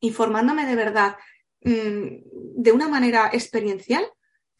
y, 0.02 0.12
formándome 0.12 0.66
de 0.66 0.76
verdad 0.76 1.16
mm, 1.62 2.62
de 2.62 2.72
una 2.72 2.88
manera 2.88 3.30
experiencial, 3.32 4.06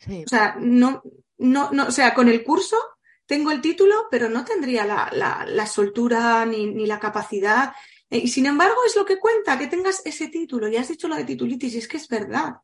o 0.08 0.28
sea, 0.28 0.56
no, 0.60 1.04
no, 1.38 1.72
no, 1.72 1.88
o 1.88 1.92
sea, 1.92 2.14
con 2.14 2.28
el 2.28 2.44
curso 2.44 2.78
tengo 3.26 3.52
el 3.52 3.62
título, 3.62 4.08
pero 4.12 4.30
no 4.30 4.44
tendría 4.44 4.86
la, 4.86 5.66
soltura 5.66 6.46
ni, 6.46 6.86
la 6.86 7.00
capacidad. 7.00 7.74
Eh, 8.10 8.18
y 8.18 8.28
sin 8.28 8.46
embargo, 8.46 8.76
es 8.86 8.96
lo 8.98 9.06
que 9.06 9.20
cuenta, 9.20 9.58
que 9.58 9.68
tengas 9.68 10.02
ese 10.04 10.28
título. 10.28 10.68
Y 10.68 10.76
has 10.76 10.90
dicho 10.90 11.08
lo 11.08 11.16
de 11.16 11.24
titulitis, 11.24 11.74
y 11.76 11.78
es 11.78 11.88
que 11.88 11.96
es 11.96 12.10
verdad. 12.10 12.56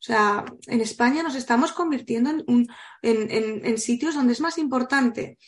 O 0.00 0.02
sea, 0.02 0.44
en 0.66 0.80
España 0.80 1.22
nos 1.22 1.36
estamos 1.36 1.72
convirtiendo 1.72 2.30
en, 2.30 2.68
en, 3.02 3.78
sitios 3.78 4.14
donde 4.14 4.32
es 4.32 4.40
más 4.40 4.58
importante 4.58 5.38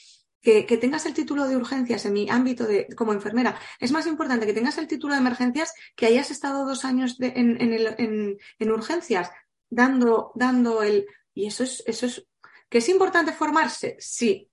que, 0.42 0.64
tengas 0.78 1.06
el 1.06 1.14
título 1.14 1.46
de 1.46 1.56
urgencias 1.56 2.04
en 2.04 2.12
mi 2.12 2.28
ámbito 2.28 2.64
de, 2.64 2.86
como 2.96 3.12
enfermera. 3.12 3.58
Es 3.78 3.92
más 3.92 4.06
importante 4.06 4.46
que 4.46 4.52
tengas 4.52 4.76
el 4.76 4.88
título 4.88 5.14
de 5.14 5.20
emergencias 5.20 5.72
que 5.96 6.06
hayas 6.06 6.30
estado 6.30 6.66
dos 6.66 6.84
años 6.84 7.16
en, 7.20 8.38
urgencias 8.60 9.30
dando, 9.70 10.32
dando 10.34 10.82
el... 10.82 11.06
Y 11.34 11.46
eso 11.46 11.64
es, 11.64 11.82
eso 11.86 12.06
es... 12.06 12.26
¿Que 12.68 12.78
es 12.78 12.88
importante 12.88 13.32
formarse? 13.32 13.96
Sí, 13.98 14.50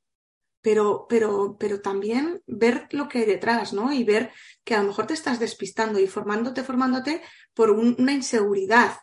pero, 0.62 1.06
pero, 1.08 1.58
pero 1.58 1.82
también 1.82 2.42
ver 2.46 2.88
lo 2.92 3.08
que 3.08 3.20
hay 3.20 3.26
detrás, 3.26 3.74
¿no? 3.74 3.94
Y 3.94 4.04
ver 4.04 4.32
que 4.64 4.76
a 4.76 4.82
lo 4.82 4.90
mejor 4.90 5.08
te 5.08 5.14
estás 5.14 5.40
despistando 5.40 6.00
y 6.00 6.08
formándote, 6.08 6.64
formándote 6.64 7.22
por 7.54 7.72
una 7.72 8.12
inseguridad. 8.12 8.98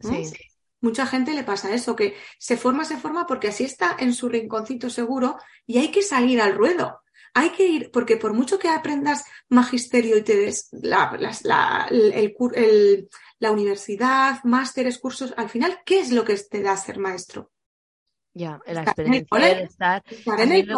Sí. 0.00 0.32
Mucha 0.80 1.06
gente 1.06 1.34
le 1.34 1.44
pasa 1.44 1.74
eso, 1.74 1.96
que 1.96 2.14
se 2.38 2.56
forma, 2.56 2.84
se 2.84 2.96
forma 2.96 3.26
porque 3.26 3.48
así 3.48 3.64
está 3.64 3.96
en 3.98 4.14
su 4.14 4.28
rinconcito 4.28 4.88
seguro 4.90 5.36
y 5.66 5.78
hay 5.78 5.90
que 5.90 6.02
salir 6.02 6.40
al 6.40 6.54
ruedo. 6.54 7.00
Hay 7.38 7.50
que 7.50 7.66
ir, 7.66 7.90
porque 7.90 8.16
por 8.16 8.32
mucho 8.32 8.58
que 8.58 8.70
aprendas 8.70 9.26
magisterio 9.50 10.16
y 10.16 10.22
te 10.22 10.36
des 10.36 10.70
la, 10.72 11.14
la, 11.44 11.86
el, 11.90 13.08
la 13.38 13.50
universidad, 13.50 14.42
másteres, 14.44 14.96
cursos, 14.96 15.34
al 15.36 15.50
final, 15.50 15.80
¿qué 15.84 16.00
es 16.00 16.12
lo 16.12 16.24
que 16.24 16.34
te 16.34 16.62
da 16.62 16.78
ser 16.78 16.98
maestro? 16.98 17.50
Ya, 18.32 18.58
la 18.66 18.84
experiencia 18.84 19.38
de 19.38 19.62
estar. 19.64 20.02
en 20.38 20.52
el. 20.52 20.68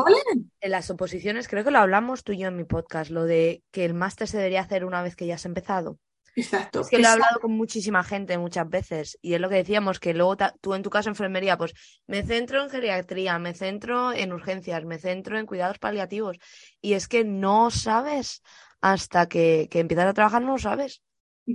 En 0.61 0.71
las 0.73 0.91
oposiciones, 0.91 1.47
creo 1.47 1.63
que 1.63 1.71
lo 1.71 1.79
hablamos 1.79 2.25
tú 2.25 2.33
y 2.33 2.39
yo 2.39 2.49
en 2.49 2.57
mi 2.57 2.65
podcast, 2.65 3.13
lo 3.13 3.25
de 3.25 3.63
que 3.71 3.85
el 3.85 3.95
máster 3.95 4.27
se 4.27 4.39
debería 4.39 4.63
hacer 4.63 4.85
una 4.85 5.01
vez 5.01 5.15
que 5.15 5.29
ya 5.29 5.37
has 5.37 5.45
empezado. 5.45 6.01
Exacto. 6.39 6.83
Es 6.83 6.89
que 6.89 6.99
lo 6.99 7.05
he 7.05 7.09
hablado 7.09 7.41
con 7.41 7.53
muchísima 7.53 8.05
gente 8.05 8.39
muchas 8.39 8.69
veces 8.69 9.19
y 9.21 9.35
es 9.35 9.41
lo 9.41 9.49
que 9.49 9.57
decíamos, 9.57 9.99
que 9.99 10.15
luego 10.15 10.37
tú 10.61 10.75
en 10.75 10.83
tu 10.83 10.91
caso 10.91 11.09
enfermería, 11.09 11.59
pues 11.59 11.75
me 12.07 12.23
centro 12.23 12.63
en 12.63 12.71
geriatría, 12.71 13.39
me 13.41 13.55
centro 13.55 14.13
en 14.13 14.33
urgencias, 14.33 14.85
me 14.85 14.99
centro 14.99 15.37
en 15.37 15.47
cuidados 15.47 15.81
paliativos 15.81 16.39
y 16.81 16.93
es 16.93 17.09
que 17.09 17.25
no 17.25 17.71
sabes 17.71 18.43
hasta 18.81 19.27
que, 19.27 19.67
que 19.69 19.81
empiezas 19.81 20.07
a 20.07 20.15
trabajar, 20.15 20.43
no 20.43 20.53
lo 20.53 20.59
sabes. 20.59 21.03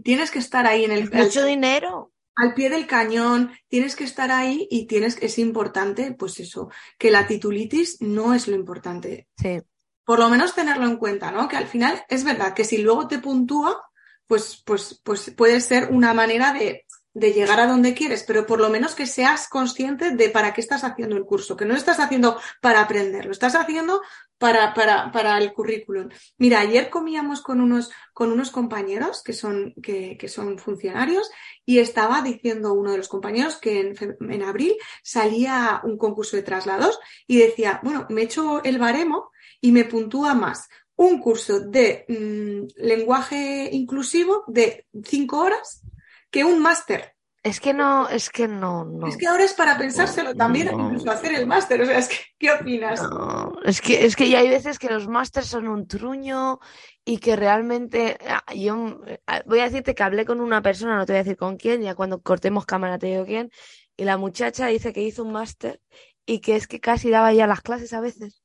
tienes 0.04 0.32
que 0.32 0.40
estar 0.40 0.68
ahí 0.68 0.84
en 0.84 0.92
el... 0.92 1.10
Mucho 1.10 1.46
dinero. 1.46 2.12
Al 2.36 2.54
pie 2.54 2.70
del 2.70 2.86
cañón, 2.86 3.54
tienes 3.70 3.96
que 3.96 4.04
estar 4.04 4.32
ahí 4.32 4.68
y 4.70 4.88
tienes 4.88 5.18
es 5.22 5.40
importante, 5.40 6.14
pues 6.14 6.40
eso, 6.42 6.70
que 6.98 7.10
la 7.10 7.26
titulitis 7.26 8.02
no 8.02 8.34
es 8.34 8.50
lo 8.50 8.56
importante. 8.56 9.30
Sí. 9.38 9.62
Por 10.04 10.20
lo 10.20 10.30
menos 10.30 10.54
tenerlo 10.54 10.86
en 10.88 10.98
cuenta, 10.98 11.32
¿no? 11.32 11.48
Que 11.48 11.56
al 11.56 11.68
final 11.68 12.04
es 12.10 12.26
verdad 12.26 12.54
que 12.54 12.66
si 12.66 12.80
luego 12.80 13.08
te 13.08 13.20
puntúa, 13.20 13.82
pues, 14.28 14.62
pues, 14.66 15.00
pues 15.04 15.32
puede 15.36 15.62
ser 15.62 15.90
una 15.92 16.14
manera 16.14 16.54
de 16.54 16.86
de 17.14 17.32
llegar 17.32 17.60
a 17.60 17.68
donde 17.68 17.94
quieres, 17.94 18.24
pero 18.24 18.46
por 18.46 18.60
lo 18.60 18.70
menos 18.70 18.96
que 18.96 19.06
seas 19.06 19.48
consciente 19.48 20.12
de 20.12 20.30
para 20.30 20.54
qué 20.54 20.62
estás 20.62 20.84
haciendo 20.84 21.16
el 21.16 21.26
curso, 21.26 21.56
que 21.56 21.66
no 21.66 21.74
lo 21.74 21.78
estás 21.78 22.00
haciendo 22.00 22.40
para 22.60 22.82
aprender, 22.82 23.26
lo 23.26 23.32
estás 23.32 23.56
haciendo 23.56 24.02
para, 24.40 24.74
para, 24.74 25.12
para 25.12 25.38
el 25.38 25.54
currículum. 25.54 26.10
Mira, 26.38 26.60
ayer 26.60 26.90
comíamos 26.90 27.42
con 27.42 27.62
unos, 27.62 27.92
con 28.14 28.32
unos 28.32 28.50
compañeros 28.50 29.22
que 29.24 29.34
son, 29.34 29.76
que, 29.82 30.18
que 30.18 30.28
son 30.28 30.58
funcionarios 30.58 31.30
y 31.66 31.80
estaba 31.80 32.22
diciendo 32.24 32.74
uno 32.74 32.92
de 32.92 32.98
los 32.98 33.10
compañeros 33.10 33.58
que 33.58 33.80
en, 33.80 34.18
en 34.32 34.44
abril 34.44 34.76
salía 35.04 35.82
un 35.84 35.98
concurso 35.98 36.36
de 36.36 36.44
traslados 36.44 37.00
y 37.28 37.38
decía, 37.38 37.80
bueno, 37.84 38.08
me 38.10 38.24
echo 38.24 38.64
el 38.64 38.80
baremo 38.80 39.32
y 39.62 39.72
me 39.72 39.86
puntúa 39.86 40.34
más 40.34 40.68
un 41.08 41.20
curso 41.20 41.60
de 41.60 42.06
mmm, 42.08 42.68
lenguaje 42.78 43.70
inclusivo 43.72 44.44
de 44.48 44.88
cinco 45.04 45.40
horas 45.40 45.82
que 46.30 46.44
un 46.44 46.60
máster. 46.62 47.14
Es 47.44 47.60
que 47.60 47.74
no, 47.74 48.08
es 48.08 48.30
que 48.30 48.48
no, 48.48 48.86
no. 48.86 49.06
Es 49.06 49.18
que 49.18 49.28
ahora 49.28 49.44
es 49.44 49.54
para 49.54 49.78
pensárselo 49.78 50.34
también, 50.34 50.68
no. 50.68 50.86
incluso 50.86 51.12
hacer 51.12 51.34
el 51.34 51.46
máster. 51.46 51.82
O 51.82 51.86
sea, 51.86 51.98
es 51.98 52.08
que, 52.08 52.16
¿qué 52.40 52.52
opinas? 52.52 53.02
No, 53.04 53.52
es 53.66 53.82
que, 53.82 54.06
es 54.06 54.16
que 54.16 54.30
ya 54.30 54.40
hay 54.40 54.48
veces 54.48 54.80
que 54.80 54.88
los 54.88 55.10
másters 55.10 55.48
son 55.48 55.68
un 55.68 55.86
truño 55.86 56.60
y 57.04 57.18
que 57.18 57.36
realmente. 57.36 58.18
Ah, 58.26 58.46
yo 58.56 59.02
ah, 59.28 59.44
voy 59.46 59.60
a 59.60 59.66
decirte 59.66 59.94
que 59.94 60.04
hablé 60.04 60.24
con 60.24 60.40
una 60.40 60.62
persona, 60.62 60.96
no 60.96 61.06
te 61.06 61.12
voy 61.12 61.20
a 61.20 61.24
decir 61.24 61.38
con 61.38 61.58
quién, 61.58 61.82
ya 61.82 61.96
cuando 61.96 62.22
cortemos 62.22 62.66
cámara 62.66 62.98
te 62.98 63.08
digo 63.08 63.26
quién, 63.26 63.52
y 63.98 64.06
la 64.06 64.16
muchacha 64.16 64.68
dice 64.68 64.94
que 64.94 65.02
hizo 65.02 65.24
un 65.24 65.34
máster 65.34 65.82
y 66.26 66.40
que 66.40 66.56
es 66.56 66.66
que 66.66 66.80
casi 66.80 67.10
daba 67.10 67.34
ya 67.34 67.46
las 67.46 67.62
clases 67.62 67.92
a 67.92 68.00
veces. 68.00 68.42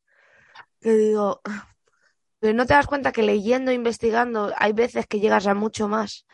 Que 0.81 0.93
digo, 0.95 1.41
pero 2.41 2.55
no 2.55 2.67
te 2.67 2.75
das 2.75 2.87
cuenta 2.87 3.13
que 3.13 3.23
leyendo, 3.23 3.73
investigando, 3.73 4.53
hay 4.57 4.73
veces 4.73 5.07
que 5.07 5.21
llegas 5.21 5.47
a 5.47 5.55
mucho 5.55 5.89
más. 5.89 6.27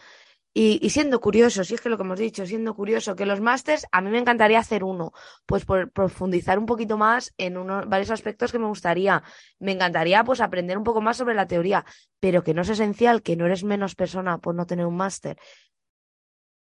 Y, 0.57 0.79
y, 0.81 0.91
siendo 0.91 1.21
curioso, 1.21 1.65
si 1.65 1.75
es 1.75 1.81
que 1.81 1.89
lo 1.89 1.97
que 1.97 2.05
hemos 2.05 2.19
dicho, 2.19 2.47
siendo 2.47 2.75
curioso, 2.75 3.17
que 3.17 3.27
los 3.27 3.41
másters, 3.41 3.87
a 3.91 4.01
mí 4.01 4.11
me 4.11 4.19
encantaría 4.19 4.61
hacer 4.61 4.85
uno, 4.85 5.13
pues 5.47 5.65
por 5.65 5.91
profundizar 5.91 6.61
un 6.61 6.67
poquito 6.67 6.97
más 6.97 7.35
en 7.39 7.57
unos, 7.57 7.89
varios 7.89 8.13
aspectos 8.13 8.53
que 8.53 8.61
me 8.61 8.69
gustaría. 8.69 9.25
Me 9.59 9.73
encantaría 9.73 10.23
pues 10.23 10.41
aprender 10.41 10.79
un 10.79 10.85
poco 10.85 11.01
más 11.01 11.17
sobre 11.17 11.35
la 11.35 11.49
teoría, 11.49 11.85
pero 12.21 12.45
que 12.45 12.55
no 12.55 12.63
es 12.63 12.69
esencial, 12.69 13.23
que 13.23 13.35
no 13.35 13.47
eres 13.47 13.65
menos 13.65 13.97
persona 13.97 14.39
por 14.39 14.55
no 14.55 14.65
tener 14.65 14.87
un 14.87 14.97
máster. 14.97 15.39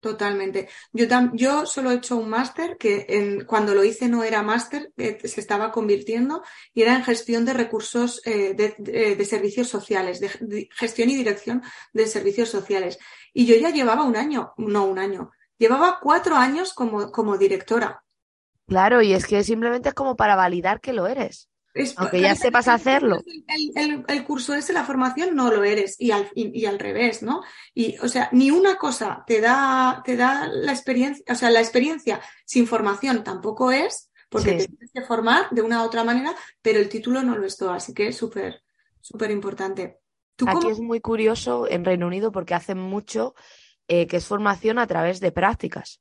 Totalmente. 0.01 0.69
Yo, 0.93 1.07
yo 1.33 1.67
solo 1.67 1.91
he 1.91 1.95
hecho 1.95 2.17
un 2.17 2.29
máster 2.29 2.77
que 2.77 3.07
en, 3.09 3.45
cuando 3.45 3.75
lo 3.75 3.83
hice 3.83 4.09
no 4.09 4.23
era 4.23 4.43
máster, 4.43 4.93
eh, 4.97 5.19
se 5.27 5.41
estaba 5.41 5.73
convirtiendo 5.73 6.43
y 6.75 6.83
era 6.83 6.95
en 6.95 7.03
gestión 7.03 7.45
de 7.45 7.55
recursos 7.55 8.21
eh, 8.25 8.55
de, 8.55 9.25
servicios 9.25 9.69
sociales, 9.69 10.21
de, 10.21 10.31
de, 10.41 10.69
gestión 10.77 11.11
y 11.11 11.17
dirección 11.17 11.63
de 11.93 12.07
servicios 12.07 12.51
sociales. 12.51 12.99
Y 13.33 13.47
yo 13.47 13.57
ya 13.57 13.71
llevaba 13.71 14.05
un 14.05 14.17
año, 14.17 14.53
no 14.59 14.85
un 14.85 14.99
año, 14.99 15.33
llevaba 15.59 15.99
cuatro 16.01 16.37
años 16.37 16.75
como, 16.75 17.11
como 17.11 17.39
directora. 17.39 18.05
Claro, 18.67 19.01
y 19.01 19.13
es 19.13 19.27
que 19.27 19.45
simplemente 19.45 19.89
es 19.89 19.95
como 19.95 20.17
para 20.17 20.37
validar 20.37 20.81
que 20.81 20.93
lo 20.93 21.07
eres. 21.07 21.49
Es, 21.77 21.95
Aunque 21.99 22.21
ya 22.21 22.35
sepas 22.35 22.69
hacerlo. 22.69 23.23
El, 23.47 23.73
el, 23.77 24.05
el, 24.09 24.25
curso 24.25 24.55
ese, 24.55 24.73
la 24.73 24.85
formación, 24.85 25.37
no 25.37 25.51
lo 25.51 25.62
eres 25.62 25.97
y 26.01 26.11
al, 26.11 26.31
y, 26.35 26.59
y, 26.59 26.65
al 26.65 26.79
revés, 26.79 27.23
¿no? 27.23 27.43
Y, 27.75 27.99
o 27.99 28.09
sea, 28.09 28.31
ni 28.33 28.51
una 28.51 28.77
cosa 28.77 29.25
te 29.27 29.43
da, 29.43 30.03
te 30.05 30.17
da 30.17 30.49
la 30.49 30.73
experiencia, 30.73 31.25
o 31.29 31.35
sea, 31.35 31.51
la 31.51 31.61
experiencia 31.61 32.21
sin 32.47 32.67
formación 32.67 33.23
tampoco 33.23 33.71
es, 33.71 34.11
porque 34.31 34.53
sí. 34.53 34.57
te 34.57 34.69
tienes 34.69 34.91
que 34.93 35.03
formar 35.03 35.51
de 35.51 35.61
una 35.61 35.83
u 35.83 35.87
otra 35.87 36.03
manera, 36.03 36.35
pero 36.62 36.79
el 36.79 36.89
título 36.89 37.23
no 37.23 37.37
lo 37.37 37.47
es 37.47 37.57
todo, 37.59 37.73
así 37.73 37.93
que 37.93 38.09
es 38.09 38.17
súper, 38.17 38.62
súper 39.01 39.31
importante. 39.31 40.01
Aquí 40.47 40.59
cómo? 40.61 40.71
es 40.71 40.81
muy 40.81 41.01
curioso 41.01 41.69
en 41.69 41.85
Reino 41.85 42.07
Unido 42.07 42.33
porque 42.33 42.55
hacen 42.55 42.79
mucho 42.79 43.35
eh, 43.89 44.07
que 44.07 44.17
es 44.17 44.27
formación 44.27 44.79
a 44.79 44.87
través 44.87 45.21
de 45.21 45.31
prácticas. 45.31 46.01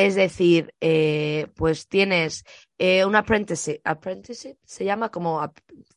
Es 0.00 0.14
decir, 0.14 0.74
eh, 0.80 1.48
pues 1.56 1.86
tienes 1.86 2.44
eh, 2.78 3.04
un 3.04 3.14
apprenticeship, 3.16 3.82
apprenticeship 3.84 4.56
se 4.64 4.86
llama 4.86 5.10
como, 5.10 5.52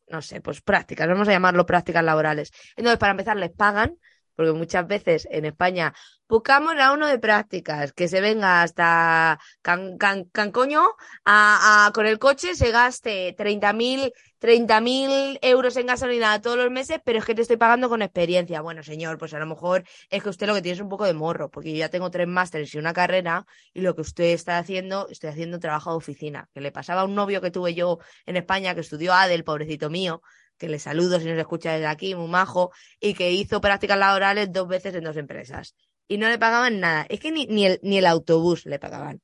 no 0.09 0.21
sé, 0.21 0.41
pues 0.41 0.59
prácticas, 0.59 1.07
vamos 1.07 1.29
a 1.29 1.31
llamarlo 1.31 1.65
prácticas 1.65 2.03
laborales. 2.03 2.51
Entonces, 2.75 2.99
para 2.99 3.11
empezar, 3.11 3.37
les 3.37 3.51
pagan, 3.51 3.97
porque 4.35 4.51
muchas 4.53 4.87
veces 4.87 5.27
en 5.31 5.45
España 5.45 5.93
buscamos 6.27 6.75
a 6.79 6.93
uno 6.93 7.07
de 7.07 7.19
prácticas, 7.19 7.93
que 7.93 8.07
se 8.07 8.21
venga 8.21 8.63
hasta 8.63 9.39
Can, 9.61 9.97
can, 9.97 10.25
Cancoño 10.25 10.83
a, 11.25 11.85
a, 11.87 11.91
con 11.91 12.07
el 12.07 12.19
coche, 12.19 12.55
se 12.55 12.71
gaste 12.71 13.35
30.000 13.35 14.11
30.000 14.43 15.39
euros 15.41 15.77
en 15.77 15.87
gasolina 15.87 16.41
todos 16.41 16.57
los 16.57 16.69
meses, 16.69 16.99
pero 17.05 17.19
es 17.19 17.23
que 17.23 17.33
te 17.33 17.41
estoy 17.43 17.55
pagando 17.55 17.87
con 17.87 18.01
experiencia. 18.01 18.59
Bueno, 18.59 18.83
señor, 18.83 19.17
pues 19.17 19.33
a 19.33 19.39
lo 19.39 19.45
mejor 19.45 19.85
es 20.09 20.21
que 20.21 20.27
usted 20.27 20.47
lo 20.47 20.53
que 20.53 20.61
tiene 20.61 20.75
es 20.75 20.81
un 20.81 20.89
poco 20.89 21.05
de 21.05 21.13
morro, 21.13 21.49
porque 21.49 21.71
yo 21.71 21.77
ya 21.77 21.87
tengo 21.87 22.11
tres 22.11 22.27
másteres 22.27 22.75
y 22.75 22.77
una 22.77 22.91
carrera, 22.91 23.45
y 23.73 23.79
lo 23.79 23.95
que 23.95 24.01
usted 24.01 24.25
está 24.25 24.57
haciendo, 24.57 25.07
estoy 25.07 25.29
haciendo 25.29 25.59
trabajo 25.59 25.91
de 25.91 25.95
oficina. 25.95 26.49
Que 26.53 26.59
le 26.59 26.73
pasaba 26.73 27.01
a 27.01 27.05
un 27.05 27.15
novio 27.15 27.39
que 27.39 27.51
tuve 27.51 27.73
yo 27.73 27.99
en 28.25 28.35
España, 28.35 28.75
que 28.75 28.81
estudió 28.81 29.13
ADEL, 29.13 29.45
pobrecito 29.45 29.89
mío, 29.89 30.21
que 30.63 30.69
le 30.69 30.79
saludo 30.79 31.19
si 31.19 31.25
nos 31.25 31.37
escucha 31.37 31.73
desde 31.73 31.87
aquí, 31.87 32.15
muy 32.15 32.29
majo, 32.29 32.71
y 33.01 33.15
que 33.15 33.33
hizo 33.33 33.59
prácticas 33.59 33.97
laborales 33.97 34.49
dos 34.49 34.65
veces 34.65 34.95
en 34.95 35.03
dos 35.03 35.17
empresas. 35.17 35.75
Y 36.07 36.17
no 36.17 36.29
le 36.29 36.39
pagaban 36.39 36.79
nada. 36.79 37.05
Es 37.09 37.19
que 37.19 37.33
ni, 37.33 37.47
ni, 37.47 37.65
el, 37.65 37.81
ni 37.83 37.97
el 37.97 38.05
autobús 38.05 38.65
le 38.65 38.79
pagaban. 38.79 39.21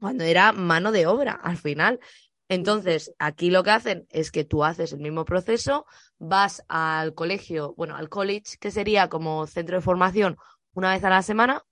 Cuando 0.00 0.24
era 0.24 0.52
mano 0.52 0.90
de 0.90 1.06
obra, 1.06 1.32
al 1.32 1.58
final. 1.58 2.00
Entonces, 2.48 3.12
aquí 3.18 3.50
lo 3.50 3.62
que 3.62 3.70
hacen 3.70 4.06
es 4.08 4.30
que 4.30 4.44
tú 4.44 4.64
haces 4.64 4.94
el 4.94 5.00
mismo 5.00 5.26
proceso, 5.26 5.84
vas 6.16 6.64
al 6.68 7.12
colegio, 7.12 7.74
bueno, 7.76 7.94
al 7.94 8.08
college, 8.08 8.56
que 8.58 8.70
sería 8.70 9.10
como 9.10 9.46
centro 9.46 9.76
de 9.76 9.82
formación, 9.82 10.38
una 10.72 10.94
vez 10.94 11.04
a 11.04 11.10
la 11.10 11.20
semana, 11.20 11.66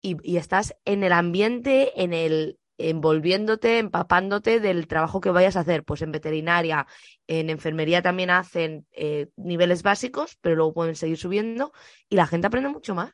y, 0.00 0.16
y 0.22 0.38
estás 0.38 0.74
en 0.86 1.04
el 1.04 1.12
ambiente, 1.12 2.02
en 2.02 2.14
el 2.14 2.57
envolviéndote, 2.78 3.78
empapándote 3.78 4.60
del 4.60 4.86
trabajo 4.86 5.20
que 5.20 5.30
vayas 5.30 5.56
a 5.56 5.60
hacer. 5.60 5.84
Pues 5.84 6.02
en 6.02 6.12
veterinaria, 6.12 6.86
en 7.26 7.50
enfermería 7.50 8.00
también 8.00 8.30
hacen 8.30 8.86
eh, 8.92 9.28
niveles 9.36 9.82
básicos, 9.82 10.38
pero 10.40 10.56
luego 10.56 10.72
pueden 10.72 10.96
seguir 10.96 11.18
subiendo 11.18 11.72
y 12.08 12.16
la 12.16 12.26
gente 12.26 12.46
aprende 12.46 12.70
mucho 12.70 12.94
más. 12.94 13.12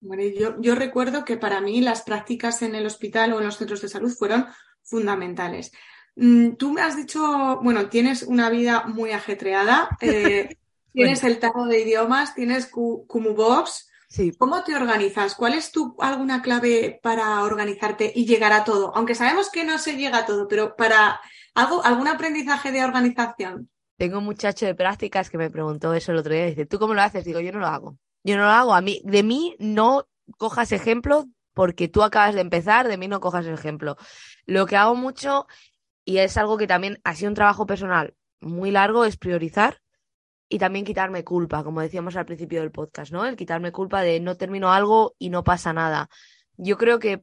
Bueno, 0.00 0.22
yo, 0.24 0.60
yo 0.60 0.74
recuerdo 0.74 1.24
que 1.24 1.36
para 1.36 1.60
mí 1.60 1.80
las 1.80 2.02
prácticas 2.02 2.62
en 2.62 2.74
el 2.74 2.86
hospital 2.86 3.32
o 3.32 3.38
en 3.38 3.46
los 3.46 3.56
centros 3.56 3.82
de 3.82 3.88
salud 3.88 4.10
fueron 4.10 4.46
fundamentales. 4.82 5.72
Mm, 6.16 6.52
tú 6.56 6.72
me 6.72 6.82
has 6.82 6.96
dicho, 6.96 7.60
bueno, 7.62 7.88
tienes 7.88 8.22
una 8.22 8.50
vida 8.50 8.84
muy 8.86 9.12
ajetreada, 9.12 9.88
eh, 10.00 10.56
tienes 10.92 11.20
bueno. 11.20 11.34
el 11.34 11.40
tarro 11.40 11.64
de 11.66 11.80
idiomas, 11.80 12.34
tienes 12.34 12.66
Kumubox. 12.66 13.89
Sí. 14.10 14.32
¿Cómo 14.36 14.64
te 14.64 14.74
organizas? 14.74 15.36
¿Cuál 15.36 15.54
es 15.54 15.70
tu 15.70 15.94
alguna 16.00 16.42
clave 16.42 16.98
para 17.00 17.44
organizarte 17.44 18.12
y 18.12 18.26
llegar 18.26 18.52
a 18.52 18.64
todo? 18.64 18.92
Aunque 18.96 19.14
sabemos 19.14 19.50
que 19.50 19.64
no 19.64 19.78
se 19.78 19.96
llega 19.96 20.18
a 20.18 20.26
todo, 20.26 20.48
pero 20.48 20.74
para 20.74 21.20
algo, 21.54 21.84
algún 21.84 22.08
aprendizaje 22.08 22.72
de 22.72 22.84
organización. 22.84 23.70
Tengo 23.96 24.18
un 24.18 24.24
muchacho 24.24 24.66
de 24.66 24.74
prácticas 24.74 25.30
que 25.30 25.38
me 25.38 25.48
preguntó 25.48 25.94
eso 25.94 26.10
el 26.10 26.18
otro 26.18 26.34
día. 26.34 26.46
Dice, 26.46 26.66
¿tú 26.66 26.80
cómo 26.80 26.92
lo 26.92 27.02
haces? 27.02 27.24
Digo, 27.24 27.38
yo 27.38 27.52
no 27.52 27.60
lo 27.60 27.68
hago. 27.68 27.98
Yo 28.24 28.36
no 28.36 28.42
lo 28.42 28.50
hago. 28.50 28.74
A 28.74 28.80
mí, 28.80 29.00
de 29.04 29.22
mí 29.22 29.54
no 29.60 30.08
cojas 30.38 30.72
ejemplo 30.72 31.26
porque 31.54 31.86
tú 31.86 32.02
acabas 32.02 32.34
de 32.34 32.40
empezar, 32.40 32.88
de 32.88 32.96
mí 32.96 33.06
no 33.06 33.20
cojas 33.20 33.46
ejemplo. 33.46 33.96
Lo 34.44 34.66
que 34.66 34.76
hago 34.76 34.96
mucho 34.96 35.46
y 36.04 36.18
es 36.18 36.36
algo 36.36 36.58
que 36.58 36.66
también 36.66 36.98
ha 37.04 37.14
sido 37.14 37.28
un 37.28 37.36
trabajo 37.36 37.64
personal 37.64 38.14
muy 38.40 38.72
largo, 38.72 39.04
es 39.04 39.16
priorizar 39.16 39.80
y 40.52 40.58
también 40.58 40.84
quitarme 40.84 41.22
culpa, 41.22 41.62
como 41.62 41.80
decíamos 41.80 42.16
al 42.16 42.26
principio 42.26 42.60
del 42.60 42.72
podcast, 42.72 43.12
¿no? 43.12 43.24
El 43.24 43.36
quitarme 43.36 43.70
culpa 43.70 44.02
de 44.02 44.18
no 44.18 44.36
termino 44.36 44.72
algo 44.72 45.14
y 45.16 45.30
no 45.30 45.44
pasa 45.44 45.72
nada. 45.72 46.10
Yo 46.56 46.76
creo 46.76 46.98
que 46.98 47.22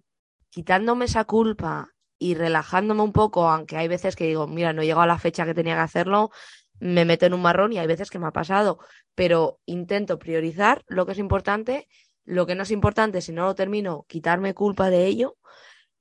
quitándome 0.50 1.06
esa 1.06 1.26
culpa 1.26 1.94
y 2.18 2.36
relajándome 2.36 3.02
un 3.04 3.12
poco, 3.12 3.50
aunque 3.50 3.76
hay 3.76 3.90
veces 3.90 4.16
que 4.16 4.26
digo, 4.26 4.48
mira, 4.48 4.72
no 4.72 4.82
he 4.82 4.86
llegado 4.86 5.02
a 5.02 5.08
la 5.08 5.20
fecha 5.20 5.46
que 5.46 5.54
tenía 5.54 5.76
que 5.76 5.82
hacerlo, 5.82 6.32
me 6.80 7.04
meto 7.04 7.26
en 7.26 7.34
un 7.34 7.42
marrón 7.42 7.74
y 7.74 7.80
hay 7.80 7.86
veces 7.86 8.10
que 8.10 8.18
me 8.18 8.28
ha 8.28 8.32
pasado, 8.32 8.80
pero 9.14 9.60
intento 9.66 10.20
priorizar 10.20 10.86
lo 10.88 11.06
que 11.06 11.12
es 11.12 11.20
importante, 11.20 11.90
lo 12.24 12.46
que 12.48 12.56
no 12.56 12.64
es 12.64 12.72
importante, 12.72 13.20
si 13.20 13.34
no 13.34 13.46
lo 13.46 13.56
termino, 13.56 14.06
quitarme 14.08 14.54
culpa 14.54 14.90
de 14.90 15.06
ello 15.06 15.36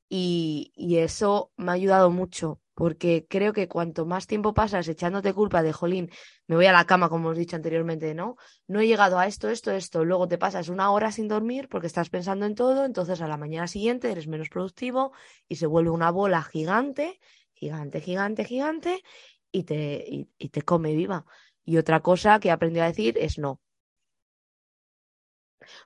y, 0.08 0.72
y 0.76 0.98
eso 0.98 1.50
me 1.56 1.72
ha 1.72 1.74
ayudado 1.74 2.08
mucho 2.10 2.60
porque 2.76 3.26
creo 3.26 3.54
que 3.54 3.68
cuanto 3.68 4.04
más 4.04 4.26
tiempo 4.26 4.52
pasas 4.52 4.86
echándote 4.86 5.32
culpa 5.32 5.62
de, 5.62 5.72
jolín, 5.72 6.10
me 6.46 6.56
voy 6.56 6.66
a 6.66 6.72
la 6.72 6.84
cama, 6.84 7.08
como 7.08 7.28
hemos 7.28 7.38
dicho 7.38 7.56
anteriormente, 7.56 8.14
¿no? 8.14 8.36
No 8.68 8.80
he 8.80 8.86
llegado 8.86 9.18
a 9.18 9.26
esto, 9.26 9.48
esto, 9.48 9.70
esto, 9.72 10.04
luego 10.04 10.28
te 10.28 10.36
pasas 10.36 10.68
una 10.68 10.90
hora 10.90 11.10
sin 11.10 11.26
dormir 11.26 11.68
porque 11.70 11.86
estás 11.86 12.10
pensando 12.10 12.44
en 12.44 12.54
todo, 12.54 12.84
entonces 12.84 13.22
a 13.22 13.28
la 13.28 13.38
mañana 13.38 13.66
siguiente 13.66 14.12
eres 14.12 14.28
menos 14.28 14.50
productivo 14.50 15.12
y 15.48 15.56
se 15.56 15.66
vuelve 15.66 15.88
una 15.88 16.10
bola 16.10 16.42
gigante, 16.42 17.18
gigante, 17.54 18.02
gigante, 18.02 18.44
gigante 18.44 19.02
y 19.50 19.64
te, 19.64 20.04
y, 20.06 20.28
y 20.36 20.50
te 20.50 20.60
come 20.60 20.94
viva. 20.94 21.24
Y 21.64 21.78
otra 21.78 22.00
cosa 22.00 22.38
que 22.40 22.48
he 22.48 22.50
aprendido 22.50 22.84
a 22.84 22.88
decir 22.88 23.16
es 23.18 23.38
no. 23.38 23.58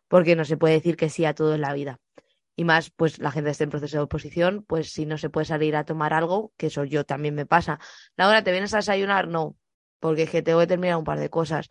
porque 0.09 0.35
no 0.37 0.45
se 0.45 0.57
puede 0.57 0.75
decir 0.75 0.97
que 0.97 1.09
sí 1.09 1.25
a 1.25 1.35
todo 1.35 1.55
en 1.55 1.61
la 1.61 1.73
vida. 1.73 2.01
Y 2.61 2.65
más, 2.65 2.91
pues 2.91 3.19
la 3.19 3.31
gente 3.31 3.49
está 3.49 3.65
en 3.65 3.71
proceso 3.71 3.97
de 3.97 4.03
oposición, 4.03 4.67
pues 4.69 4.93
si 4.93 5.07
no 5.07 5.17
se 5.17 5.31
puede 5.31 5.47
salir 5.47 5.75
a 5.77 5.87
tomar 5.87 6.13
algo, 6.13 6.53
que 6.59 6.67
eso 6.67 6.85
yo 6.85 7.07
también 7.07 7.35
me 7.35 7.47
pasa. 7.47 7.81
Laura, 8.19 8.45
¿te 8.45 8.53
vienes 8.53 8.75
a 8.75 8.77
desayunar? 8.77 9.29
No, 9.29 9.57
porque 9.99 10.25
es 10.25 10.31
que 10.31 10.43
tengo 10.43 10.61
que 10.61 10.67
terminar 10.67 10.99
un 10.99 11.05
par 11.05 11.19
de 11.19 11.31
cosas. 11.31 11.71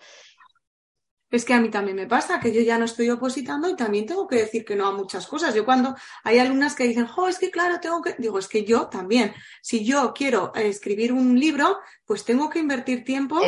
Es 1.29 1.45
que 1.45 1.53
a 1.53 1.61
mí 1.61 1.69
también 1.69 1.95
me 1.95 2.07
pasa 2.07 2.39
que 2.39 2.51
yo 2.51 2.61
ya 2.61 2.79
no 2.79 2.85
estoy 2.85 3.11
opositando 3.11 3.69
y 3.69 3.75
también 3.75 4.07
tengo 4.07 4.27
que 4.27 4.37
decir 4.37 4.65
que 4.65 4.75
no 4.75 4.87
a 4.87 4.91
muchas 4.91 5.27
cosas. 5.27 5.53
Yo 5.53 5.63
cuando 5.63 5.93
hay 6.23 6.39
alumnas 6.39 6.73
que 6.73 6.85
dicen, 6.85 7.05
jo, 7.05 7.27
es 7.27 7.37
que 7.37 7.51
claro, 7.51 7.79
tengo 7.79 8.01
que, 8.01 8.15
digo, 8.17 8.39
es 8.39 8.47
que 8.47 8.65
yo 8.65 8.87
también, 8.87 9.35
si 9.61 9.85
yo 9.85 10.11
quiero 10.11 10.51
escribir 10.55 11.13
un 11.13 11.39
libro, 11.39 11.77
pues 12.03 12.25
tengo 12.25 12.49
que 12.49 12.57
invertir 12.57 13.03
tiempo, 13.03 13.39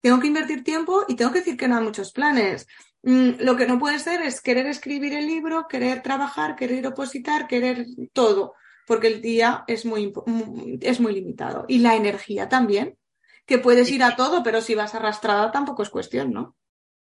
tengo 0.00 0.20
que 0.20 0.28
invertir 0.28 0.62
tiempo 0.62 1.02
y 1.08 1.16
tengo 1.16 1.32
que 1.32 1.40
decir 1.40 1.56
que 1.56 1.66
no 1.66 1.78
a 1.78 1.80
muchos 1.80 2.12
planes. 2.12 2.68
Mm, 3.02 3.40
lo 3.40 3.56
que 3.56 3.66
no 3.66 3.78
puede 3.78 3.98
ser 3.98 4.22
es 4.22 4.40
querer 4.40 4.66
escribir 4.66 5.12
el 5.14 5.26
libro, 5.26 5.66
querer 5.68 6.02
trabajar, 6.02 6.54
querer 6.54 6.86
opositar, 6.86 7.48
querer 7.48 7.86
todo, 8.12 8.54
porque 8.86 9.08
el 9.08 9.20
día 9.20 9.64
es 9.66 9.84
muy, 9.84 10.12
mm, 10.26 10.78
es 10.80 11.00
muy 11.00 11.14
limitado. 11.14 11.64
Y 11.68 11.78
la 11.78 11.96
energía 11.96 12.48
también, 12.48 12.96
que 13.44 13.58
puedes 13.58 13.90
ir 13.90 14.02
a 14.04 14.14
todo, 14.14 14.42
pero 14.42 14.60
si 14.60 14.74
vas 14.74 14.94
arrastrada 14.94 15.50
tampoco 15.50 15.82
es 15.82 15.90
cuestión, 15.90 16.32
¿no? 16.32 16.56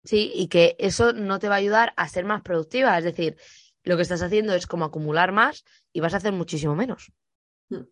Sí, 0.04 0.32
y 0.36 0.48
que 0.48 0.76
eso 0.80 1.14
no 1.14 1.40
te 1.40 1.50
va 1.50 1.56
a 1.56 1.60
ayudar 1.60 1.94
a 1.98 2.08
ser 2.08 2.26
más 2.26 2.42
productiva. 2.42 2.98
Es 2.98 3.04
decir, 3.04 3.38
lo 3.84 3.96
que 3.96 4.04
estás 4.04 4.22
haciendo 4.22 4.54
es 4.54 4.68
como 4.68 4.86
acumular 4.86 5.32
más 5.32 5.64
y 5.94 6.02
vas 6.02 6.14
a 6.14 6.18
hacer 6.18 6.34
muchísimo 6.34 6.76
menos. 6.76 7.12
Mm. 7.70 7.84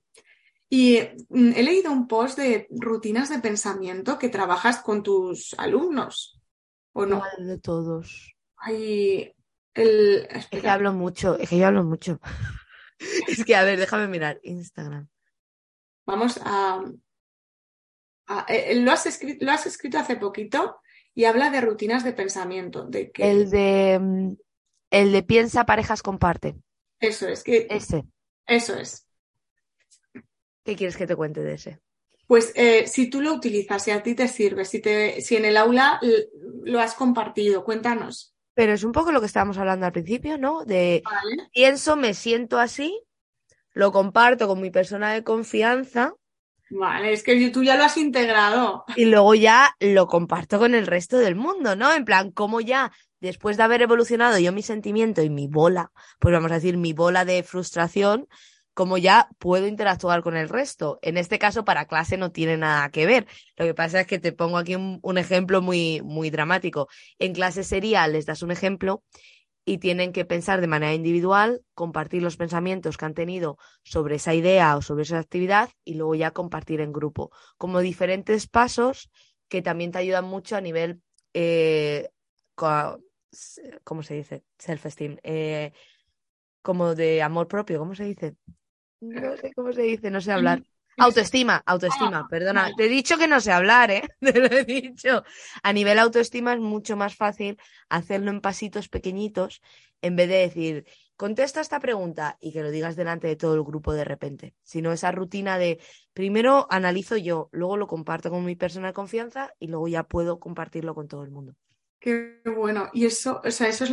Y 0.70 0.98
he 0.98 1.64
leído 1.64 1.92
un 1.92 2.08
post 2.08 2.38
de 2.38 2.68
rutinas 2.72 3.30
de 3.30 3.40
pensamiento 3.40 4.18
que 4.18 4.30
trabajas 4.30 4.80
con 4.80 5.04
tus 5.04 5.54
alumnos. 5.58 6.42
¿O 6.98 7.06
no? 7.06 7.22
de 7.38 7.58
todos. 7.58 8.36
Ay, 8.56 9.34
el... 9.74 10.28
Es 10.30 10.48
que 10.48 10.70
hablo 10.70 10.94
mucho, 10.94 11.38
es 11.38 11.50
que 11.50 11.58
yo 11.58 11.68
hablo 11.68 11.84
mucho. 11.84 12.22
es 13.28 13.44
que, 13.44 13.54
a 13.54 13.64
ver, 13.64 13.78
déjame 13.78 14.08
mirar 14.08 14.40
Instagram. 14.44 15.10
Vamos 16.06 16.40
a... 16.42 16.82
Eh, 18.48 18.72
eh, 18.72 18.76
lo, 18.80 18.94
has 18.94 19.06
escrito, 19.08 19.44
lo 19.44 19.52
has 19.52 19.66
escrito 19.66 20.00
hace 20.00 20.16
poquito 20.16 20.80
y 21.14 21.26
habla 21.26 21.50
de 21.50 21.60
rutinas 21.60 22.06
de 22.06 22.14
pensamiento. 22.14 22.86
De 22.86 23.12
que... 23.12 23.30
El 23.30 23.50
de... 23.50 24.00
Mm, 24.00 24.34
el 24.90 25.12
de 25.12 25.24
piensa, 25.24 25.66
parejas, 25.66 26.02
comparte. 26.02 26.56
Eso 27.02 27.28
es. 27.28 27.44
Que... 27.44 27.68
Ese. 27.70 28.06
Eso 28.48 28.74
es. 28.76 29.06
¿Qué 30.64 30.78
quieres 30.78 30.96
que 30.96 31.08
te 31.08 31.16
cuente 31.18 31.42
de 31.42 31.56
ese? 31.56 31.82
Pues 32.28 32.52
eh, 32.56 32.88
si 32.88 33.10
tú 33.10 33.22
lo 33.22 33.34
utilizas, 33.34 33.84
si 33.84 33.92
a 33.92 34.02
ti 34.02 34.16
te 34.16 34.28
sirve, 34.28 34.66
si, 34.66 34.82
te, 34.82 35.22
si 35.22 35.36
en 35.36 35.46
el 35.46 35.58
aula 35.58 36.00
lo 36.64 36.80
has 36.80 36.96
compartido, 36.96 37.64
cuéntanos. 37.64 38.34
Pero 38.54 38.74
es 38.74 38.84
un 38.84 38.92
poco 38.92 39.12
lo 39.12 39.20
que 39.20 39.28
estábamos 39.28 39.58
hablando 39.58 39.86
al 39.86 39.92
principio, 39.92 40.38
¿no? 40.38 40.64
De 40.64 41.04
pienso, 41.54 41.96
me 41.96 42.14
siento 42.14 42.58
así, 42.58 43.00
lo 43.74 43.92
comparto 43.92 44.48
con 44.48 44.62
mi 44.62 44.72
persona 44.72 45.14
de 45.14 45.24
confianza. 45.24 46.14
Vale, 46.70 47.14
es 47.14 47.22
que 47.22 47.50
tú 47.52 47.64
ya 47.64 47.78
lo 47.78 47.84
has 47.84 47.98
integrado. 47.98 48.86
Y 48.96 49.06
luego 49.06 49.36
ya 49.36 49.76
lo 49.80 50.08
comparto 50.08 50.58
con 50.58 50.74
el 50.74 50.88
resto 50.88 51.18
del 51.18 51.36
mundo, 51.36 51.76
¿no? 51.76 51.94
En 51.94 52.06
plan, 52.06 52.32
como 52.32 52.60
ya 52.60 52.92
después 53.20 53.58
de 53.58 53.64
haber 53.64 53.82
evolucionado 53.82 54.40
yo 54.40 54.52
mi 54.52 54.62
sentimiento 54.62 55.22
y 55.22 55.30
mi 55.30 55.48
bola, 55.48 55.92
pues 56.20 56.34
vamos 56.34 56.52
a 56.52 56.56
decir 56.56 56.78
mi 56.78 56.94
bola 56.94 57.26
de 57.26 57.44
frustración, 57.44 58.28
como 58.76 58.98
ya 58.98 59.30
puedo 59.40 59.68
interactuar 59.68 60.22
con 60.22 60.36
el 60.36 60.50
resto. 60.50 61.00
En 61.02 61.18
este 61.18 61.40
caso, 61.40 61.64
para 61.64 61.88
clase 61.88 62.18
no 62.18 62.32
tiene 62.32 62.58
nada 62.58 62.92
que 62.92 63.06
ver. 63.06 63.26
Lo 63.56 63.66
que 63.66 63.74
pasa 63.74 64.02
es 64.02 64.08
que 64.08 64.20
te 64.20 64.34
pongo 64.34 64.58
aquí 64.58 64.76
un, 64.76 65.18
ejemplo 65.18 65.62
muy, 65.62 66.02
muy 66.04 66.30
dramático. 66.30 66.90
En 67.18 67.34
clase 67.34 67.64
sería, 67.64 68.06
les 68.08 68.26
das 68.26 68.44
un 68.44 68.52
ejemplo 68.52 69.02
y 69.64 69.78
tienen 69.78 70.12
que 70.12 70.26
pensar 70.26 70.60
de 70.60 70.68
manera 70.68 70.94
individual, 70.94 71.62
compartir 71.74 72.22
los 72.22 72.36
pensamientos 72.36 72.98
que 72.98 73.06
han 73.06 73.14
tenido 73.14 73.58
sobre 73.82 74.16
esa 74.16 74.34
idea 74.34 74.76
o 74.76 74.82
sobre 74.82 75.04
esa 75.04 75.20
actividad 75.20 75.70
y 75.86 75.94
luego 75.94 76.14
ya 76.14 76.32
compartir 76.32 76.82
en 76.82 76.92
grupo. 76.92 77.32
Como 77.58 77.80
diferentes 77.80 78.46
pasos 78.46 79.10
que 79.48 79.62
también 79.62 79.94
te 79.94 80.00
ayudan 80.00 80.26
mucho 80.26 80.58
a 80.58 80.62
nivel, 80.62 81.02
eh, 81.34 82.10
¿cómo 82.56 84.04
se 84.04 84.16
dice? 84.16 84.44
Self-esteem. 84.60 85.18
Eh, 85.24 85.72
como 86.62 86.94
de 86.96 87.22
amor 87.22 87.48
propio, 87.48 87.80
¿cómo 87.80 87.96
se 87.96 88.04
dice? 88.04 88.36
No 89.02 89.38
sé 89.38 89.54
cómo 89.54 89.72
se 89.74 89.82
dice, 89.84 90.10
no 90.10 90.22
sé 90.22 90.32
hablar. 90.32 90.64
Autoestima, 90.98 91.62
autoestima, 91.66 92.20
ah, 92.20 92.28
perdona. 92.30 92.72
Te 92.78 92.86
he 92.86 92.88
dicho 92.88 93.18
que 93.18 93.28
no 93.28 93.42
sé 93.42 93.52
hablar, 93.52 93.92
¿eh? 93.92 94.08
Te 94.22 94.40
lo 94.40 94.46
he 94.46 94.64
dicho. 94.64 95.26
A 95.62 95.74
nivel 95.74 96.00
autoestima 96.00 96.54
es 96.54 96.62
mucho 96.62 96.96
más 96.96 97.18
fácil 97.18 97.58
hacerlo 97.90 98.32
en 98.32 98.40
pasitos 98.40 98.88
pequeñitos 98.88 99.62
en 100.02 100.16
vez 100.16 100.30
de 100.30 100.36
decir, 100.36 100.86
contesta 101.18 101.62
esta 101.62 101.80
pregunta 101.80 102.38
y 102.40 102.54
que 102.54 102.62
lo 102.62 102.72
digas 102.72 102.96
delante 102.96 103.28
de 103.28 103.36
todo 103.36 103.56
el 103.56 103.64
grupo 103.64 103.94
de 103.94 104.06
repente. 104.06 104.54
Sino 104.64 104.92
esa 104.92 105.12
rutina 105.12 105.58
de 105.58 105.80
primero 106.14 106.68
analizo 106.70 107.18
yo, 107.18 107.50
luego 107.52 107.76
lo 107.76 107.88
comparto 107.88 108.30
con 108.30 108.46
mi 108.46 108.56
persona 108.56 108.88
de 108.88 108.94
confianza 108.94 109.54
y 109.60 109.68
luego 109.68 109.88
ya 109.88 110.04
puedo 110.04 110.40
compartirlo 110.40 110.96
con 110.96 111.08
todo 111.08 111.24
el 111.24 111.32
mundo. 111.32 111.56
Qué 112.00 112.42
bueno. 112.46 112.90
Y 112.94 113.06
eso, 113.06 113.42
o 113.44 113.52
sea, 113.52 113.68
eso 113.68 113.84
es 113.84 113.92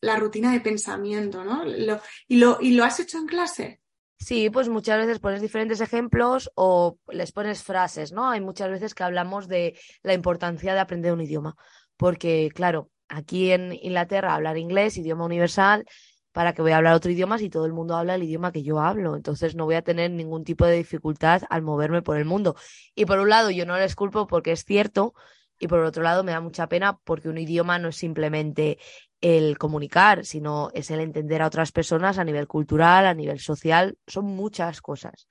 la 0.00 0.16
rutina 0.16 0.52
de 0.52 0.60
pensamiento, 0.60 1.44
¿no? 1.44 1.64
y, 1.66 2.36
lo, 2.36 2.58
¿Y 2.60 2.72
lo 2.72 2.84
has 2.84 2.98
hecho 3.00 3.18
en 3.18 3.26
clase? 3.26 3.80
Sí, 4.18 4.48
pues 4.48 4.68
muchas 4.68 4.98
veces 4.98 5.18
pones 5.18 5.42
diferentes 5.42 5.80
ejemplos 5.80 6.50
o 6.54 6.98
les 7.08 7.32
pones 7.32 7.62
frases, 7.62 8.12
¿no? 8.12 8.30
Hay 8.30 8.40
muchas 8.40 8.70
veces 8.70 8.94
que 8.94 9.02
hablamos 9.02 9.48
de 9.48 9.78
la 10.02 10.14
importancia 10.14 10.72
de 10.72 10.80
aprender 10.80 11.12
un 11.12 11.20
idioma, 11.20 11.56
porque 11.96 12.50
claro, 12.54 12.90
aquí 13.08 13.50
en 13.50 13.72
Inglaterra 13.72 14.34
hablar 14.34 14.56
inglés, 14.56 14.96
idioma 14.96 15.26
universal, 15.26 15.84
para 16.32 16.52
que 16.52 16.62
voy 16.62 16.72
a 16.72 16.78
hablar 16.78 16.94
otro 16.94 17.10
idioma 17.10 17.38
si 17.38 17.50
todo 17.50 17.66
el 17.66 17.72
mundo 17.72 17.96
habla 17.96 18.16
el 18.16 18.22
idioma 18.22 18.50
que 18.50 18.62
yo 18.62 18.80
hablo, 18.80 19.14
entonces 19.14 19.54
no 19.54 19.66
voy 19.66 19.76
a 19.76 19.82
tener 19.82 20.10
ningún 20.10 20.42
tipo 20.42 20.64
de 20.64 20.76
dificultad 20.76 21.42
al 21.48 21.62
moverme 21.62 22.02
por 22.02 22.16
el 22.16 22.24
mundo. 22.24 22.56
Y 22.94 23.04
por 23.04 23.20
un 23.20 23.28
lado, 23.28 23.50
yo 23.50 23.66
no 23.66 23.76
les 23.76 23.94
culpo 23.94 24.26
porque 24.26 24.52
es 24.52 24.64
cierto, 24.64 25.14
y 25.58 25.68
por 25.68 25.80
otro 25.80 26.02
lado 26.02 26.24
me 26.24 26.32
da 26.32 26.40
mucha 26.40 26.68
pena 26.68 26.98
porque 27.04 27.28
un 27.28 27.38
idioma 27.38 27.78
no 27.78 27.88
es 27.88 27.96
simplemente 27.96 28.78
el 29.20 29.56
comunicar, 29.56 30.24
sino 30.24 30.70
es 30.74 30.90
el 30.90 31.00
entender 31.00 31.42
a 31.42 31.46
otras 31.46 31.72
personas 31.72 32.18
a 32.18 32.24
nivel 32.24 32.46
cultural, 32.46 33.06
a 33.06 33.14
nivel 33.14 33.40
social, 33.40 33.96
son 34.06 34.26
muchas 34.26 34.80
cosas. 34.80 35.26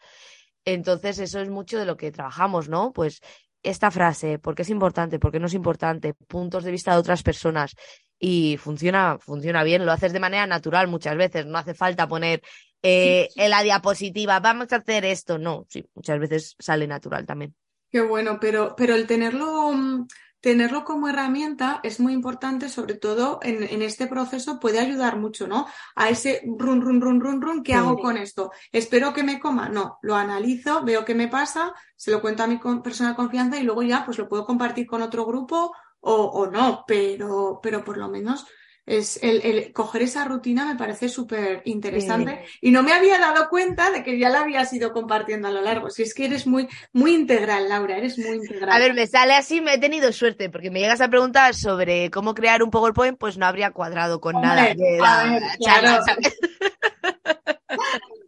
Entonces 0.66 1.20
eso 1.20 1.40
es 1.40 1.50
mucho 1.50 1.78
de 1.78 1.86
lo 1.86 1.98
que 1.98 2.12
trabajamos, 2.12 2.70
¿no? 2.70 2.92
Pues 2.94 3.22
esta 3.62 3.92
frase, 3.92 4.40
¿por 4.40 4.56
qué 4.56 4.64
es 4.64 4.70
importante? 4.70 5.20
¿Por 5.20 5.32
qué 5.32 5.40
no 5.40 5.48
es 5.48 5.54
importante? 5.54 6.14
Puntos 6.14 6.64
de 6.64 6.72
vista 6.72 6.94
de 6.94 7.00
otras 7.00 7.24
personas. 7.24 7.76
Y 8.20 8.58
funciona, 8.58 9.18
funciona 9.20 9.64
bien, 9.64 9.86
lo 9.86 9.92
haces 9.92 10.14
de 10.14 10.20
manera 10.20 10.48
natural 10.48 10.88
muchas 10.88 11.16
veces, 11.18 11.46
no 11.46 11.58
hace 11.58 11.74
falta 11.74 12.08
poner 12.08 12.42
eh, 12.82 13.30
en 13.36 13.50
la 13.50 13.64
diapositiva, 13.64 14.40
vamos 14.40 14.72
a 14.72 14.78
hacer 14.78 15.06
esto, 15.06 15.38
no, 15.38 15.66
sí, 15.70 15.86
muchas 15.94 16.20
veces 16.20 16.56
sale 16.60 16.88
natural 16.88 17.26
también. 17.26 17.56
Qué 17.94 18.02
bueno, 18.02 18.40
pero, 18.42 18.74
pero 18.76 18.96
el 18.96 19.06
tenerlo, 19.06 19.72
mm, 19.72 20.08
tenerlo 20.42 20.84
como 20.84 21.10
herramienta 21.10 21.80
es 21.84 22.00
muy 22.00 22.14
importante, 22.14 22.68
sobre 22.68 22.96
todo 22.96 23.38
en, 23.44 23.84
este 23.84 24.08
proceso 24.08 24.60
puede 24.60 24.80
ayudar 24.80 25.18
mucho, 25.20 25.46
¿no? 25.48 25.68
A 25.94 26.10
ese 26.10 26.42
run, 26.58 26.82
run, 26.82 27.02
run, 27.02 27.22
run, 27.22 27.40
run, 27.40 27.62
¿qué 27.62 27.76
hago 27.76 28.00
con 28.00 28.18
esto? 28.18 28.52
¿Espero 28.72 29.14
que 29.14 29.22
me 29.22 29.40
coma? 29.40 29.70
No, 29.70 30.00
lo 30.02 30.16
analizo, 30.16 30.84
veo 30.84 31.06
qué 31.06 31.14
me 31.14 31.28
pasa, 31.28 31.72
se 31.96 32.10
lo 32.10 32.20
cuento 32.20 32.42
a 32.42 32.48
mi 32.48 32.58
persona 32.84 33.12
de 33.12 33.16
confianza 33.16 33.58
y 33.60 33.64
luego 33.64 33.84
ya 33.84 34.04
pues 34.06 34.18
lo 34.18 34.28
puedo 34.28 34.44
compartir 34.44 34.88
con 34.88 35.04
otro 35.04 35.24
grupo 35.28 35.72
o, 36.00 36.16
o 36.16 36.50
no, 36.50 36.86
pero, 36.88 37.60
pero 37.62 37.84
por 37.84 37.98
lo 37.98 38.10
menos 38.10 38.48
es 38.86 39.20
el, 39.22 39.72
coger 39.72 40.02
esa 40.02 40.26
rutina 40.26 40.66
me 40.66 40.76
parece 40.76 41.08
súper 41.08 41.62
interesante 41.66 42.44
y 42.60 42.72
no 42.72 42.84
me 42.84 42.92
había 42.92 43.18
dado 43.18 43.48
cuenta 43.50 43.92
de 43.92 44.04
que 44.04 44.20
ya 44.20 44.30
la 44.30 44.42
habías 44.42 44.74
ido 44.74 44.92
compartiendo 44.92 45.48
a 45.48 45.52
lo 45.52 45.62
largo. 45.62 45.90
Si 45.90 46.04
es 46.04 46.14
que 46.14 46.26
eres 46.26 46.46
muy, 46.46 46.68
muy 46.92 47.14
integral, 47.14 47.70
Laura, 47.70 47.98
eres 47.98 48.18
muy 48.18 48.38
integral. 48.38 48.72
A 48.72 48.80
ver, 48.80 48.94
me 48.94 49.08
sale 49.08 49.34
así, 49.34 49.62
me 49.62 49.76
he 49.76 49.78
tenido 49.78 50.12
suerte, 50.12 50.50
porque 50.50 50.70
me 50.70 50.80
llegas 50.80 51.02
a 51.02 51.08
preguntar 51.08 51.56
sobre 51.56 52.12
cómo 52.12 52.34
crear 52.34 52.62
un 52.62 52.72
PowerPoint, 52.72 53.18
pues 53.18 53.38
no 53.38 53.46
habría 53.46 53.72
cuadrado 53.72 54.20
con 54.20 54.42
nada 54.42 54.74
de 54.74 55.00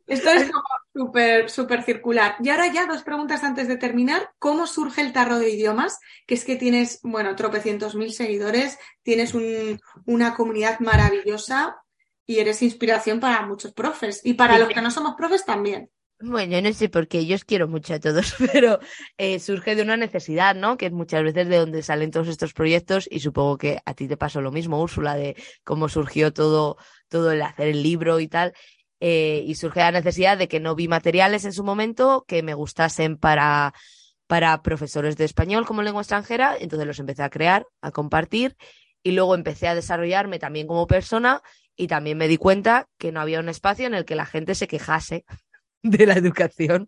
Esto 0.07 0.29
es 0.29 0.51
como 0.51 0.63
súper, 0.93 1.49
súper 1.49 1.83
circular. 1.83 2.35
Y 2.41 2.49
ahora 2.49 2.71
ya 2.71 2.85
dos 2.85 3.03
preguntas 3.03 3.43
antes 3.43 3.67
de 3.67 3.77
terminar. 3.77 4.31
¿Cómo 4.39 4.67
surge 4.67 5.01
el 5.01 5.13
tarro 5.13 5.39
de 5.39 5.49
idiomas? 5.49 5.99
Que 6.27 6.35
es 6.35 6.45
que 6.45 6.55
tienes, 6.55 6.99
bueno, 7.03 7.35
tropecientos 7.35 7.95
mil 7.95 8.13
seguidores, 8.13 8.77
tienes 9.01 9.33
una 10.05 10.35
comunidad 10.35 10.79
maravillosa 10.79 11.77
y 12.27 12.39
eres 12.39 12.61
inspiración 12.61 13.19
para 13.19 13.45
muchos 13.45 13.73
profes. 13.73 14.21
Y 14.23 14.35
para 14.35 14.59
los 14.59 14.69
que 14.69 14.81
no 14.81 14.91
somos 14.91 15.15
profes 15.15 15.43
también. 15.45 15.89
Bueno, 16.21 16.61
no 16.61 16.71
sé 16.71 16.87
por 16.87 17.09
qué, 17.09 17.25
yo 17.25 17.35
os 17.35 17.43
quiero 17.43 17.67
mucho 17.67 17.93
a 17.93 17.99
todos, 17.99 18.35
pero 18.53 18.79
eh, 19.17 19.39
surge 19.39 19.75
de 19.75 19.81
una 19.81 19.97
necesidad, 19.97 20.55
¿no? 20.55 20.77
Que 20.77 20.85
es 20.85 20.91
muchas 20.93 21.23
veces 21.23 21.49
de 21.49 21.57
donde 21.57 21.83
salen 21.83 22.11
todos 22.11 22.29
estos 22.29 22.53
proyectos 22.53 23.07
y 23.11 23.19
supongo 23.19 23.57
que 23.57 23.79
a 23.85 23.93
ti 23.93 24.07
te 24.07 24.15
pasó 24.15 24.39
lo 24.39 24.51
mismo, 24.51 24.81
Úrsula, 24.81 25.15
de 25.15 25.35
cómo 25.65 25.89
surgió 25.89 26.31
todo, 26.31 26.77
todo 27.09 27.31
el 27.33 27.41
hacer 27.41 27.67
el 27.67 27.83
libro 27.83 28.21
y 28.21 28.29
tal. 28.29 28.53
Eh, 28.99 29.43
y 29.45 29.55
surge 29.55 29.81
la 29.81 29.91
necesidad 29.91 30.37
de 30.37 30.47
que 30.47 30.59
no 30.59 30.73
vi 30.73 30.87
materiales 30.87 31.43
en 31.43 31.51
su 31.51 31.63
momento 31.63 32.23
que 32.27 32.43
me 32.43 32.53
gustasen 32.53 33.17
para, 33.17 33.73
para 34.27 34.61
profesores 34.61 35.17
de 35.17 35.25
español 35.25 35.65
como 35.65 35.81
lengua 35.81 36.01
extranjera, 36.01 36.55
entonces 36.59 36.87
los 36.87 36.99
empecé 36.99 37.23
a 37.23 37.29
crear, 37.29 37.65
a 37.81 37.91
compartir 37.91 38.55
Y 39.03 39.11
luego 39.11 39.35
empecé 39.35 39.67
a 39.67 39.75
desarrollarme 39.75 40.39
también 40.39 40.67
como 40.67 40.87
persona 40.87 41.41
y 41.75 41.87
también 41.87 42.17
me 42.17 42.27
di 42.27 42.37
cuenta 42.37 42.87
que 42.97 43.11
no 43.11 43.19
había 43.19 43.41
un 43.41 43.49
espacio 43.49 43.85
en 43.85 43.93
el 43.93 44.05
que 44.05 44.15
la 44.15 44.25
gente 44.25 44.55
se 44.55 44.67
quejase 44.67 45.25
de 45.83 46.05
la 46.07 46.13
educación, 46.13 46.87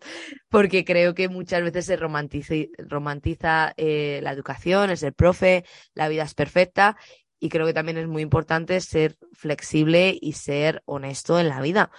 porque 0.49 0.85
creo 0.85 1.13
que 1.13 1.29
muchas 1.29 1.61
veces 1.61 1.85
se 1.85 1.97
romantiza, 1.97 3.73
eh, 3.77 4.19
la 4.23 4.31
educación, 4.31 4.89
es 4.89 5.03
el 5.03 5.13
profe, 5.13 5.65
la 5.93 6.07
vida 6.07 6.23
es 6.23 6.33
perfecta 6.33 6.97
y 7.39 7.49
creo 7.49 7.65
que 7.65 7.73
también 7.73 7.97
es 7.97 8.07
muy 8.07 8.21
importante 8.21 8.79
ser 8.81 9.17
flexible 9.33 10.17
y 10.19 10.33
ser 10.33 10.81
honesto 10.85 11.39
en 11.39 11.49
la 11.49 11.61
vida 11.61 11.91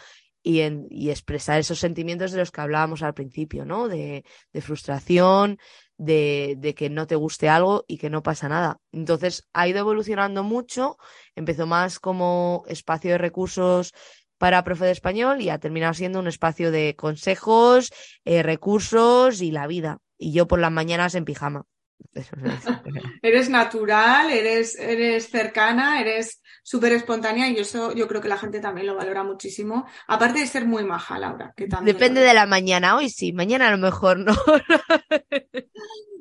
y, 0.42 1.10
expresar 1.10 1.60
esos 1.60 1.78
sentimientos 1.78 2.32
de 2.32 2.38
los 2.38 2.50
que 2.50 2.60
hablábamos 2.60 3.02
al 3.02 3.14
principio, 3.14 3.64
¿no? 3.64 3.88
De, 3.88 4.24
de 4.52 4.60
frustración, 4.60 5.58
de, 5.96 6.54
de, 6.58 6.74
que 6.74 6.90
no 6.90 7.06
te 7.06 7.16
guste 7.16 7.48
algo 7.48 7.84
y 7.86 7.98
que 7.98 8.10
no 8.10 8.22
pasa 8.22 8.48
nada. 8.48 8.80
Entonces 8.92 9.48
ha 9.52 9.68
ido 9.68 9.80
evolucionando 9.80 10.42
mucho, 10.44 10.96
empezó 11.34 11.66
más 11.66 11.98
como 11.98 12.64
espacio 12.68 13.12
de 13.12 13.18
recursos 13.18 13.92
para 14.38 14.64
profe 14.64 14.86
de 14.86 14.92
español 14.92 15.42
y 15.42 15.50
ha 15.50 15.58
terminado 15.58 15.94
siendo 15.94 16.20
un 16.20 16.28
espacio 16.28 16.70
de 16.70 16.94
consejos, 16.96 17.92
eh, 18.24 18.42
recursos 18.42 19.42
y 19.42 19.50
la 19.50 19.66
vida. 19.66 19.98
Y 20.16 20.32
yo 20.32 20.46
por 20.46 20.60
las 20.60 20.72
mañanas 20.72 21.14
en 21.14 21.24
pijama. 21.24 21.66
eres 23.22 23.48
natural, 23.48 24.30
eres, 24.30 24.78
eres 24.78 25.28
cercana, 25.30 26.00
eres 26.00 26.42
súper 26.62 26.92
espontánea 26.92 27.48
y 27.48 27.56
eso 27.58 27.92
yo 27.92 28.08
creo 28.08 28.20
que 28.20 28.28
la 28.28 28.38
gente 28.38 28.60
también 28.60 28.86
lo 28.86 28.94
valora 28.94 29.24
muchísimo. 29.24 29.86
Aparte 30.06 30.40
de 30.40 30.46
ser 30.46 30.66
muy 30.66 30.84
maja, 30.84 31.18
Laura. 31.18 31.52
Que 31.56 31.66
también 31.66 31.96
Depende 31.96 32.20
de 32.20 32.34
la 32.34 32.46
mañana, 32.46 32.96
hoy 32.96 33.10
sí, 33.10 33.32
mañana 33.32 33.68
a 33.68 33.70
lo 33.70 33.78
mejor 33.78 34.18
no. 34.18 34.34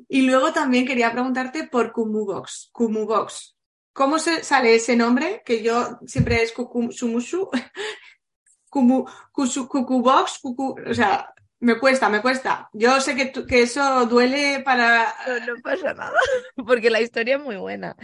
y 0.08 0.22
luego 0.22 0.52
también 0.52 0.86
quería 0.86 1.12
preguntarte 1.12 1.64
por 1.64 1.92
Kumubox. 1.92 2.70
Kumubox. 2.72 3.56
¿Cómo 3.92 4.18
se 4.18 4.44
sale 4.44 4.76
ese 4.76 4.94
nombre? 4.94 5.42
Que 5.44 5.62
yo 5.62 5.98
siempre 6.06 6.42
es 6.42 6.52
Kukumushu. 6.52 7.50
Kumu, 8.70 9.06
Kukubox, 9.32 10.38
Kuku, 10.42 10.76
o 10.90 10.94
sea, 10.94 11.32
me 11.60 11.78
cuesta, 11.78 12.08
me 12.08 12.22
cuesta. 12.22 12.68
Yo 12.72 13.00
sé 13.00 13.16
que, 13.16 13.32
que 13.32 13.62
eso 13.62 14.06
duele 14.06 14.60
para... 14.64 15.14
No, 15.26 15.54
no, 15.54 15.62
pasa 15.62 15.94
nada, 15.94 16.12
porque 16.66 16.90
la 16.90 17.00
historia 17.00 17.36
es 17.36 17.42
muy 17.42 17.56
buena. 17.56 17.96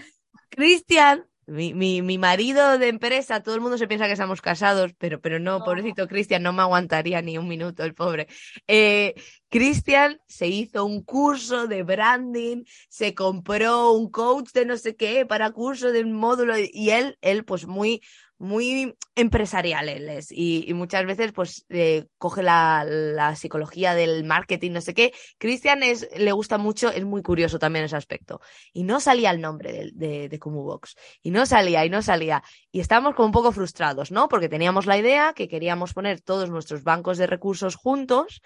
Cristian, 0.48 1.26
mi, 1.46 1.74
mi, 1.74 2.00
mi, 2.02 2.16
marido 2.18 2.78
de 2.78 2.88
empresa, 2.88 3.42
todo 3.42 3.54
el 3.54 3.60
mundo 3.60 3.76
se 3.76 3.86
piensa 3.86 4.06
que 4.06 4.12
estamos 4.12 4.40
casados, 4.40 4.92
pero, 4.98 5.20
pero 5.20 5.38
no, 5.38 5.58
no. 5.58 5.64
pobrecito 5.64 6.08
Cristian, 6.08 6.42
no 6.42 6.52
me 6.52 6.62
aguantaría 6.62 7.20
ni 7.22 7.38
un 7.38 7.48
minuto, 7.48 7.84
el 7.84 7.94
pobre. 7.94 8.28
Eh, 8.66 9.14
Cristian 9.48 10.18
se 10.26 10.48
hizo 10.48 10.84
un 10.84 11.02
curso 11.02 11.66
de 11.66 11.82
branding, 11.82 12.64
se 12.88 13.14
compró 13.14 13.92
un 13.92 14.10
coach 14.10 14.50
de 14.52 14.64
no 14.64 14.76
sé 14.76 14.96
qué 14.96 15.26
para 15.26 15.50
curso 15.50 15.92
de 15.92 16.04
módulo 16.04 16.54
y 16.58 16.90
él, 16.90 17.18
él 17.20 17.44
pues 17.44 17.66
muy 17.66 18.00
muy 18.38 18.96
empresariales 19.14 20.28
y, 20.30 20.72
muchas 20.74 21.06
veces 21.06 21.32
pues 21.32 21.64
eh, 21.68 22.06
coge 22.18 22.42
la, 22.42 23.34
psicología 23.36 23.94
del 23.94 24.24
marketing, 24.24 24.72
no 24.72 24.80
sé 24.80 24.94
qué. 24.94 25.12
Cristian 25.38 25.82
es, 25.82 26.08
le 26.16 26.32
gusta 26.32 26.58
mucho, 26.58 26.90
es 26.90 27.04
muy 27.04 27.22
curioso 27.22 27.58
también 27.58 27.84
ese 27.84 27.96
aspecto. 27.96 28.40
Y 28.72 28.84
no 28.84 29.00
salía 29.00 29.30
el 29.30 29.40
nombre 29.40 29.72
de, 29.72 29.90
de, 29.94 30.28
de 30.28 30.38
Box. 30.44 30.96
Y 31.22 31.30
no 31.30 31.46
salía, 31.46 31.84
y 31.84 31.90
no 31.90 32.02
salía. 32.02 32.42
Y 32.70 32.80
estábamos 32.80 33.14
como 33.14 33.26
un 33.26 33.32
poco 33.32 33.52
frustrados, 33.52 34.10
¿no? 34.10 34.28
Porque 34.28 34.48
teníamos 34.48 34.86
la 34.86 34.98
idea 34.98 35.32
que 35.32 35.48
queríamos 35.48 35.94
poner 35.94 36.20
todos 36.20 36.50
nuestros 36.50 36.82
bancos 36.82 37.18
de 37.18 37.26
recursos 37.26 37.76
juntos 37.76 38.42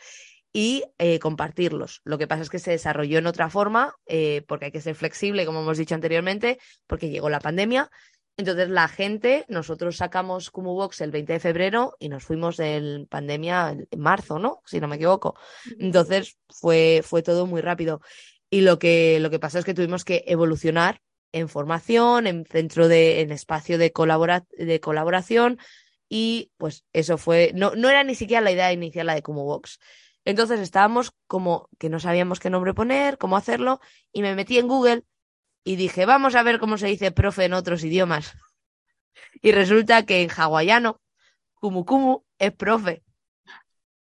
y 0.52 0.84
eh, 0.98 1.18
compartirlos. 1.18 2.00
Lo 2.04 2.18
que 2.18 2.26
pasa 2.26 2.42
es 2.42 2.50
que 2.50 2.58
se 2.58 2.70
desarrolló 2.70 3.18
en 3.18 3.26
otra 3.26 3.50
forma, 3.50 3.94
eh, 4.06 4.42
porque 4.48 4.66
hay 4.66 4.72
que 4.72 4.80
ser 4.80 4.94
flexible, 4.94 5.46
como 5.46 5.60
hemos 5.60 5.78
dicho 5.78 5.94
anteriormente, 5.94 6.58
porque 6.86 7.10
llegó 7.10 7.28
la 7.28 7.40
pandemia 7.40 7.90
entonces 8.38 8.70
la 8.70 8.86
gente, 8.86 9.44
nosotros 9.48 9.96
sacamos 9.96 10.52
Box 10.52 11.00
el 11.00 11.10
20 11.10 11.32
de 11.32 11.40
febrero 11.40 11.96
y 11.98 12.08
nos 12.08 12.22
fuimos 12.22 12.60
en 12.60 13.06
pandemia 13.06 13.70
en 13.70 14.00
marzo, 14.00 14.38
¿no? 14.38 14.62
Si 14.64 14.78
no 14.78 14.86
me 14.86 14.94
equivoco. 14.94 15.34
Entonces 15.80 16.38
fue, 16.48 17.02
fue 17.04 17.22
todo 17.22 17.46
muy 17.46 17.60
rápido. 17.60 18.00
Y 18.48 18.60
lo 18.60 18.78
que, 18.78 19.18
lo 19.18 19.30
que 19.30 19.40
pasa 19.40 19.58
es 19.58 19.64
que 19.64 19.74
tuvimos 19.74 20.04
que 20.04 20.22
evolucionar 20.28 21.02
en 21.32 21.48
formación, 21.48 22.28
en 22.28 22.46
centro 22.46 22.86
de, 22.86 23.22
en 23.22 23.32
espacio 23.32 23.76
de, 23.76 23.90
colabora, 23.90 24.46
de 24.56 24.78
colaboración. 24.78 25.58
Y 26.08 26.52
pues 26.58 26.84
eso 26.92 27.18
fue, 27.18 27.50
no, 27.56 27.74
no 27.74 27.90
era 27.90 28.04
ni 28.04 28.14
siquiera 28.14 28.40
la 28.40 28.52
idea 28.52 28.72
inicial 28.72 29.08
la 29.08 29.16
de 29.16 29.22
Box. 29.26 29.80
Entonces 30.24 30.60
estábamos 30.60 31.12
como 31.26 31.68
que 31.76 31.88
no 31.88 31.98
sabíamos 31.98 32.38
qué 32.38 32.50
nombre 32.50 32.72
poner, 32.72 33.18
cómo 33.18 33.36
hacerlo, 33.36 33.80
y 34.12 34.22
me 34.22 34.36
metí 34.36 34.58
en 34.58 34.68
Google 34.68 35.02
y 35.64 35.76
dije, 35.76 36.06
vamos 36.06 36.34
a 36.34 36.42
ver 36.42 36.58
cómo 36.58 36.78
se 36.78 36.86
dice 36.86 37.12
profe 37.12 37.44
en 37.44 37.52
otros 37.52 37.84
idiomas. 37.84 38.34
Y 39.42 39.52
resulta 39.52 40.04
que 40.06 40.22
en 40.22 40.30
hawaiano, 40.30 41.00
Kumu 41.54 41.84
Kumu 41.84 42.24
es 42.38 42.52
profe. 42.52 43.02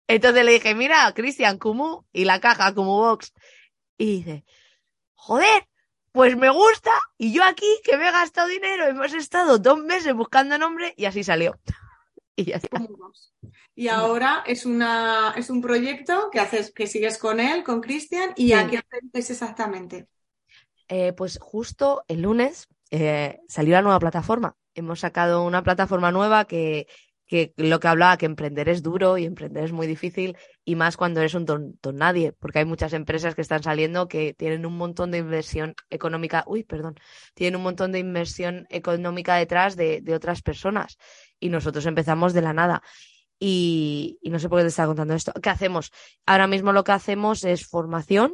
Entonces 0.07 0.43
le 0.43 0.53
dije, 0.53 0.73
mira, 0.75 1.11
Cristian, 1.13 1.57
Kumu 1.57 2.03
y 2.11 2.25
la 2.25 2.39
caja 2.39 2.73
Kumu 2.73 2.97
Box. 2.97 3.33
Y 3.97 4.17
dice, 4.17 4.45
joder, 5.13 5.67
pues 6.11 6.35
me 6.35 6.49
gusta. 6.49 6.91
Y 7.17 7.33
yo 7.33 7.43
aquí, 7.43 7.67
que 7.83 7.97
me 7.97 8.07
he 8.07 8.11
gastado 8.11 8.47
dinero, 8.47 8.87
hemos 8.87 9.13
estado 9.13 9.59
dos 9.59 9.77
meses 9.77 10.13
buscando 10.13 10.57
nombre 10.57 10.93
y 10.97 11.05
así 11.05 11.23
salió. 11.23 11.59
Y 12.35 12.45
ya 12.45 12.55
está. 12.55 12.81
Y 13.75 13.87
ahora 13.87 14.43
es, 14.45 14.65
una, 14.65 15.33
es 15.37 15.49
un 15.49 15.61
proyecto 15.61 16.29
que 16.31 16.39
haces, 16.39 16.73
que 16.73 16.87
sigues 16.87 17.17
con 17.17 17.39
él, 17.39 17.63
con 17.63 17.79
Cristian, 17.79 18.33
y 18.35 18.47
sí. 18.47 18.53
a 18.53 18.67
qué 18.67 18.81
haces 19.13 19.29
exactamente. 19.29 20.07
Eh, 20.89 21.13
pues 21.13 21.37
justo 21.39 22.03
el 22.07 22.23
lunes 22.23 22.67
eh, 22.91 23.39
salió 23.47 23.73
la 23.73 23.81
nueva 23.81 23.99
plataforma. 23.99 24.57
Hemos 24.73 24.99
sacado 25.01 25.45
una 25.45 25.63
plataforma 25.63 26.11
nueva 26.11 26.45
que, 26.45 26.87
que 27.29 27.53
lo 27.57 27.79
que 27.79 27.87
hablaba, 27.87 28.17
que 28.17 28.25
emprender 28.25 28.69
es 28.69 28.81
duro 28.81 29.19
y 29.19 29.25
emprender 29.25 29.63
es 29.63 29.71
muy 29.71 29.85
difícil 29.85 30.35
y 30.65 30.75
más 30.75 30.97
cuando 30.97 31.19
eres 31.19 31.35
un 31.35 31.45
don, 31.45 31.77
nadie, 31.93 32.33
porque 32.33 32.59
hay 32.59 32.65
muchas 32.65 32.93
empresas 32.93 33.35
que 33.35 33.41
están 33.41 33.61
saliendo 33.61 34.07
que 34.07 34.33
tienen 34.33 34.65
un 34.65 34.75
montón 34.75 35.11
de 35.11 35.19
inversión 35.19 35.75
económica, 35.91 36.43
uy, 36.47 36.63
perdón, 36.63 36.95
tienen 37.35 37.57
un 37.57 37.61
montón 37.61 37.91
de 37.91 37.99
inversión 37.99 38.65
económica 38.71 39.35
detrás 39.35 39.75
de, 39.75 40.01
de 40.01 40.15
otras 40.15 40.41
personas 40.41 40.97
y 41.39 41.49
nosotros 41.49 41.85
empezamos 41.85 42.33
de 42.33 42.41
la 42.41 42.53
nada. 42.53 42.81
Y, 43.37 44.17
y, 44.21 44.31
no 44.31 44.39
sé 44.39 44.49
por 44.49 44.57
qué 44.57 44.63
te 44.63 44.69
estaba 44.69 44.87
contando 44.87 45.13
esto. 45.13 45.31
¿Qué 45.41 45.49
hacemos? 45.49 45.91
Ahora 46.25 46.47
mismo 46.47 46.73
lo 46.73 46.83
que 46.83 46.91
hacemos 46.91 47.45
es 47.45 47.65
formación 47.65 48.33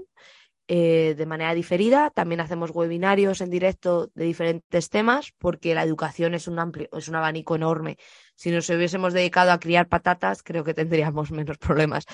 eh, 0.68 1.13
de 1.16 1.26
manera 1.26 1.53
diferida. 1.53 2.09
También 2.09 2.41
hacemos 2.41 2.72
webinarios 2.72 3.41
en 3.41 3.49
directo 3.51 4.09
de 4.16 4.26
diferentes 4.26 4.89
temas, 4.89 5.32
porque 5.38 5.76
la 5.76 5.84
educación 5.84 6.34
es 6.34 6.47
un 6.47 6.57
amplio, 6.57 6.89
es 6.91 7.07
un 7.07 7.16
abanico 7.16 7.55
enorme. 7.55 7.97
Si 8.36 8.49
nos 8.49 8.70
hubiésemos 8.70 9.13
dedicado 9.13 9.51
a 9.51 9.59
criar 9.59 9.88
patatas, 9.88 10.41
creo 10.41 10.63
que 10.63 10.74
tendríamos 10.74 11.32
menos 11.32 11.57
problemas. 11.57 12.05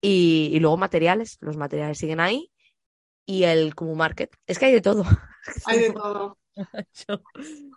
Y, 0.00 0.50
y 0.52 0.60
luego 0.60 0.76
materiales, 0.76 1.38
los 1.40 1.56
materiales 1.56 1.98
siguen 1.98 2.20
ahí. 2.20 2.50
Y 3.26 3.44
el 3.44 3.74
como 3.74 3.94
market. 3.94 4.36
Es 4.46 4.58
que 4.58 4.66
hay 4.66 4.72
de 4.72 4.82
todo. 4.82 5.04
Hay 5.66 5.78
de 5.78 5.90
todo. 5.92 6.38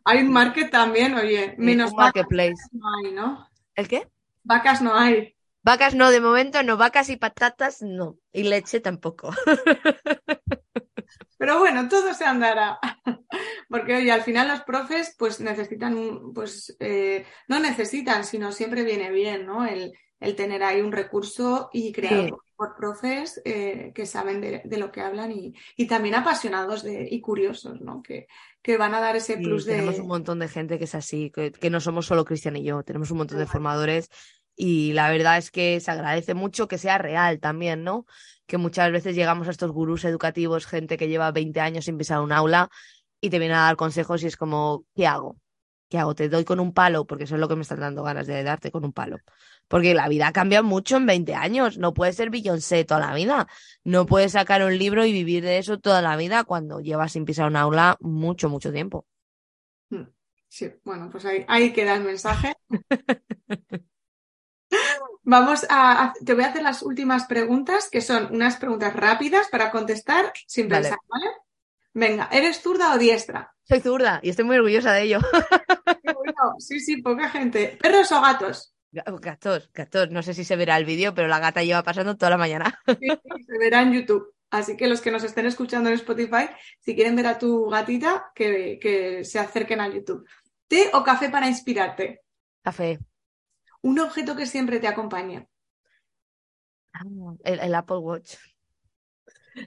hay 0.06 0.20
un 0.20 0.32
market 0.32 0.70
también, 0.70 1.16
oye, 1.16 1.56
menos 1.58 1.94
marketplace. 1.94 2.56
no 2.72 2.86
hay, 2.96 3.12
¿no? 3.12 3.50
¿El 3.76 3.88
qué? 3.88 4.08
Vacas 4.44 4.82
no 4.82 4.96
hay. 4.96 5.37
Vacas 5.68 5.96
no, 5.96 6.12
de 6.12 6.22
momento 6.22 6.64
no, 6.64 6.78
vacas 6.78 7.10
y 7.10 7.18
patatas 7.18 7.82
no, 7.82 8.18
y 8.32 8.44
leche 8.44 8.80
tampoco. 8.80 9.32
Pero 11.38 11.60
bueno, 11.60 11.90
todo 11.90 12.14
se 12.14 12.24
andará. 12.24 12.80
Porque 13.70 13.98
oye, 13.98 14.10
al 14.14 14.22
final 14.22 14.48
los 14.48 14.62
profes 14.62 15.14
pues 15.20 15.42
necesitan, 15.42 16.32
pues 16.34 16.78
eh, 16.80 17.26
no 17.50 17.60
necesitan, 17.60 18.24
sino 18.24 18.54
siempre 18.54 18.86
viene 18.86 19.12
bien, 19.12 19.46
¿no? 19.46 19.66
El, 19.66 19.92
el 20.22 20.36
tener 20.38 20.64
ahí 20.64 20.80
un 20.80 20.94
recurso 20.94 21.70
y 21.74 21.92
creado 21.92 22.24
sí. 22.28 22.34
por 22.56 22.78
profes 22.78 23.42
eh, 23.44 23.92
que 23.94 24.06
saben 24.06 24.40
de, 24.40 24.62
de, 24.64 24.78
lo 24.78 24.90
que 24.90 25.02
hablan 25.02 25.34
y, 25.34 25.54
y 25.76 25.86
también 25.86 26.16
apasionados 26.16 26.82
de, 26.82 27.10
y 27.12 27.20
curiosos, 27.20 27.82
¿no? 27.82 28.02
Que, 28.02 28.28
que 28.62 28.78
van 28.78 28.94
a 28.94 29.02
dar 29.02 29.18
ese 29.18 29.36
plus 29.36 29.66
sí, 29.66 29.72
de... 29.72 29.76
Tenemos 29.76 30.00
un 30.00 30.08
montón 30.08 30.40
de 30.40 30.48
gente 30.48 30.78
que 30.78 30.86
es 30.86 30.96
así, 30.96 31.30
que, 31.30 31.52
que 31.52 31.70
no 31.70 31.82
somos 31.82 32.06
solo 32.06 32.24
Cristian 32.24 32.56
y 32.56 32.64
yo, 32.64 32.84
tenemos 32.84 33.12
un 33.12 33.18
montón 33.18 33.38
de 33.38 33.48
formadores 33.48 34.10
y 34.58 34.92
la 34.94 35.10
verdad 35.12 35.38
es 35.38 35.52
que 35.52 35.80
se 35.80 35.92
agradece 35.92 36.34
mucho 36.34 36.68
que 36.68 36.80
sea 36.80 36.98
real 36.98 37.40
también, 37.40 37.84
¿no? 37.84 38.08
Que 38.48 38.58
muchas 38.58 38.92
veces 38.92 39.16
llegamos 39.16 39.48
a 39.48 39.52
estos 39.52 39.72
gurús 39.72 40.04
educativos, 40.04 40.66
gente 40.66 40.98
que 40.98 41.08
lleva 41.08 41.32
20 41.32 41.60
años 41.62 41.86
sin 41.86 41.98
pisar 41.98 42.22
un 42.22 42.32
aula 42.32 42.70
y 43.22 43.30
te 43.30 43.38
viene 43.38 43.54
a 43.54 43.60
dar 43.60 43.76
consejos 43.76 44.24
y 44.24 44.28
es 44.28 44.36
como, 44.36 44.84
¿qué 44.96 45.06
hago? 45.06 45.38
¿Qué 45.90 46.00
hago? 46.00 46.16
¿Te 46.16 46.28
doy 46.28 46.44
con 46.44 46.60
un 46.60 46.74
palo? 46.74 47.06
Porque 47.06 47.26
eso 47.26 47.36
es 47.36 47.40
lo 47.40 47.48
que 47.48 47.56
me 47.56 47.62
están 47.62 47.80
dando 47.80 48.04
ganas 48.04 48.26
de 48.26 48.44
darte 48.44 48.72
con 48.72 48.84
un 48.84 48.94
palo. 48.94 49.20
Porque 49.68 49.94
la 49.94 50.10
vida 50.10 50.34
cambia 50.34 50.62
mucho 50.62 50.98
en 50.98 51.06
20 51.06 51.36
años. 51.36 51.78
No 51.78 51.94
puedes 51.94 52.16
ser 52.16 52.30
Beyoncé 52.30 52.84
toda 52.84 53.00
la 53.00 53.14
vida. 53.14 53.48
No 53.84 54.06
puedes 54.06 54.34
sacar 54.34 54.64
un 54.64 54.78
libro 54.78 55.06
y 55.06 55.14
vivir 55.14 55.44
de 55.44 55.60
eso 55.60 55.80
toda 55.80 56.02
la 56.02 56.18
vida 56.18 56.44
cuando 56.44 56.82
llevas 56.82 57.14
sin 57.14 57.26
pisar 57.26 57.48
un 57.48 57.56
aula 57.56 57.96
mucho, 58.02 58.50
mucho 58.50 58.74
tiempo. 58.74 59.06
Sí, 60.50 60.72
bueno, 60.84 61.10
pues 61.10 61.26
ahí, 61.26 61.46
ahí 61.48 61.72
queda 61.72 61.96
el 61.96 62.04
mensaje. 62.04 62.54
Vamos 65.30 65.66
a, 65.70 66.14
te 66.24 66.34
voy 66.34 66.46
a 66.46 66.48
hacer 66.48 66.64
las 66.64 66.82
últimas 66.82 67.26
preguntas, 67.26 67.90
que 67.92 68.00
son 68.00 68.34
unas 68.34 68.56
preguntas 68.56 68.96
rápidas 68.96 69.50
para 69.50 69.72
contestar 69.72 70.32
sin 70.48 70.70
pensar, 70.70 70.98
¿vale? 71.10 71.26
Venga, 71.94 72.30
¿eres 72.32 72.62
zurda 72.62 72.94
o 72.94 72.98
diestra? 72.98 73.54
Soy 73.64 73.82
zurda 73.82 74.22
y 74.24 74.30
estoy 74.30 74.46
muy 74.46 74.56
orgullosa 74.56 74.94
de 74.94 75.02
ello. 75.02 75.20
sí, 76.60 76.80
sí, 76.80 77.02
poca 77.02 77.30
gente. 77.30 77.78
¿Perros 77.82 78.10
o 78.14 78.22
gatos? 78.22 78.74
Gatos, 78.90 79.70
gatos. 79.74 80.10
No 80.12 80.24
sé 80.24 80.34
si 80.34 80.46
se 80.46 80.56
verá 80.56 80.78
el 80.78 80.86
vídeo, 80.86 81.14
pero 81.14 81.28
la 81.28 81.40
gata 81.40 81.62
lleva 81.62 81.84
pasando 81.84 82.16
toda 82.16 82.30
la 82.30 82.38
mañana. 82.38 82.80
Sí, 82.88 83.10
se 83.46 83.58
verá 83.60 83.82
en 83.82 83.92
YouTube. 83.92 84.34
Así 84.50 84.78
que 84.78 84.88
los 84.88 85.02
que 85.02 85.12
nos 85.12 85.26
estén 85.26 85.46
escuchando 85.46 85.90
en 85.90 85.96
Spotify, 85.96 86.48
si 86.80 86.96
quieren 86.96 87.18
ver 87.18 87.28
a 87.28 87.38
tu 87.38 87.68
gatita, 87.68 88.32
que, 88.34 88.80
que 88.82 89.26
se 89.26 89.40
acerquen 89.40 89.82
a 89.82 89.90
YouTube. 89.90 90.26
¿Té 90.70 90.90
o 90.94 91.04
café 91.04 91.30
para 91.30 91.50
inspirarte? 91.50 92.22
Café. 92.64 92.98
Un 93.88 94.00
objeto 94.00 94.36
que 94.36 94.46
siempre 94.46 94.82
te 94.82 94.88
acompañe. 94.90 95.48
Ah, 96.92 97.06
el, 97.46 97.74
Apple 97.74 98.00
Watch. 98.00 98.36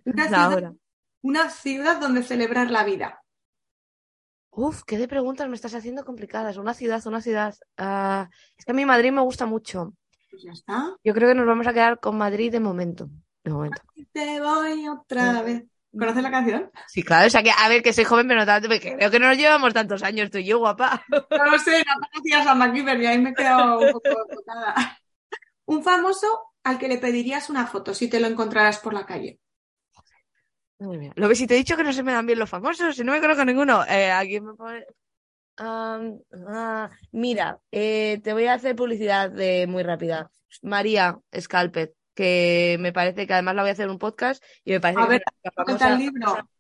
Una 0.05 0.29
ciudad, 0.29 0.75
una 1.23 1.49
ciudad 1.49 1.99
donde 1.99 2.23
celebrar 2.23 2.71
la 2.71 2.85
vida. 2.85 3.23
Uf, 4.51 4.83
qué 4.87 4.99
de 4.99 5.09
preguntas 5.09 5.49
me 5.49 5.55
estás 5.55 5.75
haciendo 5.75 6.05
complicadas. 6.05 6.59
Una 6.59 6.75
ciudad, 6.75 7.01
una 7.07 7.23
ciudad. 7.23 7.55
Ah, 7.79 8.29
es 8.59 8.67
que 8.67 8.73
a 8.73 8.75
mí 8.75 8.85
Madrid 8.85 9.11
me 9.11 9.23
gusta 9.23 9.47
mucho. 9.47 9.95
Pues 10.31 10.43
ya 10.43 10.53
está. 10.53 10.95
Yo 11.03 11.15
creo 11.15 11.31
que 11.31 11.35
nos 11.35 11.47
vamos 11.47 11.67
a 11.67 11.73
quedar 11.73 11.99
con 11.99 12.19
Madrid 12.19 12.53
de 12.53 12.61
momento. 12.61 13.09
De 13.43 13.51
momento. 13.51 13.81
te 14.13 14.39
voy 14.39 14.87
otra 14.87 15.41
vez. 15.41 15.65
¿Conoces 15.93 16.23
la 16.23 16.31
canción? 16.31 16.71
Sí, 16.87 17.03
claro, 17.03 17.27
o 17.27 17.31
sea 17.31 17.43
que, 17.43 17.51
a 17.51 17.69
ver, 17.69 17.83
que 17.83 17.93
soy 17.93 18.05
joven, 18.05 18.29
pero 18.29 18.41
no 18.41 18.47
tanto, 18.47 18.69
porque 18.69 18.95
creo 18.97 19.11
que 19.11 19.19
no 19.19 19.29
nos 19.29 19.37
llevamos 19.37 19.75
tantos 19.75 20.03
años 20.03 20.31
tú 20.31 20.39
y 20.39 20.45
yo, 20.45 20.59
guapa. 20.59 21.05
No 21.09 21.51
lo 21.51 21.59
sé, 21.59 21.83
no 21.85 22.09
conocías 22.13 22.47
a 22.47 22.55
MacGyver 22.55 23.01
y 23.01 23.07
ahí 23.07 23.19
me 23.19 23.31
he 23.31 23.35
quedado 23.35 23.81
un 23.81 23.93
poco 23.93 24.09
tocada. 24.33 24.99
Un 25.65 25.83
famoso 25.83 26.27
al 26.63 26.79
que 26.79 26.89
le 26.89 26.99
pedirías 26.99 27.51
una 27.51 27.67
foto 27.67 27.95
si 27.95 28.09
te 28.09 28.21
lo 28.21 28.29
encontraras 28.29 28.79
por 28.79 28.95
la 28.95 29.05
calle. 29.05 29.41
Lo 30.79 31.29
ves, 31.29 31.39
si 31.39 31.47
te 31.47 31.55
he 31.55 31.59
dicho 31.59 31.77
que 31.77 31.85
no 31.85 31.93
se 31.93 32.03
me 32.03 32.13
dan 32.13 32.27
bien 32.27 32.39
los 32.39 32.49
famosos, 32.49 32.97
si 32.97 33.05
no 33.05 33.13
me 33.13 33.21
conozco 33.21 33.45
ninguno. 33.45 33.85
Eh, 33.87 34.11
aquí 34.11 34.41
me 34.41 34.55
pone. 34.55 34.87
Ah, 35.59 36.89
mira, 37.13 37.61
eh, 37.71 38.19
te 38.25 38.33
voy 38.33 38.47
a 38.47 38.55
hacer 38.55 38.75
publicidad 38.75 39.31
de 39.31 39.67
muy 39.67 39.83
rápida. 39.83 40.31
María 40.63 41.19
Scalpet, 41.39 41.95
que 42.21 42.77
me 42.79 42.93
parece 42.93 43.27
que 43.27 43.33
además 43.33 43.55
la 43.55 43.63
voy 43.63 43.71
a 43.71 43.73
hacer 43.73 43.89
un 43.89 43.99
podcast 43.99 44.45
y 44.63 44.73
me 44.73 44.81
parece 44.81 45.01
a 45.01 45.05
que 45.05 45.09
ver, 45.09 45.23
el 45.89 45.99
libro. 45.99 46.51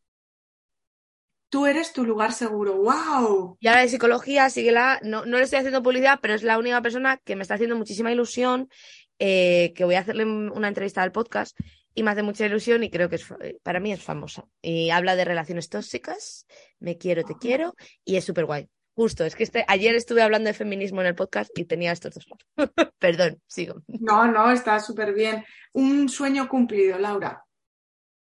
Tú 1.50 1.66
eres 1.66 1.92
tu 1.92 2.02
lugar 2.02 2.32
seguro. 2.32 2.76
¡Wow! 2.76 3.58
Y 3.60 3.68
ahora 3.68 3.82
de 3.82 3.88
psicología, 3.88 4.48
síguela. 4.48 5.00
No, 5.02 5.26
no 5.26 5.36
le 5.36 5.44
estoy 5.44 5.58
haciendo 5.58 5.82
publicidad, 5.82 6.20
pero 6.22 6.32
es 6.32 6.42
la 6.42 6.58
única 6.58 6.80
persona 6.80 7.18
que 7.18 7.36
me 7.36 7.42
está 7.42 7.56
haciendo 7.56 7.76
muchísima 7.76 8.10
ilusión, 8.10 8.70
eh, 9.18 9.74
que 9.76 9.84
voy 9.84 9.96
a 9.96 10.00
hacerle 10.00 10.24
una 10.24 10.68
entrevista 10.68 11.02
al 11.02 11.12
podcast 11.12 11.54
y 11.92 12.04
me 12.04 12.10
hace 12.10 12.22
mucha 12.22 12.46
ilusión 12.46 12.82
y 12.82 12.88
creo 12.88 13.10
que 13.10 13.16
es, 13.16 13.30
eh, 13.42 13.58
para 13.62 13.80
mí 13.80 13.92
es 13.92 14.02
famosa. 14.02 14.46
Y 14.62 14.88
habla 14.88 15.14
de 15.14 15.26
relaciones 15.26 15.68
tóxicas, 15.68 16.46
me 16.78 16.96
quiero, 16.96 17.22
te 17.22 17.34
quiero 17.34 17.74
y 18.02 18.16
es 18.16 18.24
súper 18.24 18.46
guay. 18.46 18.70
Justo, 18.94 19.24
es 19.24 19.34
que 19.34 19.44
este, 19.44 19.64
ayer 19.68 19.94
estuve 19.94 20.22
hablando 20.22 20.48
de 20.48 20.54
feminismo 20.54 21.00
en 21.00 21.06
el 21.06 21.14
podcast 21.14 21.50
y 21.56 21.64
tenía 21.64 21.92
estos 21.92 22.14
dos. 22.14 22.26
Perdón, 22.98 23.40
sigo. 23.46 23.82
No, 23.86 24.26
no, 24.26 24.50
está 24.50 24.80
súper 24.80 25.14
bien. 25.14 25.44
Un 25.72 26.08
sueño 26.08 26.48
cumplido, 26.48 26.98
Laura. 26.98 27.44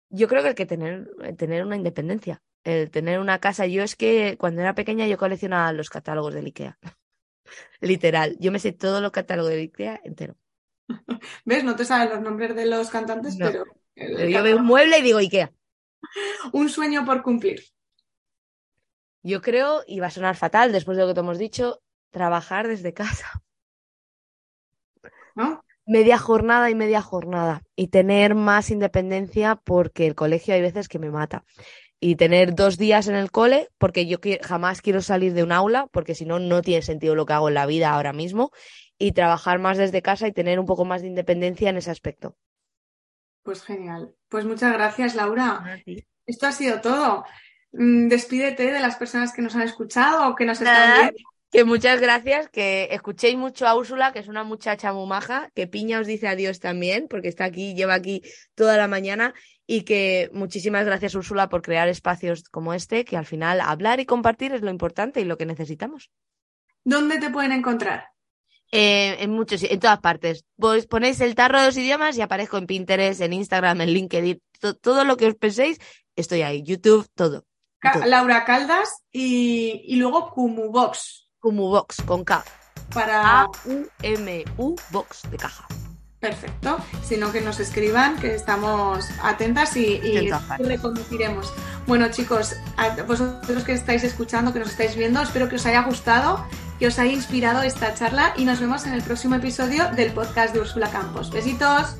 Yo 0.09 0.27
creo 0.27 0.41
que 0.41 0.49
hay 0.49 0.55
que 0.55 0.65
tener, 0.65 1.09
tener 1.37 1.65
una 1.65 1.75
independencia, 1.75 2.41
el 2.63 2.89
tener 2.89 3.19
una 3.19 3.39
casa. 3.39 3.67
Yo 3.67 3.83
es 3.83 3.95
que 3.95 4.37
cuando 4.37 4.61
era 4.61 4.75
pequeña 4.75 5.07
yo 5.07 5.17
coleccionaba 5.17 5.71
los 5.71 5.89
catálogos 5.89 6.33
del 6.33 6.47
IKEA. 6.47 6.77
Literal, 7.81 8.35
yo 8.39 8.51
me 8.51 8.59
sé 8.59 8.71
todo 8.71 9.01
los 9.01 9.11
catálogos 9.11 9.51
del 9.51 9.61
IKEA 9.61 10.01
entero. 10.03 10.35
¿Ves? 11.45 11.63
No 11.63 11.75
te 11.75 11.85
saben 11.85 12.09
los 12.09 12.21
nombres 12.21 12.55
de 12.55 12.65
los 12.65 12.89
cantantes, 12.89 13.37
pero... 13.37 13.65
yo 13.95 14.43
veo 14.43 14.57
un 14.57 14.65
mueble 14.65 14.99
y 14.99 15.01
digo 15.01 15.19
Ikea. 15.19 15.51
Un 16.53 16.69
sueño 16.69 17.05
por 17.05 17.23
cumplir. 17.23 17.63
Yo 19.25 19.41
creo, 19.41 19.81
y 19.87 19.99
va 19.99 20.07
a 20.07 20.11
sonar 20.11 20.35
fatal 20.35 20.71
después 20.71 20.97
de 20.97 21.01
lo 21.01 21.07
que 21.07 21.15
te 21.15 21.21
hemos 21.21 21.39
dicho, 21.39 21.81
trabajar 22.11 22.67
desde 22.67 22.93
casa. 22.93 23.41
¿No? 25.33 25.63
Media 25.87 26.19
jornada 26.19 26.69
y 26.69 26.75
media 26.75 27.01
jornada. 27.01 27.63
Y 27.75 27.87
tener 27.87 28.35
más 28.35 28.69
independencia 28.69 29.55
porque 29.55 30.05
el 30.05 30.13
colegio 30.13 30.53
hay 30.53 30.61
veces 30.61 30.87
que 30.87 30.99
me 30.99 31.09
mata. 31.09 31.43
Y 31.99 32.17
tener 32.17 32.53
dos 32.53 32.77
días 32.77 33.07
en 33.07 33.15
el 33.15 33.31
cole 33.31 33.69
porque 33.79 34.05
yo 34.05 34.19
jamás 34.43 34.83
quiero 34.83 35.01
salir 35.01 35.33
de 35.33 35.41
un 35.41 35.51
aula 35.51 35.87
porque 35.91 36.13
si 36.13 36.27
no, 36.27 36.37
no 36.37 36.61
tiene 36.61 36.83
sentido 36.83 37.15
lo 37.15 37.25
que 37.25 37.33
hago 37.33 37.47
en 37.47 37.55
la 37.55 37.65
vida 37.65 37.89
ahora 37.89 38.13
mismo 38.13 38.51
y 38.99 39.13
trabajar 39.13 39.57
más 39.57 39.79
desde 39.79 40.03
casa 40.03 40.27
y 40.27 40.33
tener 40.33 40.59
un 40.59 40.67
poco 40.67 40.85
más 40.85 41.01
de 41.01 41.07
independencia 41.07 41.71
en 41.71 41.77
ese 41.77 41.89
aspecto. 41.89 42.37
Pues 43.41 43.63
genial. 43.63 44.13
Pues 44.29 44.45
muchas 44.45 44.71
gracias, 44.71 45.15
Laura. 45.15 45.81
Esto 46.27 46.45
ha 46.45 46.51
sido 46.51 46.79
todo. 46.79 47.25
Mm, 47.77 48.07
despídete 48.07 48.71
de 48.71 48.79
las 48.79 48.95
personas 48.95 49.33
que 49.33 49.41
nos 49.41 49.55
han 49.55 49.63
escuchado 49.63 50.29
o 50.29 50.35
que 50.35 50.45
nos 50.45 50.61
están 50.61 51.01
viendo. 51.01 51.29
Que 51.51 51.63
muchas 51.63 52.01
gracias, 52.01 52.49
que 52.49 52.89
escuchéis 52.91 53.37
mucho 53.37 53.67
a 53.67 53.75
Úrsula, 53.75 54.11
que 54.11 54.19
es 54.19 54.27
una 54.27 54.43
muchacha 54.43 54.91
muy 54.91 55.07
maja, 55.07 55.49
que 55.55 55.67
Piña 55.67 55.99
os 55.99 56.07
dice 56.07 56.27
adiós 56.27 56.59
también, 56.59 57.07
porque 57.07 57.29
está 57.29 57.45
aquí, 57.45 57.73
lleva 57.75 57.93
aquí 57.93 58.23
toda 58.55 58.75
la 58.77 58.87
mañana, 58.87 59.33
y 59.67 59.83
que 59.83 60.29
muchísimas 60.33 60.85
gracias 60.85 61.15
Úrsula 61.15 61.47
por 61.47 61.61
crear 61.61 61.87
espacios 61.87 62.43
como 62.49 62.73
este, 62.73 63.05
que 63.05 63.15
al 63.15 63.25
final 63.25 63.61
hablar 63.61 63.99
y 63.99 64.05
compartir 64.05 64.53
es 64.53 64.61
lo 64.61 64.69
importante 64.69 65.21
y 65.21 65.25
lo 65.25 65.37
que 65.37 65.45
necesitamos. 65.45 66.09
¿Dónde 66.83 67.19
te 67.19 67.29
pueden 67.29 67.51
encontrar? 67.51 68.09
Eh, 68.71 69.15
en 69.19 69.31
muchos, 69.31 69.63
en 69.63 69.79
todas 69.79 69.99
partes. 69.99 70.43
Pues 70.57 70.87
ponéis 70.87 71.21
el 71.21 71.35
tarro 71.35 71.59
de 71.59 71.67
los 71.67 71.77
idiomas 71.77 72.17
y 72.17 72.21
aparezco 72.21 72.57
en 72.57 72.67
Pinterest, 72.67 73.21
en 73.21 73.33
Instagram, 73.33 73.81
en 73.81 73.89
LinkedIn, 73.89 74.41
todo 74.81 75.05
lo 75.05 75.15
que 75.15 75.27
os 75.27 75.35
penséis, 75.35 75.79
estoy 76.15 76.41
ahí. 76.41 76.63
YouTube, 76.63 77.07
todo. 77.15 77.45
Laura 78.05 78.45
Caldas 78.45 79.03
y, 79.11 79.83
y 79.85 79.95
luego 79.97 80.31
Kumubox. 80.31 81.29
Kumubox, 81.39 82.01
con 82.03 82.23
K. 82.23 82.43
Para 82.93 83.41
A-U-M-U 83.41 84.75
Box 84.91 85.21
de 85.29 85.37
caja. 85.37 85.67
Perfecto. 86.19 86.77
Sino 87.03 87.31
que 87.31 87.41
nos 87.41 87.59
escriban, 87.59 88.17
que 88.17 88.33
estamos 88.33 89.07
atentas 89.21 89.75
y, 89.75 90.01
y 90.03 90.31
reconduciremos. 90.59 91.53
Bueno, 91.85 92.09
chicos, 92.09 92.55
a 92.77 92.89
vosotros 93.03 93.63
que 93.63 93.73
estáis 93.73 94.03
escuchando, 94.03 94.51
que 94.51 94.59
nos 94.59 94.71
estáis 94.71 94.95
viendo, 94.95 95.21
espero 95.21 95.49
que 95.49 95.55
os 95.55 95.65
haya 95.65 95.83
gustado 95.83 96.43
que 96.79 96.87
os 96.87 96.99
haya 96.99 97.11
inspirado 97.11 97.61
esta 97.61 97.93
charla 97.93 98.33
y 98.37 98.45
nos 98.45 98.59
vemos 98.59 98.85
en 98.85 98.93
el 98.93 99.01
próximo 99.01 99.35
episodio 99.35 99.89
del 99.91 100.11
podcast 100.11 100.53
de 100.53 100.61
Úrsula 100.61 100.89
Campos. 100.89 101.31
Besitos. 101.31 101.95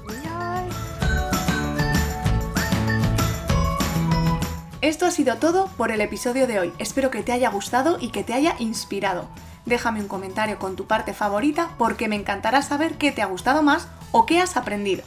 Esto 4.86 5.07
ha 5.07 5.11
sido 5.11 5.38
todo 5.38 5.65
por 5.77 5.91
el 5.91 5.99
episodio 5.99 6.45
de 6.45 6.59
hoy. 6.59 6.71
Espero 6.77 7.09
que 7.09 7.23
te 7.23 7.31
haya 7.31 7.49
gustado 7.49 7.97
y 7.99 8.09
que 8.09 8.23
te 8.23 8.36
haya 8.36 8.55
inspirado. 8.59 9.27
Déjame 9.65 9.99
un 9.99 10.07
comentario 10.07 10.59
con 10.59 10.75
tu 10.75 10.86
parte 10.86 11.15
favorita 11.15 11.71
porque 11.79 12.07
me 12.07 12.15
encantará 12.15 12.61
saber 12.61 12.93
qué 12.99 13.11
te 13.11 13.23
ha 13.23 13.25
gustado 13.25 13.63
más 13.63 13.88
o 14.11 14.27
qué 14.27 14.39
has 14.39 14.57
aprendido. 14.57 15.01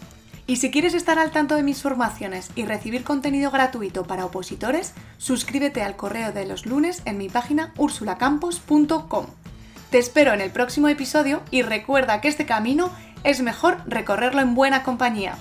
Y 0.48 0.56
si 0.56 0.72
quieres 0.72 0.94
estar 0.94 1.20
al 1.20 1.30
tanto 1.30 1.54
de 1.54 1.62
mis 1.62 1.80
formaciones 1.80 2.50
y 2.56 2.64
recibir 2.64 3.04
contenido 3.04 3.52
gratuito 3.52 4.02
para 4.02 4.24
opositores, 4.24 4.94
suscríbete 5.16 5.80
al 5.82 5.94
correo 5.94 6.32
de 6.32 6.44
los 6.44 6.66
lunes 6.66 7.00
en 7.04 7.16
mi 7.16 7.28
página 7.28 7.72
ursulacampos.com. 7.76 9.26
Te 9.90 9.98
espero 9.98 10.32
en 10.32 10.40
el 10.40 10.50
próximo 10.50 10.88
episodio 10.88 11.40
y 11.52 11.62
recuerda 11.62 12.20
que 12.20 12.26
este 12.26 12.46
camino 12.46 12.90
es 13.22 13.42
mejor 13.42 13.78
recorrerlo 13.86 14.40
en 14.40 14.56
buena 14.56 14.82
compañía. 14.82 15.38